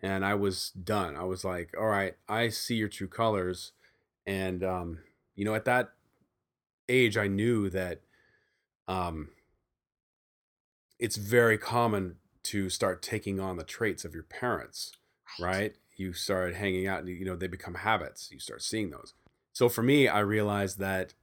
And 0.00 0.24
I 0.24 0.34
was 0.36 0.70
done. 0.70 1.16
I 1.16 1.24
was 1.24 1.44
like, 1.44 1.74
all 1.76 1.88
right, 1.88 2.14
I 2.28 2.50
see 2.50 2.76
your 2.76 2.88
true 2.88 3.08
colors. 3.08 3.72
And 4.24 4.62
um, 4.62 5.00
you 5.34 5.44
know, 5.44 5.54
at 5.54 5.64
that 5.64 5.90
age 6.88 7.16
I 7.16 7.26
knew 7.26 7.70
that 7.70 8.00
um 8.86 9.30
it's 10.98 11.16
very 11.16 11.58
common 11.58 12.16
to 12.44 12.70
start 12.70 13.02
taking 13.02 13.38
on 13.38 13.56
the 13.56 13.64
traits 13.64 14.04
of 14.04 14.14
your 14.14 14.24
parents 14.24 14.92
right? 15.38 15.74
You 15.96 16.12
started 16.12 16.56
hanging 16.56 16.86
out, 16.86 17.00
and 17.00 17.08
you 17.08 17.24
know 17.24 17.36
they 17.36 17.46
become 17.46 17.74
habits. 17.74 18.30
You 18.30 18.38
start 18.38 18.62
seeing 18.62 18.90
those. 18.90 19.14
So 19.52 19.68
for 19.68 19.82
me, 19.82 20.08
I 20.08 20.20
realized 20.20 20.78
that 20.78 21.14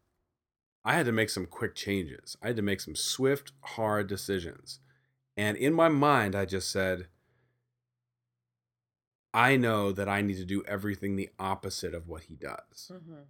I 0.83 0.93
had 0.93 1.05
to 1.05 1.11
make 1.11 1.29
some 1.29 1.45
quick 1.45 1.75
changes. 1.75 2.37
I 2.41 2.47
had 2.47 2.55
to 2.57 2.61
make 2.61 2.81
some 2.81 2.95
swift, 2.95 3.53
hard 3.61 4.07
decisions. 4.07 4.79
And 5.37 5.57
in 5.57 5.73
my 5.73 5.89
mind, 5.89 6.35
I 6.35 6.45
just 6.45 6.69
said, 6.69 7.07
I 9.33 9.57
know 9.57 9.91
that 9.91 10.07
I 10.07 10.21
need 10.21 10.37
to 10.37 10.45
do 10.45 10.63
everything 10.65 11.15
the 11.15 11.29
opposite 11.39 11.93
of 11.93 12.07
what 12.07 12.23
he 12.23 12.35
does. 12.35 12.91
Mm-hmm. 12.93 13.23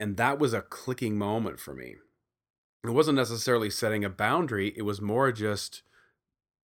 And 0.00 0.16
that 0.16 0.38
was 0.40 0.52
a 0.54 0.62
clicking 0.62 1.16
moment 1.16 1.60
for 1.60 1.74
me. 1.74 1.94
It 2.82 2.90
wasn't 2.90 3.16
necessarily 3.16 3.68
setting 3.70 4.04
a 4.04 4.08
boundary, 4.10 4.72
it 4.76 4.82
was 4.82 5.00
more 5.00 5.30
just 5.30 5.82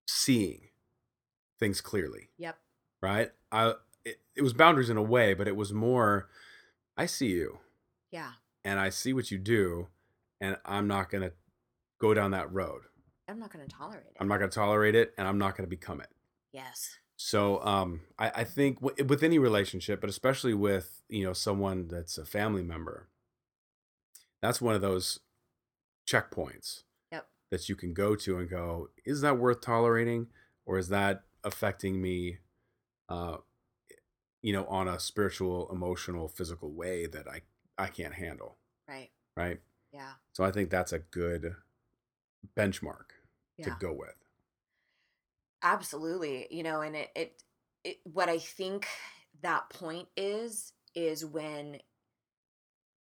seeing 0.07 0.61
things 1.59 1.81
clearly 1.81 2.29
Yep. 2.37 2.57
right? 3.01 3.31
I 3.51 3.73
it, 4.05 4.21
it 4.35 4.41
was 4.41 4.53
boundaries 4.53 4.89
in 4.89 4.97
a 4.97 5.01
way, 5.03 5.33
but 5.33 5.47
it 5.47 5.55
was 5.55 5.73
more 5.73 6.29
I 6.95 7.05
see 7.07 7.27
you 7.27 7.59
Yeah. 8.11 8.31
and 8.63 8.79
I 8.79 8.89
see 8.89 9.13
what 9.13 9.31
you 9.31 9.37
do 9.37 9.87
and 10.41 10.57
I'm 10.65 10.87
not 10.87 11.09
going 11.09 11.23
to 11.23 11.33
go 11.99 12.13
down 12.13 12.31
that 12.31 12.51
road. 12.53 12.83
I'm 13.27 13.39
not 13.39 13.51
going 13.51 13.67
to 13.67 13.75
tolerate 13.75 14.05
it. 14.05 14.15
I'm 14.19 14.27
not 14.27 14.37
going 14.37 14.49
to 14.49 14.55
tolerate 14.55 14.95
it 14.95 15.13
and 15.17 15.27
I'm 15.27 15.37
not 15.37 15.57
going 15.57 15.65
to 15.65 15.69
become 15.69 15.99
it. 16.01 16.09
yes. 16.51 16.97
So 17.19 17.59
um 17.63 18.01
I 18.19 18.31
I 18.35 18.43
think 18.43 18.79
w- 18.81 19.05
with 19.05 19.23
any 19.23 19.39
relationship, 19.39 19.99
but 20.01 20.09
especially 20.09 20.53
with, 20.53 21.01
you 21.09 21.23
know, 21.25 21.33
someone 21.33 21.87
that's 21.87 22.17
a 22.17 22.25
family 22.25 22.61
member. 22.63 23.09
That's 24.41 24.61
one 24.61 24.75
of 24.75 24.81
those 24.81 25.19
checkpoints 26.07 26.83
Yep. 27.11 27.27
that 27.51 27.69
you 27.69 27.75
can 27.75 27.93
go 27.93 28.15
to 28.15 28.37
and 28.37 28.49
go, 28.49 28.89
is 29.05 29.21
that 29.21 29.37
worth 29.37 29.61
tolerating 29.61 30.27
or 30.65 30.77
is 30.77 30.89
that 30.89 31.23
affecting 31.43 32.01
me 32.01 32.39
uh 33.09 33.37
you 34.41 34.51
know 34.51 34.65
on 34.65 34.87
a 34.87 34.99
spiritual 34.99 35.69
emotional 35.71 36.27
physical 36.27 36.71
way 36.73 37.05
that 37.05 37.25
i 37.27 37.41
i 37.77 37.87
can't 37.87 38.15
handle 38.15 38.57
Right. 38.87 39.11
right 39.37 39.59
Yeah. 39.93 40.13
so 40.33 40.43
i 40.43 40.51
think 40.51 40.69
that's 40.69 40.91
a 40.91 40.99
good 40.99 41.55
benchmark 42.57 43.11
to 43.63 43.75
go 43.79 43.93
with 43.93 44.15
Absolutely. 45.63 46.47
You 46.51 46.63
know, 46.63 46.81
and 46.81 46.95
it, 46.95 47.09
it, 47.15 47.43
it, 47.83 47.97
what 48.03 48.29
I 48.29 48.37
think 48.37 48.87
that 49.41 49.69
point 49.69 50.07
is, 50.15 50.73
is 50.95 51.25
when 51.25 51.79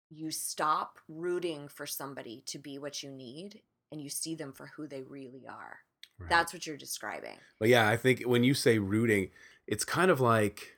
you 0.09 0.31
stop 0.31 0.99
rooting 1.07 1.67
for 1.67 1.85
somebody 1.85 2.43
to 2.47 2.59
be 2.59 2.77
what 2.77 3.01
you 3.03 3.09
need 3.11 3.61
and 3.91 4.01
you 4.01 4.09
see 4.09 4.35
them 4.35 4.53
for 4.53 4.67
who 4.75 4.87
they 4.87 5.03
really 5.03 5.45
are. 5.49 5.79
right? 6.19 6.29
That's 6.29 6.53
what 6.53 6.65
you're 6.67 6.77
describing. 6.77 7.37
but 7.59 7.69
yeah 7.69 7.87
i 7.89 7.97
think 7.97 8.21
when 8.23 8.43
you 8.43 8.53
say 8.53 8.77
rooting 8.79 9.29
it's 9.67 9.83
kind 9.85 10.11
of 10.11 10.19
like 10.21 10.77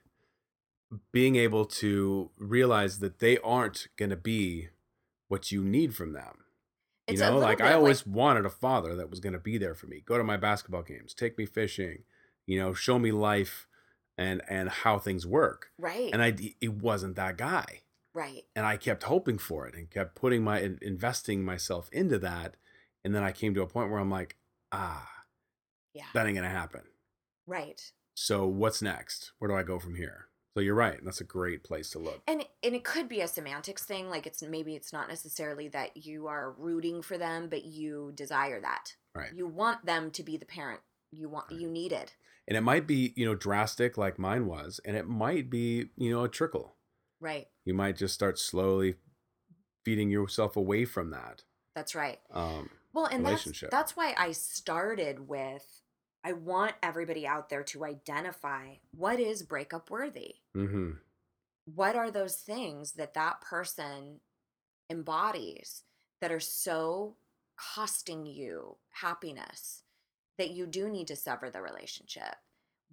being 1.12 1.36
able 1.36 1.66
to 1.66 2.32
realize 2.38 3.00
that 3.00 3.20
they 3.20 3.38
aren't 3.40 3.88
going 3.98 4.10
to 4.10 4.16
be 4.16 4.70
what 5.28 5.52
you 5.52 5.64
need 5.64 5.94
from 5.94 6.14
them 6.14 6.46
you 7.08 7.14
It's 7.14 7.22
a 7.22 7.30
know 7.30 7.38
like 7.38 7.60
i 7.62 7.74
always 7.74 8.08
wanted 8.08 8.46
a 8.46 8.50
father 8.50 8.96
that 8.96 9.10
was 9.10 9.20
going 9.20 9.34
to 9.34 9.40
be 9.40 9.58
there 9.58 9.76
for 9.76 9.88
me 9.88 10.02
go 10.06 10.18
to 10.18 10.24
my 10.24 10.38
basketball 10.38 10.84
games 10.84 11.14
take 11.14 11.38
me 11.38 11.46
fishing 11.46 12.04
you 12.46 12.58
know 12.60 12.74
show 12.74 12.98
me 12.98 13.12
life 13.12 13.68
and 14.18 14.42
and 14.50 14.70
how 14.70 14.98
things 14.98 15.28
work 15.28 15.72
right, 15.78 16.10
and 16.14 16.22
i 16.24 16.34
it 16.62 16.74
wasn't 16.74 17.16
that 17.18 17.38
guy 17.38 17.82
right, 18.18 18.44
and 18.56 18.66
i 18.66 18.76
kept 18.78 19.04
hoping 19.04 19.38
for 19.38 19.68
it 19.68 19.76
and 19.76 19.90
kept 19.90 20.16
putting 20.16 20.44
my 20.44 20.60
investing 20.82 21.44
myself 21.46 21.90
into 21.92 22.18
that 22.20 22.56
and 23.04 23.14
then 23.14 23.24
i 23.24 23.32
came 23.32 23.54
to 23.54 23.62
a 23.62 23.68
point 23.68 23.90
where 23.90 24.00
i'm 24.00 24.12
like 24.12 24.36
ah 24.72 25.10
yeah, 25.94 26.04
that 26.14 26.26
ain't 26.28 26.36
gonna 26.36 26.50
happen 26.50 26.82
right. 27.48 27.92
so 28.14 28.46
what's 28.48 28.82
next 28.82 29.32
where 29.40 29.50
do 29.50 29.56
i 29.56 29.64
go 29.64 29.80
from 29.80 29.96
here 29.96 30.28
so 30.54 30.62
you're 30.62 30.74
right 30.74 31.00
that's 31.06 31.22
a 31.22 31.24
great 31.24 31.64
place 31.64 31.90
to 31.92 32.00
look 32.00 32.22
And 32.28 32.44
and 32.64 32.74
it 32.76 32.84
could 32.84 33.08
be 33.08 33.22
a 33.22 33.28
semantics 33.28 33.84
thing. 33.86 34.10
Like 34.10 34.26
it's 34.26 34.42
maybe 34.42 34.76
it's 34.76 34.92
not 34.92 35.08
necessarily 35.08 35.68
that 35.70 35.96
you 35.96 36.26
are 36.26 36.52
rooting 36.58 37.04
for 37.04 37.16
them, 37.18 37.48
but 37.48 37.64
you 37.64 38.12
desire 38.16 38.60
that. 38.62 38.96
right 39.16 39.32
You 39.36 39.46
want 39.46 39.86
them 39.86 40.10
to 40.12 40.24
be 40.24 40.36
the 40.36 40.48
parent 40.48 40.80
you 41.12 41.30
want. 41.30 41.46
Right. 41.52 41.60
You 41.62 41.70
need 41.70 41.92
it. 41.92 42.16
and 42.48 42.58
it 42.58 42.62
might 42.62 42.88
be 42.88 43.14
you 43.16 43.24
know 43.26 43.36
drastic 43.36 43.98
like 44.00 44.18
mine 44.18 44.48
was 44.48 44.80
and 44.84 44.98
it 44.98 45.08
might 45.08 45.50
be 45.52 45.90
you 45.96 46.10
know 46.12 46.24
a 46.24 46.30
trickle 46.30 46.77
Right. 47.20 47.48
you 47.66 47.74
might 47.74 47.98
just 47.98 48.14
start 48.14 48.38
slowly 48.40 48.96
feeding 49.84 50.10
yourself 50.10 50.56
away 50.56 50.86
from 50.86 51.12
that 51.12 51.44
That's 51.76 51.96
right. 51.96 52.20
um 52.32 52.70
Well, 52.94 53.06
and 53.06 53.26
that's 53.26 53.46
relationship. 53.46 53.72
that's 53.72 53.96
why 53.96 54.14
I 54.18 54.32
started 54.32 55.28
with 55.28 55.66
I 56.24 56.34
want 56.34 56.74
everybody 56.84 57.26
out 57.26 57.50
there 57.50 57.64
to 57.64 57.86
identify 57.86 58.76
what 58.92 59.20
is 59.20 59.44
breakup 59.44 59.90
worthy. 59.90 60.36
Mm-hmm. 60.56 60.92
What 61.74 61.96
are 61.96 62.12
those 62.12 62.36
things 62.36 62.94
that 62.94 63.14
that 63.14 63.40
person 63.40 64.20
embodies 64.90 65.84
that 66.20 66.32
are 66.32 66.40
so 66.42 67.16
costing 67.58 68.26
you 68.26 68.78
happiness 68.90 69.84
that 70.38 70.52
you 70.52 70.66
do 70.66 70.90
need 70.90 71.08
to 71.08 71.16
sever 71.16 71.50
the 71.50 71.62
relationship? 71.62 72.36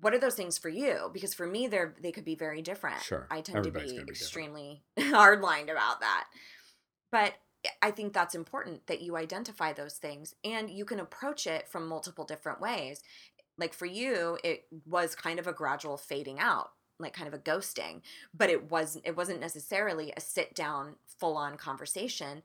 What 0.01 0.15
are 0.15 0.19
those 0.19 0.35
things 0.35 0.59
for 0.59 0.69
you? 0.69 1.11
Because 1.13 1.35
for 1.35 1.47
me, 1.47 1.67
they're 1.67 1.95
they 2.01 2.13
could 2.13 2.25
be 2.25 2.35
very 2.35 2.63
different. 2.63 3.03
Sure. 3.03 3.27
I 3.31 3.41
tend 3.41 3.59
Everybody's 3.59 3.93
to 3.93 3.99
be 3.99 4.05
be 4.05 4.11
extremely 4.11 4.83
hardlined 4.99 5.71
about 5.71 6.01
that. 6.01 6.27
But 7.11 7.35
I 7.81 7.91
think 7.91 8.13
that's 8.13 8.35
important 8.35 8.87
that 8.87 9.03
you 9.03 9.17
identify 9.17 9.73
those 9.73 9.95
things 9.95 10.35
and 10.45 10.69
you 10.71 10.85
can 10.85 11.01
approach 11.01 11.47
it 11.47 11.69
from 11.69 11.87
multiple 11.87 12.25
different 12.25 12.61
ways. 12.61 13.03
Like 13.57 13.73
for 13.73 13.87
you, 13.87 14.39
it 14.43 14.65
was 14.85 15.15
kind 15.15 15.39
of 15.39 15.47
a 15.47 15.53
gradual 15.53 15.97
fading 15.97 16.39
out, 16.41 16.71
like 16.99 17.15
kind 17.15 17.29
of 17.29 17.35
a 17.35 17.39
ghosting, 17.39 18.03
but 18.35 18.51
it 18.51 18.71
wasn't 18.71 19.07
it 19.07 19.17
wasn't 19.17 19.41
necessarily 19.41 20.13
a 20.17 20.21
sit 20.21 20.55
down 20.55 20.97
full 21.19 21.37
on 21.37 21.57
conversation. 21.57 22.43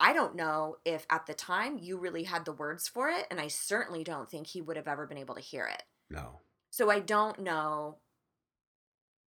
I 0.00 0.12
don't 0.12 0.34
know 0.34 0.76
if 0.84 1.06
at 1.10 1.26
the 1.26 1.34
time 1.34 1.78
you 1.78 1.98
really 1.98 2.24
had 2.24 2.44
the 2.44 2.52
words 2.52 2.88
for 2.88 3.10
it 3.10 3.26
and 3.30 3.40
I 3.40 3.48
certainly 3.48 4.02
don't 4.02 4.30
think 4.30 4.46
he 4.46 4.60
would 4.60 4.76
have 4.76 4.88
ever 4.88 5.06
been 5.06 5.18
able 5.18 5.34
to 5.34 5.40
hear 5.40 5.66
it. 5.66 5.82
No. 6.10 6.40
So 6.72 6.90
I 6.90 7.00
don't 7.00 7.38
know. 7.38 7.98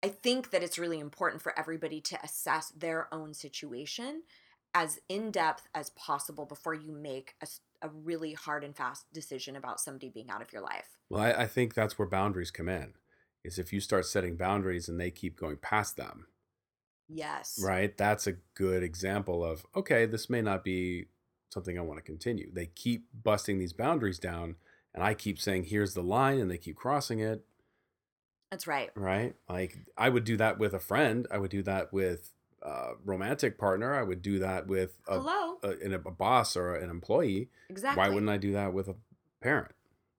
I 0.03 0.09
think 0.09 0.49
that 0.49 0.63
it's 0.63 0.79
really 0.79 0.99
important 0.99 1.43
for 1.43 1.57
everybody 1.57 2.01
to 2.01 2.19
assess 2.23 2.69
their 2.69 3.07
own 3.13 3.35
situation 3.35 4.23
as 4.73 4.99
in 5.09 5.29
depth 5.29 5.67
as 5.75 5.91
possible 5.91 6.47
before 6.47 6.73
you 6.73 6.91
make 6.91 7.35
a 7.83 7.89
really 7.89 8.33
hard 8.33 8.63
and 8.63 8.75
fast 8.75 9.05
decision 9.13 9.55
about 9.55 9.79
somebody 9.79 10.09
being 10.09 10.31
out 10.31 10.41
of 10.41 10.51
your 10.51 10.63
life. 10.63 10.97
Well, 11.09 11.21
I, 11.21 11.43
I 11.43 11.47
think 11.47 11.75
that's 11.75 11.99
where 11.99 12.07
boundaries 12.07 12.49
come 12.49 12.67
in. 12.67 12.93
Is 13.43 13.59
if 13.59 13.71
you 13.71 13.79
start 13.79 14.07
setting 14.07 14.37
boundaries 14.37 14.89
and 14.89 14.99
they 14.99 15.11
keep 15.11 15.39
going 15.39 15.57
past 15.57 15.97
them, 15.97 16.25
Yes. 17.07 17.59
right? 17.63 17.95
That's 17.95 18.25
a 18.25 18.37
good 18.55 18.81
example 18.81 19.45
of 19.45 19.67
okay, 19.75 20.07
this 20.07 20.31
may 20.31 20.41
not 20.41 20.63
be 20.63 21.05
something 21.49 21.77
I 21.77 21.81
want 21.81 21.99
to 21.99 22.03
continue. 22.03 22.51
They 22.51 22.65
keep 22.65 23.07
busting 23.23 23.59
these 23.59 23.73
boundaries 23.73 24.17
down, 24.17 24.55
and 24.95 25.03
I 25.03 25.13
keep 25.13 25.39
saying, 25.39 25.65
"Here's 25.65 25.93
the 25.93 26.01
line," 26.01 26.39
and 26.39 26.49
they 26.49 26.57
keep 26.57 26.75
crossing 26.75 27.19
it. 27.19 27.45
That's 28.49 28.65
right. 28.67 28.89
right? 28.95 29.35
Like 29.49 29.77
I 29.97 30.09
would 30.09 30.23
do 30.23 30.37
that 30.37 30.57
with 30.57 30.73
a 30.73 30.79
friend. 30.79 31.27
I 31.29 31.37
would 31.37 31.51
do 31.51 31.61
that 31.63 31.91
with 31.93 32.31
a 32.61 32.93
romantic 33.03 33.57
partner. 33.57 33.93
I 33.93 34.01
would 34.03 34.21
do 34.21 34.39
that 34.39 34.67
with 34.67 34.97
a, 35.07 35.19
Hello. 35.19 35.57
a, 35.61 35.77
in 35.79 35.93
a, 35.93 35.97
a 35.97 36.11
boss 36.11 36.55
or 36.55 36.75
an 36.75 36.89
employee. 36.89 37.49
Exactly. 37.69 38.01
Why 38.01 38.09
wouldn't 38.09 38.29
I 38.29 38.37
do 38.37 38.53
that 38.53 38.73
with 38.73 38.87
a 38.87 38.95
parent? 39.41 39.71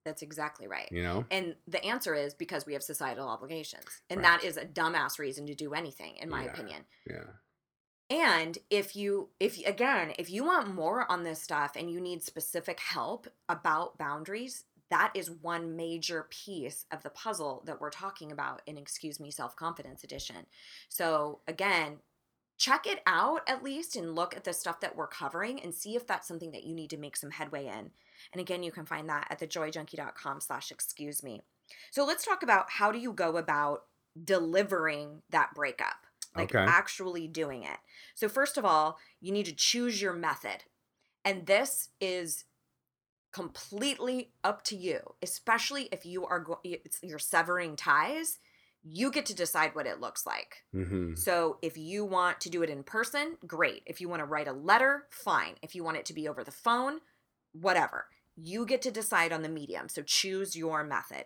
That's 0.04 0.22
exactly 0.22 0.68
right. 0.68 0.88
You 0.92 1.02
know? 1.02 1.24
And 1.30 1.56
the 1.66 1.84
answer 1.84 2.14
is 2.14 2.34
because 2.34 2.64
we 2.66 2.74
have 2.74 2.82
societal 2.82 3.26
obligations. 3.28 3.86
And 4.10 4.20
Right. 4.20 4.40
that 4.40 4.44
is 4.44 4.56
a 4.56 4.64
dumbass 4.64 5.18
reason 5.18 5.46
to 5.46 5.54
do 5.54 5.74
anything, 5.74 6.16
in 6.18 6.28
my 6.28 6.44
Yeah. 6.44 6.50
opinion. 6.52 6.84
Yeah. 7.10 7.24
And 8.08 8.58
if 8.70 8.94
you, 8.94 9.30
if 9.40 9.64
again, 9.66 10.12
if 10.18 10.30
you 10.30 10.44
want 10.44 10.72
more 10.72 11.10
on 11.10 11.24
this 11.24 11.42
stuff 11.42 11.72
and 11.76 11.90
you 11.90 12.00
need 12.00 12.22
specific 12.22 12.78
help 12.78 13.26
about 13.48 13.98
boundaries, 13.98 14.64
that 14.90 15.10
is 15.14 15.30
one 15.30 15.76
major 15.76 16.26
piece 16.30 16.86
of 16.92 17.02
the 17.02 17.10
puzzle 17.10 17.62
that 17.66 17.80
we're 17.80 17.90
talking 17.90 18.30
about 18.30 18.62
in 18.66 18.78
Excuse 18.78 19.18
Me 19.18 19.30
Self 19.30 19.56
Confidence 19.56 20.04
Edition. 20.04 20.46
So, 20.88 21.40
again, 21.48 21.98
check 22.56 22.86
it 22.86 23.00
out 23.06 23.42
at 23.48 23.64
least 23.64 23.96
and 23.96 24.14
look 24.14 24.36
at 24.36 24.44
the 24.44 24.52
stuff 24.52 24.80
that 24.80 24.96
we're 24.96 25.08
covering 25.08 25.60
and 25.60 25.74
see 25.74 25.96
if 25.96 26.06
that's 26.06 26.28
something 26.28 26.52
that 26.52 26.64
you 26.64 26.74
need 26.74 26.90
to 26.90 26.96
make 26.96 27.16
some 27.16 27.30
headway 27.30 27.66
in. 27.66 27.90
And 28.32 28.40
again, 28.40 28.62
you 28.62 28.70
can 28.70 28.86
find 28.86 29.08
that 29.08 29.26
at 29.30 29.40
thejoyjunkie.com 29.40 30.40
slash 30.40 30.70
excuse 30.70 31.22
me. 31.22 31.42
So 31.90 32.06
let's 32.06 32.24
talk 32.24 32.42
about 32.44 32.70
how 32.70 32.92
do 32.92 32.98
you 32.98 33.12
go 33.12 33.36
about 33.36 33.82
delivering 34.24 35.22
that 35.30 35.52
breakup? 35.54 36.05
Like 36.36 36.54
Okay. 36.54 36.64
actually 36.70 37.26
doing 37.28 37.62
it. 37.64 37.78
So 38.14 38.28
first 38.28 38.56
of 38.58 38.64
all, 38.64 38.98
you 39.20 39.32
need 39.32 39.46
to 39.46 39.54
choose 39.54 40.00
your 40.02 40.12
method. 40.12 40.64
And 41.24 41.46
this 41.46 41.88
is 42.00 42.44
completely 43.32 44.32
up 44.42 44.62
to 44.64 44.76
you, 44.76 45.14
especially 45.22 45.88
if 45.92 46.06
you 46.06 46.24
are 46.26 46.40
go- 46.40 46.60
it's- 46.64 47.00
you're 47.02 47.18
severing 47.18 47.76
ties. 47.76 48.38
You 48.82 49.10
get 49.10 49.26
to 49.26 49.34
decide 49.34 49.74
what 49.74 49.86
it 49.86 50.00
looks 50.00 50.24
like. 50.24 50.64
Mm-hmm. 50.72 51.16
So 51.16 51.58
if 51.60 51.76
you 51.76 52.04
want 52.04 52.40
to 52.42 52.50
do 52.50 52.62
it 52.62 52.70
in 52.70 52.84
person, 52.84 53.36
great. 53.46 53.82
If 53.84 54.00
you 54.00 54.08
want 54.08 54.20
to 54.20 54.24
write 54.26 54.46
a 54.48 54.52
letter, 54.52 55.08
fine. 55.10 55.56
If 55.60 55.74
you 55.74 55.82
want 55.82 55.96
it 55.96 56.06
to 56.06 56.14
be 56.14 56.28
over 56.28 56.44
the 56.44 56.52
phone, 56.52 57.00
whatever. 57.52 58.06
You 58.36 58.64
get 58.64 58.82
to 58.82 58.90
decide 58.90 59.32
on 59.32 59.42
the 59.42 59.48
medium. 59.48 59.88
So 59.88 60.02
choose 60.02 60.54
your 60.56 60.84
method. 60.84 61.24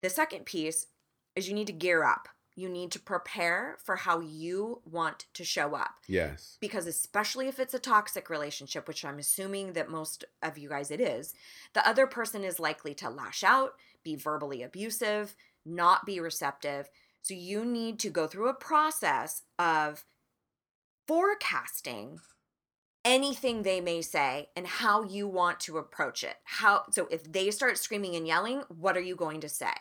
The 0.00 0.08
second 0.10 0.46
piece 0.46 0.86
is 1.34 1.48
you 1.48 1.54
need 1.54 1.66
to 1.66 1.72
gear 1.72 2.02
up. 2.02 2.28
You 2.56 2.70
need 2.70 2.90
to 2.92 2.98
prepare 2.98 3.76
for 3.84 3.96
how 3.96 4.20
you 4.20 4.80
want 4.84 5.26
to 5.34 5.44
show 5.44 5.74
up. 5.74 5.96
Yes. 6.08 6.56
Because 6.58 6.86
especially 6.86 7.48
if 7.48 7.60
it's 7.60 7.74
a 7.74 7.78
toxic 7.78 8.30
relationship, 8.30 8.88
which 8.88 9.04
I'm 9.04 9.18
assuming 9.18 9.74
that 9.74 9.90
most 9.90 10.24
of 10.42 10.56
you 10.56 10.70
guys 10.70 10.90
it 10.90 11.00
is, 11.00 11.34
the 11.74 11.86
other 11.86 12.06
person 12.06 12.42
is 12.42 12.58
likely 12.58 12.94
to 12.94 13.10
lash 13.10 13.44
out, 13.44 13.74
be 14.02 14.16
verbally 14.16 14.62
abusive, 14.62 15.36
not 15.66 16.06
be 16.06 16.18
receptive. 16.18 16.88
So 17.20 17.34
you 17.34 17.64
need 17.64 17.98
to 18.00 18.10
go 18.10 18.26
through 18.26 18.48
a 18.48 18.54
process 18.54 19.42
of 19.58 20.04
forecasting 21.06 22.20
anything 23.04 23.62
they 23.62 23.80
may 23.80 24.02
say 24.02 24.48
and 24.56 24.66
how 24.66 25.04
you 25.04 25.28
want 25.28 25.60
to 25.60 25.78
approach 25.78 26.24
it. 26.24 26.36
How 26.44 26.84
so 26.90 27.06
if 27.10 27.30
they 27.30 27.50
start 27.50 27.78
screaming 27.78 28.16
and 28.16 28.26
yelling, 28.26 28.62
what 28.68 28.96
are 28.96 29.02
you 29.02 29.14
going 29.14 29.40
to 29.42 29.48
say? 29.48 29.72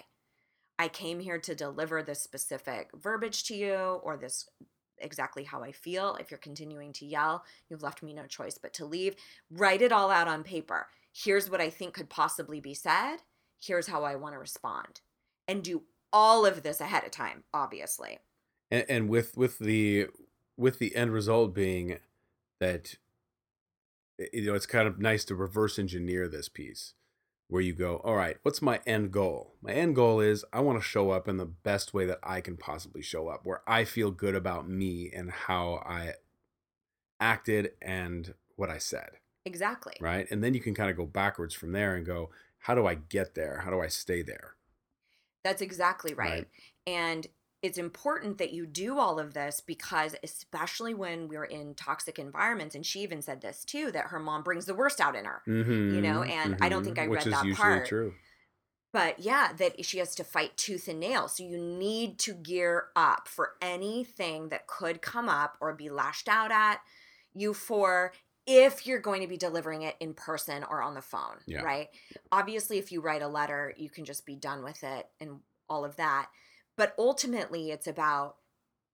I 0.78 0.88
came 0.88 1.20
here 1.20 1.40
to 1.40 1.56
deliver 1.56 2.04
this 2.04 2.22
specific 2.22 2.90
verbiage 2.96 3.44
to 3.46 3.56
you 3.56 3.76
or 4.04 4.18
this 4.18 4.50
exactly 4.98 5.44
how 5.44 5.64
I 5.64 5.72
feel. 5.72 6.16
If 6.20 6.32
you're 6.32 6.38
continuing 6.38 6.94
to 6.94 7.06
yell, 7.06 7.44
you've 7.70 7.84
left 7.84 8.04
me 8.04 8.14
no 8.14 8.26
choice 8.26 8.58
but 8.58 8.74
to 8.74 8.86
leave. 8.86 9.16
Write 9.50 9.82
it 9.82 9.92
all 9.92 10.12
out 10.12 10.28
on 10.28 10.44
paper. 10.44 10.88
Here's 11.14 11.50
what 11.50 11.62
I 11.62 11.70
think 11.70 11.94
could 11.94 12.10
possibly 12.10 12.60
be 12.60 12.74
said. 12.74 13.18
Here's 13.60 13.88
how 13.88 14.04
I 14.04 14.16
want 14.16 14.34
to 14.34 14.40
respond. 14.40 15.02
And 15.48 15.64
do 15.64 15.84
all 16.12 16.46
of 16.46 16.64
this 16.64 16.82
ahead 16.82 17.04
of 17.04 17.12
time, 17.12 17.44
obviously. 17.54 18.20
And, 18.72 18.86
and 18.90 19.10
with 19.10 19.38
with 19.38 19.60
the 19.60 20.08
with 20.58 20.80
the 20.80 20.96
end 20.96 21.14
result 21.14 21.54
being 21.54 22.00
that 22.60 22.96
eh, 24.20 24.26
you 24.34 24.46
know 24.46 24.56
it's 24.56 24.66
kind 24.66 24.88
of 24.88 25.00
nice 25.00 25.24
to 25.26 25.36
reverse 25.36 25.78
engineer 25.78 26.28
this 26.28 26.50
piece 26.50 26.94
where 27.48 27.62
you 27.62 27.74
go 27.74 27.98
all 28.04 28.16
right 28.16 28.38
what's 28.44 28.62
my 28.62 28.80
end 28.88 29.12
goal 29.12 29.54
my 29.62 29.72
end 29.72 29.96
goal 29.96 30.20
is 30.20 30.44
i 30.52 30.60
want 30.60 30.80
to 30.80 30.84
show 30.88 31.12
up 31.12 31.28
in 31.28 31.38
the 31.38 31.46
best 31.46 31.94
way 31.94 32.06
that 32.06 32.20
i 32.24 32.42
can 32.42 32.58
possibly 32.58 33.02
show 33.02 33.28
up 33.28 33.42
where 33.46 33.62
i 33.68 33.84
feel 33.84 34.10
good 34.12 34.34
about 34.36 34.68
me 34.68 35.12
and 35.16 35.30
how 35.32 35.76
i 35.86 36.14
acted 37.20 37.72
and 37.82 38.34
what 38.56 38.70
i 38.70 38.78
said 38.78 39.12
Exactly. 39.46 39.94
right 40.02 40.30
and 40.32 40.44
then 40.44 40.54
you 40.54 40.60
can 40.60 40.74
kind 40.74 40.90
of 40.90 40.98
go 40.98 41.06
backwards 41.06 41.54
from 41.54 41.72
there 41.72 41.96
and 41.96 42.06
go 42.06 42.30
how 42.60 42.74
do 42.76 42.86
i 42.88 42.96
get 42.96 43.36
there 43.36 43.62
how 43.64 43.70
do 43.70 43.80
i 43.80 43.88
stay 43.88 44.22
there 44.24 44.56
That's 45.44 45.62
exactly 45.62 46.14
right. 46.16 46.32
Right. 46.32 46.48
And 46.88 47.28
it's 47.66 47.78
important 47.78 48.38
that 48.38 48.54
you 48.54 48.66
do 48.66 48.98
all 49.00 49.20
of 49.20 49.34
this 49.34 49.62
because, 49.62 50.16
especially 50.24 50.94
when 50.94 51.28
we're 51.28 51.44
in 51.46 51.74
toxic 51.76 52.20
environments, 52.20 52.76
and 52.76 52.86
she 52.86 53.02
even 53.02 53.22
said 53.22 53.42
this 53.42 53.66
too, 53.66 53.92
that 53.92 54.06
her 54.06 54.20
mom 54.20 54.44
brings 54.44 54.66
the 54.66 54.76
worst 54.76 55.02
out 55.02 55.16
in 55.16 55.26
her. 55.26 55.42
mm-hmm, 55.48 56.02
know, 56.02 56.24
and 56.24 56.58
I 56.62 56.70
don't 56.70 56.84
think 56.84 57.00
I 57.00 57.06
read 57.06 57.24
that 57.26 57.56
part. 57.56 57.88
true 57.88 58.14
But 58.94 59.20
yeah, 59.20 59.52
that 59.58 59.84
she 59.84 59.98
has 59.98 60.16
to 60.16 60.24
fight 60.24 60.56
tooth 60.56 60.88
and 60.88 61.00
nail. 61.00 61.28
So 61.28 61.44
you 61.44 61.58
need 61.58 62.18
to 62.20 62.34
gear 62.34 62.86
up 62.96 63.28
for 63.28 63.54
anything 63.62 64.50
that 64.50 64.68
could 64.68 65.02
come 65.02 65.28
up 65.28 65.58
or 65.60 65.74
be 65.74 65.90
lashed 65.90 66.30
out 66.30 66.52
at 66.52 66.80
you 67.34 67.54
for 67.54 68.14
if 68.48 68.86
you're 68.86 69.00
going 69.00 69.22
to 69.22 69.28
be 69.28 69.38
delivering 69.38 69.82
it 69.82 69.96
in 70.00 70.14
person 70.14 70.64
or 70.70 70.82
on 70.82 70.94
the 70.94 71.02
phone, 71.02 71.38
Yeah. 71.48 71.62
right? 71.62 71.90
Obviously, 72.32 72.78
if 72.78 72.92
you 72.92 73.02
write 73.02 73.24
a 73.24 73.28
letter, 73.28 73.74
you 73.76 73.90
can 73.90 74.06
just 74.06 74.26
be 74.26 74.36
done 74.36 74.64
with 74.64 74.84
it 74.84 75.08
and 75.20 75.40
all 75.68 75.84
of 75.84 75.96
that. 75.96 76.28
But 76.78 76.94
ultimately, 76.98 77.72
it's 77.72 77.88
about 77.88 78.38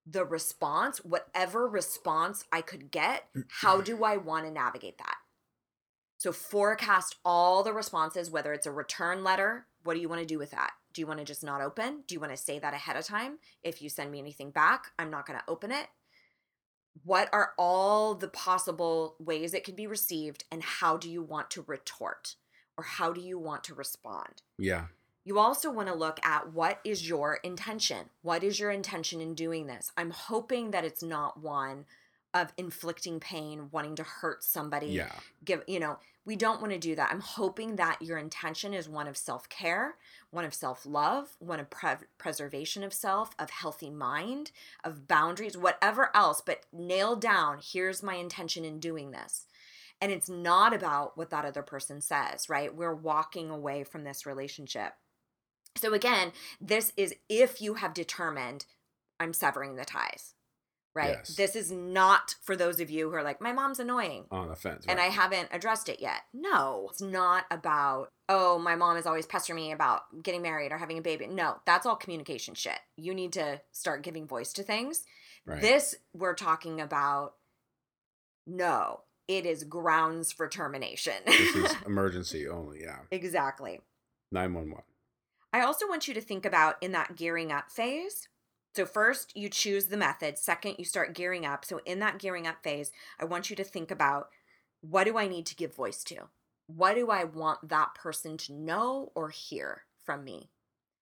the 0.05 0.25
response, 0.25 0.99
whatever 0.99 1.67
response 1.67 2.43
I 2.51 2.61
could 2.61 2.91
get, 2.91 3.25
mm, 3.35 3.43
how 3.49 3.81
do 3.81 4.03
I 4.03 4.17
want 4.17 4.45
to 4.45 4.51
navigate 4.51 4.97
that? 4.97 5.15
So 6.17 6.31
forecast 6.31 7.15
all 7.25 7.63
the 7.63 7.73
responses, 7.73 8.29
whether 8.29 8.53
it's 8.53 8.67
a 8.67 8.71
return 8.71 9.23
letter, 9.23 9.65
what 9.83 9.95
do 9.95 9.99
you 9.99 10.09
want 10.09 10.21
to 10.21 10.27
do 10.27 10.37
with 10.37 10.51
that? 10.51 10.71
Do 10.93 11.01
you 11.01 11.07
want 11.07 11.19
to 11.19 11.25
just 11.25 11.43
not 11.43 11.61
open? 11.61 12.03
Do 12.07 12.13
you 12.13 12.19
want 12.19 12.31
to 12.31 12.37
say 12.37 12.59
that 12.59 12.73
ahead 12.73 12.95
of 12.95 13.05
time? 13.05 13.39
If 13.63 13.81
you 13.81 13.89
send 13.89 14.11
me 14.11 14.19
anything 14.19 14.51
back, 14.51 14.91
I'm 14.99 15.09
not 15.09 15.25
going 15.25 15.39
to 15.39 15.45
open 15.51 15.71
it. 15.71 15.87
What 17.03 17.29
are 17.31 17.53
all 17.57 18.13
the 18.13 18.27
possible 18.27 19.15
ways 19.17 19.53
it 19.53 19.63
could 19.63 19.77
be 19.77 19.87
received, 19.87 20.43
and 20.51 20.61
how 20.61 20.97
do 20.97 21.09
you 21.09 21.23
want 21.23 21.49
to 21.51 21.63
retort? 21.65 22.35
Or 22.77 22.83
how 22.83 23.13
do 23.13 23.21
you 23.21 23.39
want 23.39 23.63
to 23.65 23.73
respond? 23.73 24.41
yeah 24.59 24.85
You 25.23 25.37
also 25.37 25.71
want 25.71 25.87
to 25.87 25.93
look 25.93 26.19
at 26.25 26.51
what 26.51 26.79
is 26.83 27.07
your 27.07 27.35
intention? 27.43 28.09
What 28.23 28.43
is 28.43 28.59
your 28.59 28.71
intention 28.71 29.21
in 29.21 29.35
doing 29.35 29.67
this? 29.67 29.91
I'm 29.95 30.09
hoping 30.09 30.71
that 30.71 30.83
it's 30.83 31.03
not 31.03 31.39
one 31.39 31.85
of 32.33 32.53
inflicting 32.57 33.19
pain, 33.19 33.67
wanting 33.71 33.95
to 33.95 34.03
hurt 34.03 34.43
somebody, 34.43 34.87
yeah. 34.87 35.11
give 35.43 35.63
you 35.67 35.79
know 35.79 35.99
we 36.23 36.35
don't 36.35 36.61
want 36.61 36.71
to 36.71 36.79
do 36.79 36.95
that. 36.95 37.09
I'm 37.11 37.19
hoping 37.19 37.75
that 37.75 38.01
your 38.01 38.17
intention 38.17 38.73
is 38.73 38.87
one 38.87 39.07
of 39.07 39.17
self-care 39.17 39.95
one 40.31 40.45
of 40.45 40.53
self-love 40.53 41.35
one 41.39 41.59
of 41.59 41.69
pre- 41.69 42.07
preservation 42.17 42.83
of 42.83 42.93
self 42.93 43.35
of 43.37 43.49
healthy 43.49 43.89
mind 43.89 44.51
of 44.83 45.07
boundaries 45.07 45.57
whatever 45.57 46.09
else 46.15 46.41
but 46.43 46.65
nail 46.71 47.15
down 47.15 47.59
here's 47.61 48.01
my 48.01 48.15
intention 48.15 48.63
in 48.65 48.79
doing 48.79 49.11
this. 49.11 49.45
And 49.99 50.11
it's 50.11 50.29
not 50.29 50.73
about 50.73 51.15
what 51.15 51.29
that 51.29 51.45
other 51.45 51.61
person 51.61 52.01
says 52.01 52.49
right? 52.49 52.73
We're 52.73 52.95
walking 52.95 53.49
away 53.49 53.83
from 53.83 54.03
this 54.03 54.25
relationship 54.25 54.93
So 55.75 55.93
again, 55.93 56.31
this 56.59 56.91
is 56.97 57.15
if 57.29 57.61
you 57.61 57.75
have 57.75 57.93
determined 57.93 58.65
I'm 59.19 59.33
severing 59.33 59.75
the 59.75 59.85
ties. 59.85 60.33
Right? 60.93 61.11
Yes. 61.19 61.35
This 61.37 61.55
is 61.55 61.71
not 61.71 62.35
for 62.41 62.57
those 62.57 62.81
of 62.81 62.89
you 62.89 63.09
who 63.09 63.15
are 63.15 63.23
like 63.23 63.39
my 63.39 63.53
mom's 63.53 63.79
annoying 63.79 64.25
On 64.29 64.49
the 64.49 64.57
fence. 64.57 64.85
and 64.89 64.99
I 64.99 65.05
haven't 65.05 65.47
addressed 65.53 65.87
it 65.87 66.01
yet. 66.01 66.23
No, 66.33 66.87
it's 66.91 67.01
not 67.01 67.45
about, 67.49 68.09
oh, 68.27 68.59
my 68.59 68.75
mom 68.75 68.97
is 68.97 69.05
always 69.05 69.25
pestering 69.25 69.55
me 69.55 69.71
about 69.71 70.01
getting 70.21 70.41
married 70.41 70.73
or 70.73 70.77
having 70.77 70.97
a 70.97 71.01
baby. 71.01 71.27
No, 71.27 71.61
that's 71.65 71.85
all 71.85 71.95
communication 71.95 72.55
shit. 72.55 72.77
You 72.97 73.13
need 73.13 73.31
to 73.33 73.61
start 73.71 74.03
giving 74.03 74.27
voice 74.27 74.51
to 74.53 74.63
things. 74.63 75.05
Right. 75.45 75.61
This, 75.61 75.95
we're 76.13 76.35
talking 76.35 76.81
about, 76.81 77.35
no, 78.45 79.01
it 79.29 79.45
is 79.45 79.63
grounds 79.63 80.33
for 80.33 80.49
termination. 80.49 81.13
this 81.25 81.55
is 81.55 81.73
emergency 81.85 82.49
only. 82.49 82.81
Yeah. 82.81 82.97
exactly. 83.11 83.79
911. 84.33 84.83
I 85.53 85.61
also 85.61 85.87
want 85.87 86.07
you 86.07 86.13
to 86.13 86.21
think 86.21 86.45
about 86.45 86.75
in 86.81 86.91
that 86.93 87.15
gearing 87.15 87.51
up 87.51 87.69
phase. 87.69 88.27
So, 88.75 88.85
first, 88.85 89.35
you 89.35 89.49
choose 89.49 89.87
the 89.87 89.97
method. 89.97 90.37
Second, 90.37 90.75
you 90.77 90.85
start 90.85 91.13
gearing 91.13 91.45
up. 91.45 91.65
So, 91.65 91.81
in 91.85 91.99
that 91.99 92.19
gearing 92.19 92.47
up 92.47 92.63
phase, 92.63 92.91
I 93.19 93.25
want 93.25 93.49
you 93.49 93.55
to 93.57 93.63
think 93.63 93.91
about 93.91 94.29
what 94.79 95.03
do 95.03 95.17
I 95.17 95.27
need 95.27 95.45
to 95.47 95.55
give 95.55 95.75
voice 95.75 96.03
to? 96.05 96.29
What 96.67 96.95
do 96.95 97.09
I 97.09 97.25
want 97.25 97.67
that 97.69 97.95
person 97.95 98.37
to 98.37 98.53
know 98.53 99.11
or 99.13 99.29
hear 99.29 99.83
from 100.05 100.23
me? 100.23 100.51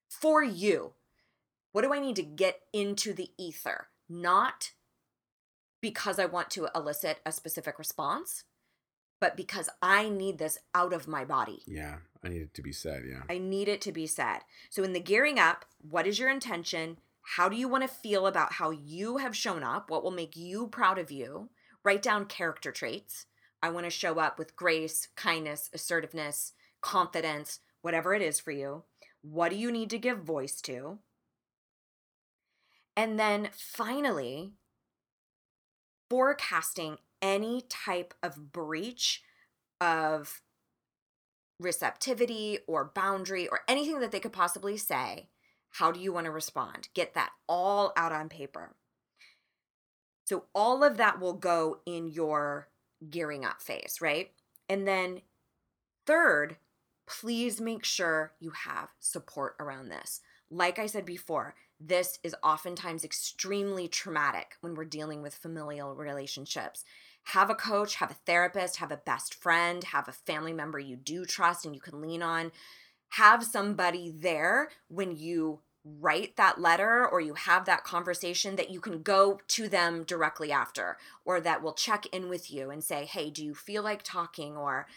For 0.09 0.43
you, 0.43 0.93
what 1.71 1.83
do 1.83 1.93
I 1.93 1.99
need 1.99 2.15
to 2.15 2.23
get 2.23 2.61
into 2.73 3.13
the 3.13 3.29
ether? 3.37 3.87
Not 4.09 4.71
because 5.81 6.17
I 6.19 6.25
want 6.25 6.49
to 6.51 6.67
elicit 6.75 7.19
a 7.25 7.31
specific 7.31 7.77
response, 7.77 8.43
but 9.19 9.35
because 9.35 9.69
I 9.81 10.09
need 10.09 10.37
this 10.37 10.57
out 10.73 10.93
of 10.93 11.07
my 11.07 11.25
body. 11.25 11.61
Yeah. 11.65 11.97
I 12.23 12.29
need 12.29 12.41
it 12.41 12.53
to 12.55 12.61
be 12.61 12.71
said. 12.71 13.03
Yeah. 13.07 13.21
I 13.29 13.37
need 13.37 13.67
it 13.67 13.81
to 13.81 13.91
be 13.91 14.07
said. 14.07 14.39
So, 14.69 14.83
in 14.83 14.93
the 14.93 14.99
gearing 14.99 15.39
up, 15.39 15.65
what 15.79 16.07
is 16.07 16.19
your 16.19 16.29
intention? 16.29 16.97
How 17.35 17.47
do 17.47 17.55
you 17.55 17.67
want 17.67 17.83
to 17.83 17.87
feel 17.87 18.27
about 18.27 18.53
how 18.53 18.71
you 18.71 19.17
have 19.17 19.35
shown 19.35 19.63
up? 19.63 19.89
What 19.89 20.03
will 20.03 20.11
make 20.11 20.35
you 20.35 20.67
proud 20.67 20.97
of 20.97 21.11
you? 21.11 21.49
Write 21.83 22.01
down 22.01 22.25
character 22.25 22.71
traits. 22.71 23.25
I 23.61 23.69
want 23.69 23.85
to 23.85 23.89
show 23.89 24.19
up 24.19 24.39
with 24.39 24.55
grace, 24.55 25.09
kindness, 25.15 25.69
assertiveness, 25.73 26.53
confidence, 26.81 27.59
whatever 27.81 28.13
it 28.13 28.21
is 28.21 28.39
for 28.39 28.51
you. 28.51 28.83
What 29.21 29.49
do 29.49 29.57
you 29.57 29.71
need 29.71 29.89
to 29.91 29.97
give 29.97 30.19
voice 30.19 30.61
to? 30.61 30.99
And 32.95 33.19
then 33.19 33.49
finally, 33.53 34.53
forecasting 36.09 36.97
any 37.21 37.63
type 37.69 38.13
of 38.23 38.51
breach 38.51 39.23
of 39.81 40.41
receptivity 41.59 42.59
or 42.67 42.91
boundary 42.93 43.47
or 43.47 43.61
anything 43.67 43.99
that 43.99 44.11
they 44.11 44.19
could 44.19 44.33
possibly 44.33 44.77
say, 44.77 45.29
how 45.71 45.91
do 45.91 45.99
you 45.99 46.11
want 46.11 46.25
to 46.25 46.31
respond? 46.31 46.89
Get 46.93 47.13
that 47.13 47.31
all 47.47 47.93
out 47.95 48.11
on 48.11 48.29
paper. 48.29 48.75
So, 50.25 50.45
all 50.53 50.83
of 50.83 50.97
that 50.97 51.19
will 51.19 51.33
go 51.33 51.79
in 51.85 52.07
your 52.07 52.69
gearing 53.09 53.45
up 53.45 53.61
phase, 53.61 53.97
right? 54.01 54.31
And 54.67 54.87
then, 54.87 55.21
third, 56.05 56.57
please 57.07 57.59
make 57.59 57.83
sure 57.83 58.33
you 58.39 58.51
have 58.51 58.89
support 58.99 59.55
around 59.59 59.89
this. 59.89 60.21
Like 60.51 60.79
I 60.79 60.85
said 60.85 61.05
before, 61.05 61.55
this 61.79 62.19
is 62.23 62.35
oftentimes 62.43 63.03
extremely 63.03 63.87
traumatic 63.87 64.55
when 64.61 64.75
we're 64.75 64.85
dealing 64.85 65.21
with 65.21 65.33
familial 65.33 65.95
relationships 65.95 66.83
have 67.29 67.49
a 67.49 67.55
coach, 67.55 67.95
have 67.95 68.11
a 68.11 68.15
therapist, 68.25 68.77
have 68.77 68.91
a 68.91 68.97
best 68.97 69.33
friend, 69.33 69.83
have 69.85 70.07
a 70.07 70.13
family 70.13 70.53
member 70.53 70.79
you 70.79 70.95
do 70.95 71.25
trust 71.25 71.65
and 71.65 71.75
you 71.75 71.81
can 71.81 72.01
lean 72.01 72.21
on. 72.23 72.51
Have 73.13 73.43
somebody 73.43 74.11
there 74.15 74.69
when 74.87 75.15
you 75.15 75.61
write 75.83 76.35
that 76.35 76.59
letter 76.59 77.07
or 77.07 77.21
you 77.21 77.33
have 77.33 77.65
that 77.65 77.83
conversation 77.83 78.55
that 78.55 78.69
you 78.69 78.79
can 78.79 79.01
go 79.01 79.39
to 79.47 79.67
them 79.67 80.03
directly 80.03 80.51
after 80.51 80.97
or 81.23 81.39
that 81.39 81.63
will 81.63 81.73
check 81.73 82.05
in 82.11 82.29
with 82.29 82.51
you 82.51 82.69
and 82.69 82.83
say, 82.83 83.05
hey, 83.05 83.29
do 83.29 83.43
you 83.45 83.55
feel 83.55 83.83
like 83.83 84.03
talking? 84.03 84.57
Or 84.57 84.87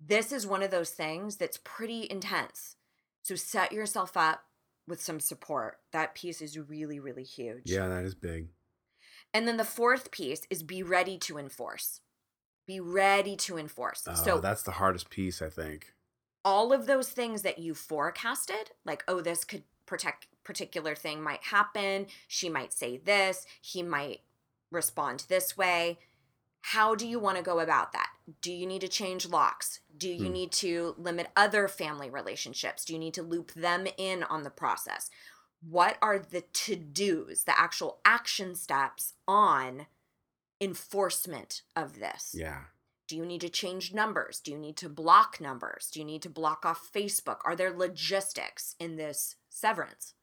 this 0.00 0.32
is 0.32 0.46
one 0.46 0.62
of 0.62 0.70
those 0.70 0.90
things 0.90 1.36
that's 1.36 1.58
pretty 1.64 2.06
intense. 2.10 2.76
So 3.22 3.34
set 3.34 3.72
yourself 3.72 4.16
up 4.16 4.44
with 4.86 5.00
some 5.00 5.20
support. 5.20 5.78
That 5.92 6.14
piece 6.14 6.40
is 6.40 6.58
really, 6.58 6.98
really 6.98 7.24
huge. 7.24 7.62
Yeah, 7.66 7.88
that 7.88 8.04
is 8.04 8.14
big. 8.14 8.48
And 9.34 9.46
then 9.46 9.56
the 9.56 9.64
fourth 9.64 10.10
piece 10.10 10.42
is 10.50 10.62
be 10.62 10.82
ready 10.82 11.18
to 11.18 11.38
enforce. 11.38 12.00
Be 12.66 12.80
ready 12.80 13.36
to 13.36 13.56
enforce. 13.58 14.04
Oh, 14.08 14.14
so 14.14 14.38
that's 14.40 14.62
the 14.62 14.72
hardest 14.72 15.10
piece, 15.10 15.40
I 15.42 15.48
think. 15.48 15.92
all 16.44 16.72
of 16.72 16.86
those 16.86 17.10
things 17.10 17.42
that 17.42 17.58
you 17.58 17.74
forecasted, 17.74 18.70
like, 18.84 19.04
oh, 19.08 19.20
this 19.20 19.44
could 19.44 19.64
protect 19.86 20.26
particular 20.44 20.94
thing 20.94 21.22
might 21.22 21.42
happen, 21.44 22.06
she 22.26 22.48
might 22.48 22.72
say 22.72 22.96
this, 22.96 23.44
he 23.60 23.82
might 23.82 24.20
respond 24.70 25.24
this 25.28 25.56
way. 25.56 25.98
How 26.62 26.94
do 26.94 27.06
you 27.06 27.18
want 27.18 27.36
to 27.36 27.42
go 27.42 27.58
about 27.60 27.92
that? 27.92 28.08
Do 28.42 28.52
you 28.52 28.66
need 28.66 28.80
to 28.82 28.88
change 28.88 29.26
locks? 29.28 29.80
Do 29.96 30.08
you 30.08 30.26
Hmm. 30.26 30.32
need 30.32 30.52
to 30.52 30.94
limit 30.98 31.28
other 31.36 31.68
family 31.68 32.08
relationships? 32.10 32.84
Do 32.84 32.92
you 32.92 32.98
need 32.98 33.14
to 33.14 33.22
loop 33.22 33.52
them 33.52 33.86
in 33.96 34.22
on 34.24 34.42
the 34.42 34.50
process? 34.50 35.10
What 35.60 35.98
are 36.00 36.18
the 36.18 36.42
to 36.42 36.76
dos, 36.76 37.44
the 37.44 37.58
actual 37.58 37.98
action 38.04 38.54
steps 38.54 39.14
on 39.26 39.86
enforcement 40.60 41.62
of 41.74 41.98
this? 41.98 42.34
Yeah. 42.36 42.64
Do 43.08 43.16
you 43.16 43.24
need 43.24 43.40
to 43.40 43.48
change 43.48 43.94
numbers? 43.94 44.38
Do 44.38 44.50
you 44.50 44.58
need 44.58 44.76
to 44.76 44.88
block 44.88 45.40
numbers? 45.40 45.90
Do 45.90 45.98
you 45.98 46.04
need 46.04 46.22
to 46.22 46.30
block 46.30 46.66
off 46.66 46.90
Facebook? 46.94 47.38
Are 47.44 47.56
there 47.56 47.72
logistics 47.72 48.76
in 48.78 48.96
this 48.96 49.36
severance? 49.48 50.14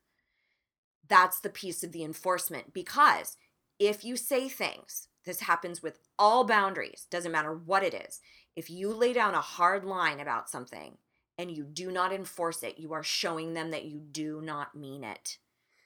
That's 1.08 1.40
the 1.40 1.50
piece 1.50 1.84
of 1.84 1.92
the 1.92 2.04
enforcement 2.04 2.74
because 2.74 3.38
if 3.80 4.06
you 4.06 4.16
say 4.16 4.48
things, 4.48 5.08
this 5.26 5.42
happens 5.42 5.82
with 5.82 6.00
all 6.18 6.44
boundaries, 6.44 7.08
doesn't 7.10 7.32
matter 7.32 7.54
what 7.54 7.84
it 7.84 7.94
is. 7.94 8.22
If 8.56 8.70
you 8.70 8.94
lay 8.94 9.14
down 9.14 9.34
a 9.34 9.42
hard 9.42 9.84
line 9.84 10.20
about 10.20 10.50
something 10.50 10.98
and 11.38 11.52
you 11.52 11.64
do 11.64 11.92
not 11.92 12.14
enforce 12.14 12.64
it, 12.64 12.80
you 12.80 12.94
are 12.94 13.04
showing 13.04 13.54
them 13.54 13.72
that 13.72 13.86
you 13.86 14.00
do 14.00 14.42
not 14.42 14.76
mean 14.76 15.04
it. 15.04 15.38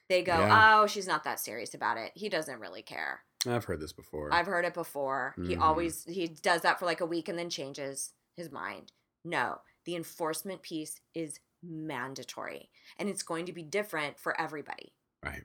They 0.08 0.22
go, 0.22 0.38
Yeah. 0.38 0.80
oh, 0.82 0.86
she's 0.86 1.06
not 1.06 1.24
that 1.24 1.40
serious 1.40 1.74
about 1.74 1.96
it. 1.96 2.12
He 2.14 2.28
doesn't 2.28 2.60
really 2.60 2.82
care. 2.82 3.24
I've 3.46 3.64
heard 3.64 3.80
this 3.80 3.92
before. 3.92 4.32
I've 4.32 4.46
heard 4.46 4.64
it 4.64 4.74
before. 4.74 5.34
He 5.36 5.56
Mhm. 5.56 5.60
always 5.60 6.04
he 6.04 6.26
does 6.28 6.62
that 6.62 6.78
for 6.78 6.84
like 6.84 7.00
a 7.00 7.06
week 7.06 7.28
and 7.28 7.38
then 7.38 7.48
changes 7.50 8.12
his 8.36 8.50
mind. 8.50 8.92
No, 9.24 9.62
the 9.84 9.96
enforcement 9.96 10.62
piece 10.62 11.00
is 11.14 11.40
mandatory 11.62 12.70
and 12.98 13.08
it's 13.08 13.22
going 13.22 13.46
to 13.46 13.52
be 13.52 13.62
different 13.62 14.18
for 14.18 14.38
everybody. 14.40 14.94
right. 15.22 15.44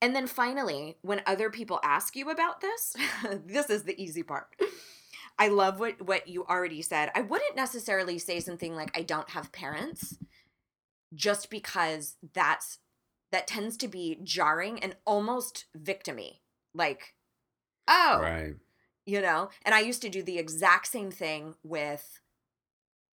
And 0.00 0.14
then 0.14 0.28
finally, 0.28 0.96
when 1.02 1.22
other 1.26 1.50
people 1.50 1.80
ask 1.82 2.14
you 2.14 2.30
about 2.30 2.60
this, 2.60 2.94
this 3.44 3.68
is 3.68 3.82
the 3.82 4.00
easy 4.00 4.22
part. 4.22 4.48
I 5.38 5.48
love 5.48 5.78
what 5.78 6.02
what 6.02 6.28
you 6.28 6.44
already 6.44 6.82
said. 6.82 7.10
I 7.14 7.20
wouldn't 7.20 7.56
necessarily 7.56 8.18
say 8.18 8.40
something 8.40 8.74
like 8.74 8.96
I 8.96 9.02
don't 9.02 9.30
have 9.30 9.52
parents 9.52 10.18
just 11.14 11.48
because 11.50 12.16
that's 12.34 12.78
that 13.30 13.46
tends 13.46 13.76
to 13.78 13.88
be 13.88 14.18
jarring 14.22 14.82
and 14.82 14.96
almost 15.04 15.66
victimy. 15.78 16.38
Like, 16.74 17.14
oh, 17.86 18.18
Right. 18.20 18.54
you 19.06 19.20
know 19.22 19.48
and 19.64 19.74
i 19.74 19.80
used 19.80 20.02
to 20.02 20.08
do 20.10 20.22
the 20.22 20.38
exact 20.38 20.86
same 20.86 21.10
thing 21.10 21.54
with 21.64 22.20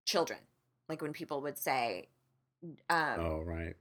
children 0.05 0.39
like 0.89 1.01
when 1.01 1.13
people 1.13 1.41
would 1.41 1.57
say 1.57 2.09
um 2.89 3.19
oh, 3.19 3.41
right. 3.45 3.76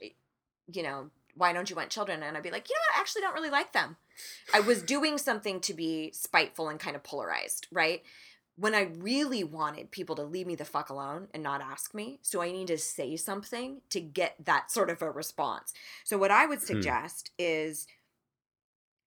you 0.73 0.83
know 0.83 1.11
why 1.35 1.53
don't 1.53 1.69
you 1.71 1.77
want 1.77 1.91
children 1.91 2.23
and 2.23 2.37
i'd 2.37 2.43
be 2.43 2.53
like 2.53 2.69
you 2.69 2.75
know 2.77 2.81
what 2.93 2.97
i 2.99 3.01
actually 3.01 3.23
don't 3.23 3.35
really 3.35 3.51
like 3.51 3.73
them 3.73 3.97
i 4.55 4.61
was 4.61 4.83
doing 4.83 5.19
something 5.19 5.61
to 5.61 5.75
be 5.75 6.13
spiteful 6.13 6.69
and 6.69 6.79
kind 6.79 6.95
of 6.95 7.03
polarized 7.03 7.67
right 7.73 8.03
when 8.57 8.75
i 8.75 8.83
really 8.99 9.43
wanted 9.43 9.91
people 9.91 10.17
to 10.17 10.23
leave 10.23 10.47
me 10.47 10.55
the 10.55 10.65
fuck 10.65 10.89
alone 10.89 11.29
and 11.35 11.43
not 11.43 11.61
ask 11.61 11.95
me 11.95 12.19
so 12.23 12.41
i 12.41 12.51
need 12.51 12.67
to 12.67 12.79
say 12.79 13.17
something 13.17 13.81
to 13.91 14.01
get 14.01 14.35
that 14.45 14.71
sort 14.71 14.91
of 14.91 15.03
a 15.03 15.11
response 15.11 15.73
so 16.05 16.17
what 16.17 16.31
i 16.31 16.47
would 16.47 16.61
hmm. 16.61 16.67
suggest 16.67 17.31
is 17.39 17.87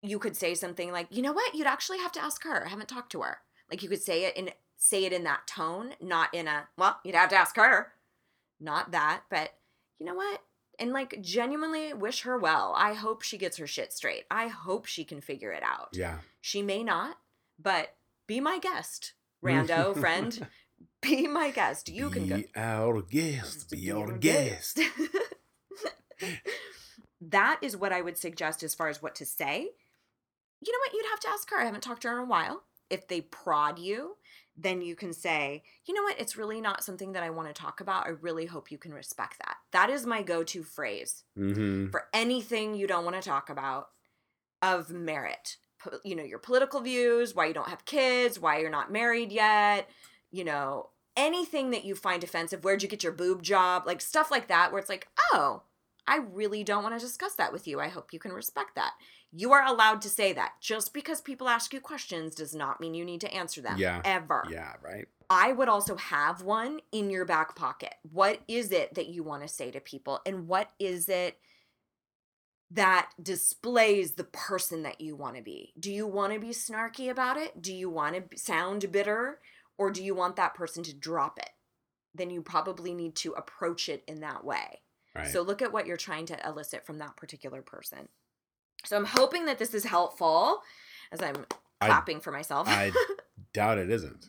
you 0.02 0.18
could 0.18 0.36
say 0.36 0.54
something 0.54 0.92
like, 0.92 1.08
you 1.10 1.22
know 1.22 1.32
what, 1.32 1.54
you'd 1.54 1.66
actually 1.66 1.98
have 1.98 2.12
to 2.12 2.22
ask 2.22 2.44
her. 2.44 2.64
I 2.64 2.68
haven't 2.68 2.88
talked 2.88 3.12
to 3.12 3.22
her. 3.22 3.38
Like 3.70 3.82
you 3.82 3.88
could 3.88 4.02
say 4.02 4.24
it 4.24 4.36
in 4.36 4.50
say 4.76 5.04
it 5.04 5.12
in 5.12 5.24
that 5.24 5.46
tone, 5.46 5.94
not 6.00 6.32
in 6.32 6.46
a, 6.46 6.68
well, 6.76 6.98
you'd 7.02 7.16
have 7.16 7.30
to 7.30 7.36
ask 7.36 7.56
her. 7.56 7.92
Not 8.60 8.92
that, 8.92 9.22
but 9.28 9.54
you 9.98 10.06
know 10.06 10.14
what? 10.14 10.40
And 10.78 10.92
like 10.92 11.20
genuinely 11.20 11.92
wish 11.92 12.22
her 12.22 12.38
well. 12.38 12.74
I 12.76 12.94
hope 12.94 13.22
she 13.22 13.38
gets 13.38 13.56
her 13.56 13.66
shit 13.66 13.92
straight. 13.92 14.24
I 14.30 14.46
hope 14.46 14.86
she 14.86 15.04
can 15.04 15.20
figure 15.20 15.50
it 15.50 15.64
out. 15.64 15.88
Yeah. 15.92 16.18
She 16.40 16.62
may 16.62 16.84
not, 16.84 17.18
but 17.60 17.96
be 18.28 18.38
my 18.38 18.60
guest, 18.60 19.14
rando 19.44 19.96
friend. 20.00 20.46
Be 21.00 21.28
my 21.28 21.50
guest. 21.50 21.88
You 21.88 22.10
can 22.10 22.26
go. 22.26 22.36
Be 22.36 22.46
our 22.56 23.02
guest. 23.02 23.70
Be 23.70 23.92
our 23.92 24.12
guest. 24.18 24.80
that 27.20 27.58
is 27.62 27.76
what 27.76 27.92
I 27.92 28.00
would 28.00 28.18
suggest 28.18 28.62
as 28.62 28.74
far 28.74 28.88
as 28.88 29.02
what 29.02 29.14
to 29.16 29.26
say. 29.26 29.70
You 30.60 30.72
know 30.72 30.78
what? 30.80 30.92
You'd 30.92 31.10
have 31.10 31.20
to 31.20 31.28
ask 31.28 31.50
her. 31.50 31.60
I 31.60 31.64
haven't 31.64 31.82
talked 31.82 32.02
to 32.02 32.08
her 32.08 32.18
in 32.18 32.24
a 32.24 32.28
while. 32.28 32.62
If 32.90 33.06
they 33.06 33.20
prod 33.20 33.78
you, 33.78 34.16
then 34.56 34.80
you 34.80 34.96
can 34.96 35.12
say, 35.12 35.62
you 35.86 35.94
know 35.94 36.02
what, 36.02 36.18
it's 36.18 36.36
really 36.36 36.60
not 36.60 36.82
something 36.82 37.12
that 37.12 37.22
I 37.22 37.30
want 37.30 37.48
to 37.48 37.54
talk 37.54 37.80
about. 37.80 38.06
I 38.06 38.10
really 38.10 38.46
hope 38.46 38.72
you 38.72 38.78
can 38.78 38.92
respect 38.92 39.36
that. 39.44 39.56
That 39.72 39.90
is 39.90 40.06
my 40.06 40.22
go 40.22 40.42
to 40.44 40.62
phrase 40.62 41.24
Mm-hmm. 41.38 41.90
for 41.90 42.04
anything 42.12 42.74
you 42.74 42.86
don't 42.86 43.04
want 43.04 43.20
to 43.20 43.28
talk 43.28 43.50
about 43.50 43.88
of 44.62 44.90
merit. 44.90 45.58
You 46.04 46.16
know, 46.16 46.24
your 46.24 46.38
political 46.38 46.80
views, 46.80 47.34
why 47.34 47.46
you 47.46 47.54
don't 47.54 47.68
have 47.68 47.84
kids, 47.84 48.38
why 48.38 48.58
you're 48.58 48.70
not 48.70 48.92
married 48.92 49.32
yet, 49.32 49.88
you 50.30 50.44
know, 50.44 50.90
anything 51.16 51.70
that 51.70 51.84
you 51.84 51.94
find 51.94 52.22
offensive. 52.22 52.64
Where'd 52.64 52.82
you 52.82 52.88
get 52.88 53.02
your 53.02 53.12
boob 53.12 53.42
job? 53.42 53.84
Like 53.86 54.00
stuff 54.00 54.30
like 54.30 54.48
that, 54.48 54.70
where 54.70 54.78
it's 54.78 54.88
like, 54.88 55.08
oh, 55.32 55.62
I 56.06 56.18
really 56.32 56.64
don't 56.64 56.82
want 56.82 56.98
to 56.98 57.04
discuss 57.04 57.34
that 57.34 57.52
with 57.52 57.66
you. 57.66 57.80
I 57.80 57.88
hope 57.88 58.12
you 58.12 58.18
can 58.18 58.32
respect 58.32 58.74
that. 58.76 58.92
You 59.30 59.52
are 59.52 59.64
allowed 59.64 60.00
to 60.02 60.08
say 60.08 60.32
that. 60.32 60.52
Just 60.60 60.94
because 60.94 61.20
people 61.20 61.48
ask 61.48 61.74
you 61.74 61.80
questions 61.80 62.34
does 62.34 62.54
not 62.54 62.80
mean 62.80 62.94
you 62.94 63.04
need 63.04 63.20
to 63.20 63.34
answer 63.34 63.60
them. 63.60 63.76
Yeah. 63.78 64.00
Ever. 64.04 64.44
Yeah, 64.50 64.72
right. 64.82 65.06
I 65.28 65.52
would 65.52 65.68
also 65.68 65.96
have 65.96 66.42
one 66.42 66.80
in 66.92 67.10
your 67.10 67.26
back 67.26 67.54
pocket. 67.54 67.94
What 68.10 68.40
is 68.48 68.72
it 68.72 68.94
that 68.94 69.08
you 69.08 69.22
want 69.22 69.42
to 69.42 69.48
say 69.48 69.70
to 69.70 69.80
people? 69.80 70.20
And 70.24 70.48
what 70.48 70.70
is 70.78 71.10
it 71.10 71.36
that 72.70 73.10
displays 73.22 74.12
the 74.12 74.24
person 74.24 74.82
that 74.82 75.00
you 75.00 75.16
want 75.16 75.36
to 75.36 75.42
be? 75.42 75.72
Do 75.78 75.90
you 75.92 76.06
want 76.06 76.32
to 76.34 76.38
be 76.38 76.48
snarky 76.48 77.10
about 77.10 77.36
it? 77.36 77.62
Do 77.62 77.72
you 77.74 77.88
want 77.88 78.30
to 78.30 78.38
sound 78.38 78.90
bitter? 78.92 79.40
Or 79.78 79.90
do 79.90 80.02
you 80.02 80.14
want 80.14 80.36
that 80.36 80.54
person 80.54 80.82
to 80.84 80.94
drop 80.94 81.38
it? 81.38 81.50
Then 82.14 82.30
you 82.30 82.42
probably 82.42 82.92
need 82.94 83.14
to 83.16 83.32
approach 83.32 83.88
it 83.88 84.02
in 84.08 84.20
that 84.20 84.44
way. 84.44 84.80
Right. 85.14 85.28
So 85.28 85.40
look 85.42 85.62
at 85.62 85.72
what 85.72 85.86
you're 85.86 85.96
trying 85.96 86.26
to 86.26 86.46
elicit 86.48 86.84
from 86.84 86.98
that 86.98 87.16
particular 87.16 87.62
person. 87.62 88.08
So 88.84 88.96
I'm 88.96 89.04
hoping 89.06 89.46
that 89.46 89.58
this 89.58 89.72
is 89.74 89.84
helpful 89.84 90.62
as 91.12 91.22
I'm 91.22 91.46
I- 91.80 91.86
clapping 91.86 92.20
for 92.20 92.32
myself. 92.32 92.66
I 92.68 92.92
doubt 93.52 93.78
it 93.78 93.88
isn't. 93.90 94.26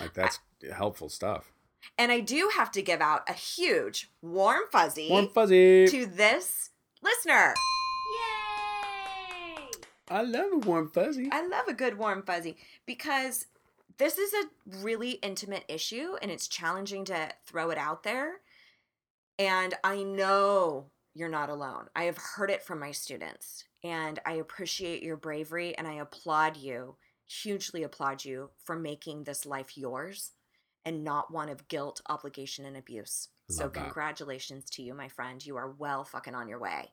Like 0.00 0.14
that's 0.14 0.38
helpful 0.74 1.08
stuff. 1.08 1.52
And 1.98 2.10
I 2.12 2.20
do 2.20 2.50
have 2.56 2.70
to 2.72 2.82
give 2.82 3.00
out 3.00 3.28
a 3.28 3.32
huge 3.32 4.10
warm 4.22 4.62
fuzzy 4.70 5.08
Warm 5.10 5.28
fuzzy. 5.28 5.86
to 5.88 6.06
this 6.06 6.70
listener. 7.02 7.54
I 10.12 10.22
love 10.22 10.52
a 10.52 10.58
warm 10.58 10.88
fuzzy. 10.88 11.28
I 11.32 11.46
love 11.46 11.68
a 11.68 11.72
good 11.74 11.96
warm 11.96 12.22
fuzzy 12.22 12.56
because 12.86 13.46
this 13.98 14.18
is 14.18 14.32
a 14.34 14.78
really 14.82 15.12
intimate 15.12 15.64
issue 15.68 16.16
and 16.20 16.30
it's 16.30 16.48
challenging 16.48 17.04
to 17.06 17.30
throw 17.46 17.70
it 17.70 17.78
out 17.78 18.02
there. 18.02 18.40
And 19.38 19.74
I 19.82 20.02
know 20.02 20.90
you're 21.14 21.28
not 21.28 21.48
alone. 21.48 21.86
I 21.96 22.04
have 22.04 22.18
heard 22.18 22.50
it 22.50 22.62
from 22.62 22.78
my 22.78 22.92
students 22.92 23.64
and 23.82 24.18
I 24.26 24.34
appreciate 24.34 25.02
your 25.02 25.16
bravery 25.16 25.76
and 25.76 25.88
I 25.88 25.94
applaud 25.94 26.56
you, 26.56 26.96
hugely 27.26 27.82
applaud 27.82 28.24
you 28.24 28.50
for 28.64 28.76
making 28.76 29.24
this 29.24 29.46
life 29.46 29.76
yours 29.78 30.32
and 30.84 31.04
not 31.04 31.32
one 31.32 31.48
of 31.48 31.68
guilt, 31.68 32.02
obligation, 32.08 32.64
and 32.64 32.76
abuse. 32.76 33.28
so, 33.48 33.68
that. 33.68 33.74
congratulations 33.74 34.64
to 34.70 34.82
you, 34.82 34.94
my 34.94 35.08
friend. 35.08 35.44
You 35.44 35.56
are 35.56 35.70
well 35.70 36.04
fucking 36.04 36.34
on 36.34 36.48
your 36.48 36.58
way. 36.58 36.90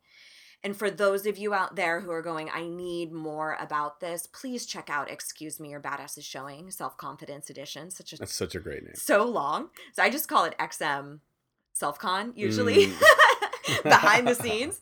And 0.63 0.75
for 0.75 0.91
those 0.91 1.25
of 1.25 1.37
you 1.37 1.53
out 1.53 1.75
there 1.77 2.01
who 2.01 2.11
are 2.11 2.21
going, 2.21 2.49
I 2.53 2.67
need 2.67 3.13
more 3.13 3.55
about 3.61 4.01
this, 4.01 4.27
please 4.27 4.65
check 4.65 4.89
out 4.89 5.09
Excuse 5.09 5.57
Me, 5.59 5.69
Your 5.69 5.79
Badass 5.79 6.17
is 6.17 6.25
Showing, 6.25 6.69
Self 6.69 6.97
Confidence 6.97 7.49
Edition. 7.49 7.89
Such 7.91 8.11
a 8.13 8.17
That's 8.17 8.33
such 8.35 8.55
a 8.55 8.59
great 8.59 8.83
name. 8.83 8.95
so 8.95 9.23
long. 9.25 9.69
So 9.93 10.03
I 10.03 10.09
just 10.09 10.27
call 10.27 10.43
it 10.45 10.55
XM 10.59 11.19
Self 11.73 11.97
Con 11.97 12.33
usually 12.35 12.87
Mm. 12.87 13.83
behind 13.83 14.27
the 14.27 14.33
scenes. 14.35 14.81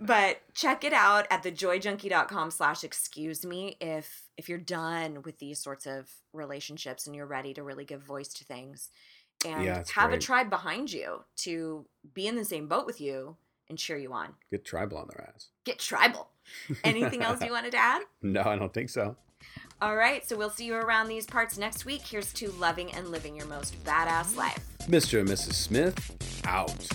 But 0.00 0.40
check 0.54 0.84
it 0.84 0.92
out 0.94 1.26
at 1.30 1.42
thejoyjunkie.com 1.42 2.50
slash 2.50 2.82
excuse 2.82 3.44
me 3.44 3.76
if 3.80 4.22
if 4.36 4.48
you're 4.48 4.58
done 4.58 5.22
with 5.22 5.38
these 5.38 5.58
sorts 5.60 5.86
of 5.86 6.10
relationships 6.32 7.06
and 7.06 7.14
you're 7.14 7.26
ready 7.26 7.52
to 7.54 7.62
really 7.62 7.84
give 7.84 8.00
voice 8.02 8.28
to 8.34 8.44
things 8.44 8.88
and 9.44 9.62
Yeah, 9.64 9.84
have 9.94 10.08
great. 10.08 10.22
a 10.22 10.26
tribe 10.26 10.50
behind 10.50 10.90
you 10.92 11.24
to 11.38 11.84
be 12.14 12.26
in 12.26 12.36
the 12.36 12.44
same 12.44 12.66
boat 12.68 12.86
with 12.86 13.00
you 13.00 13.36
and 13.72 13.78
cheer 13.78 13.96
you 13.96 14.12
on. 14.12 14.34
Get 14.50 14.66
tribal 14.66 14.98
on 14.98 15.08
their 15.08 15.30
ass. 15.34 15.48
Get 15.64 15.78
tribal. 15.78 16.28
Anything 16.84 17.22
else 17.22 17.42
you 17.42 17.50
wanted 17.50 17.72
to 17.72 17.78
add? 17.78 18.02
No, 18.20 18.42
I 18.42 18.56
don't 18.56 18.72
think 18.72 18.90
so. 18.90 19.16
All 19.80 19.96
right, 19.96 20.28
so 20.28 20.36
we'll 20.36 20.50
see 20.50 20.66
you 20.66 20.74
around 20.74 21.08
these 21.08 21.26
parts 21.26 21.56
next 21.56 21.86
week. 21.86 22.02
Here's 22.02 22.32
to 22.34 22.50
loving 22.52 22.92
and 22.92 23.08
living 23.08 23.34
your 23.34 23.46
most 23.46 23.82
badass 23.82 24.36
life. 24.36 24.60
Mr. 24.82 25.20
and 25.20 25.28
Mrs. 25.28 25.54
Smith, 25.54 26.42
out. 26.44 26.86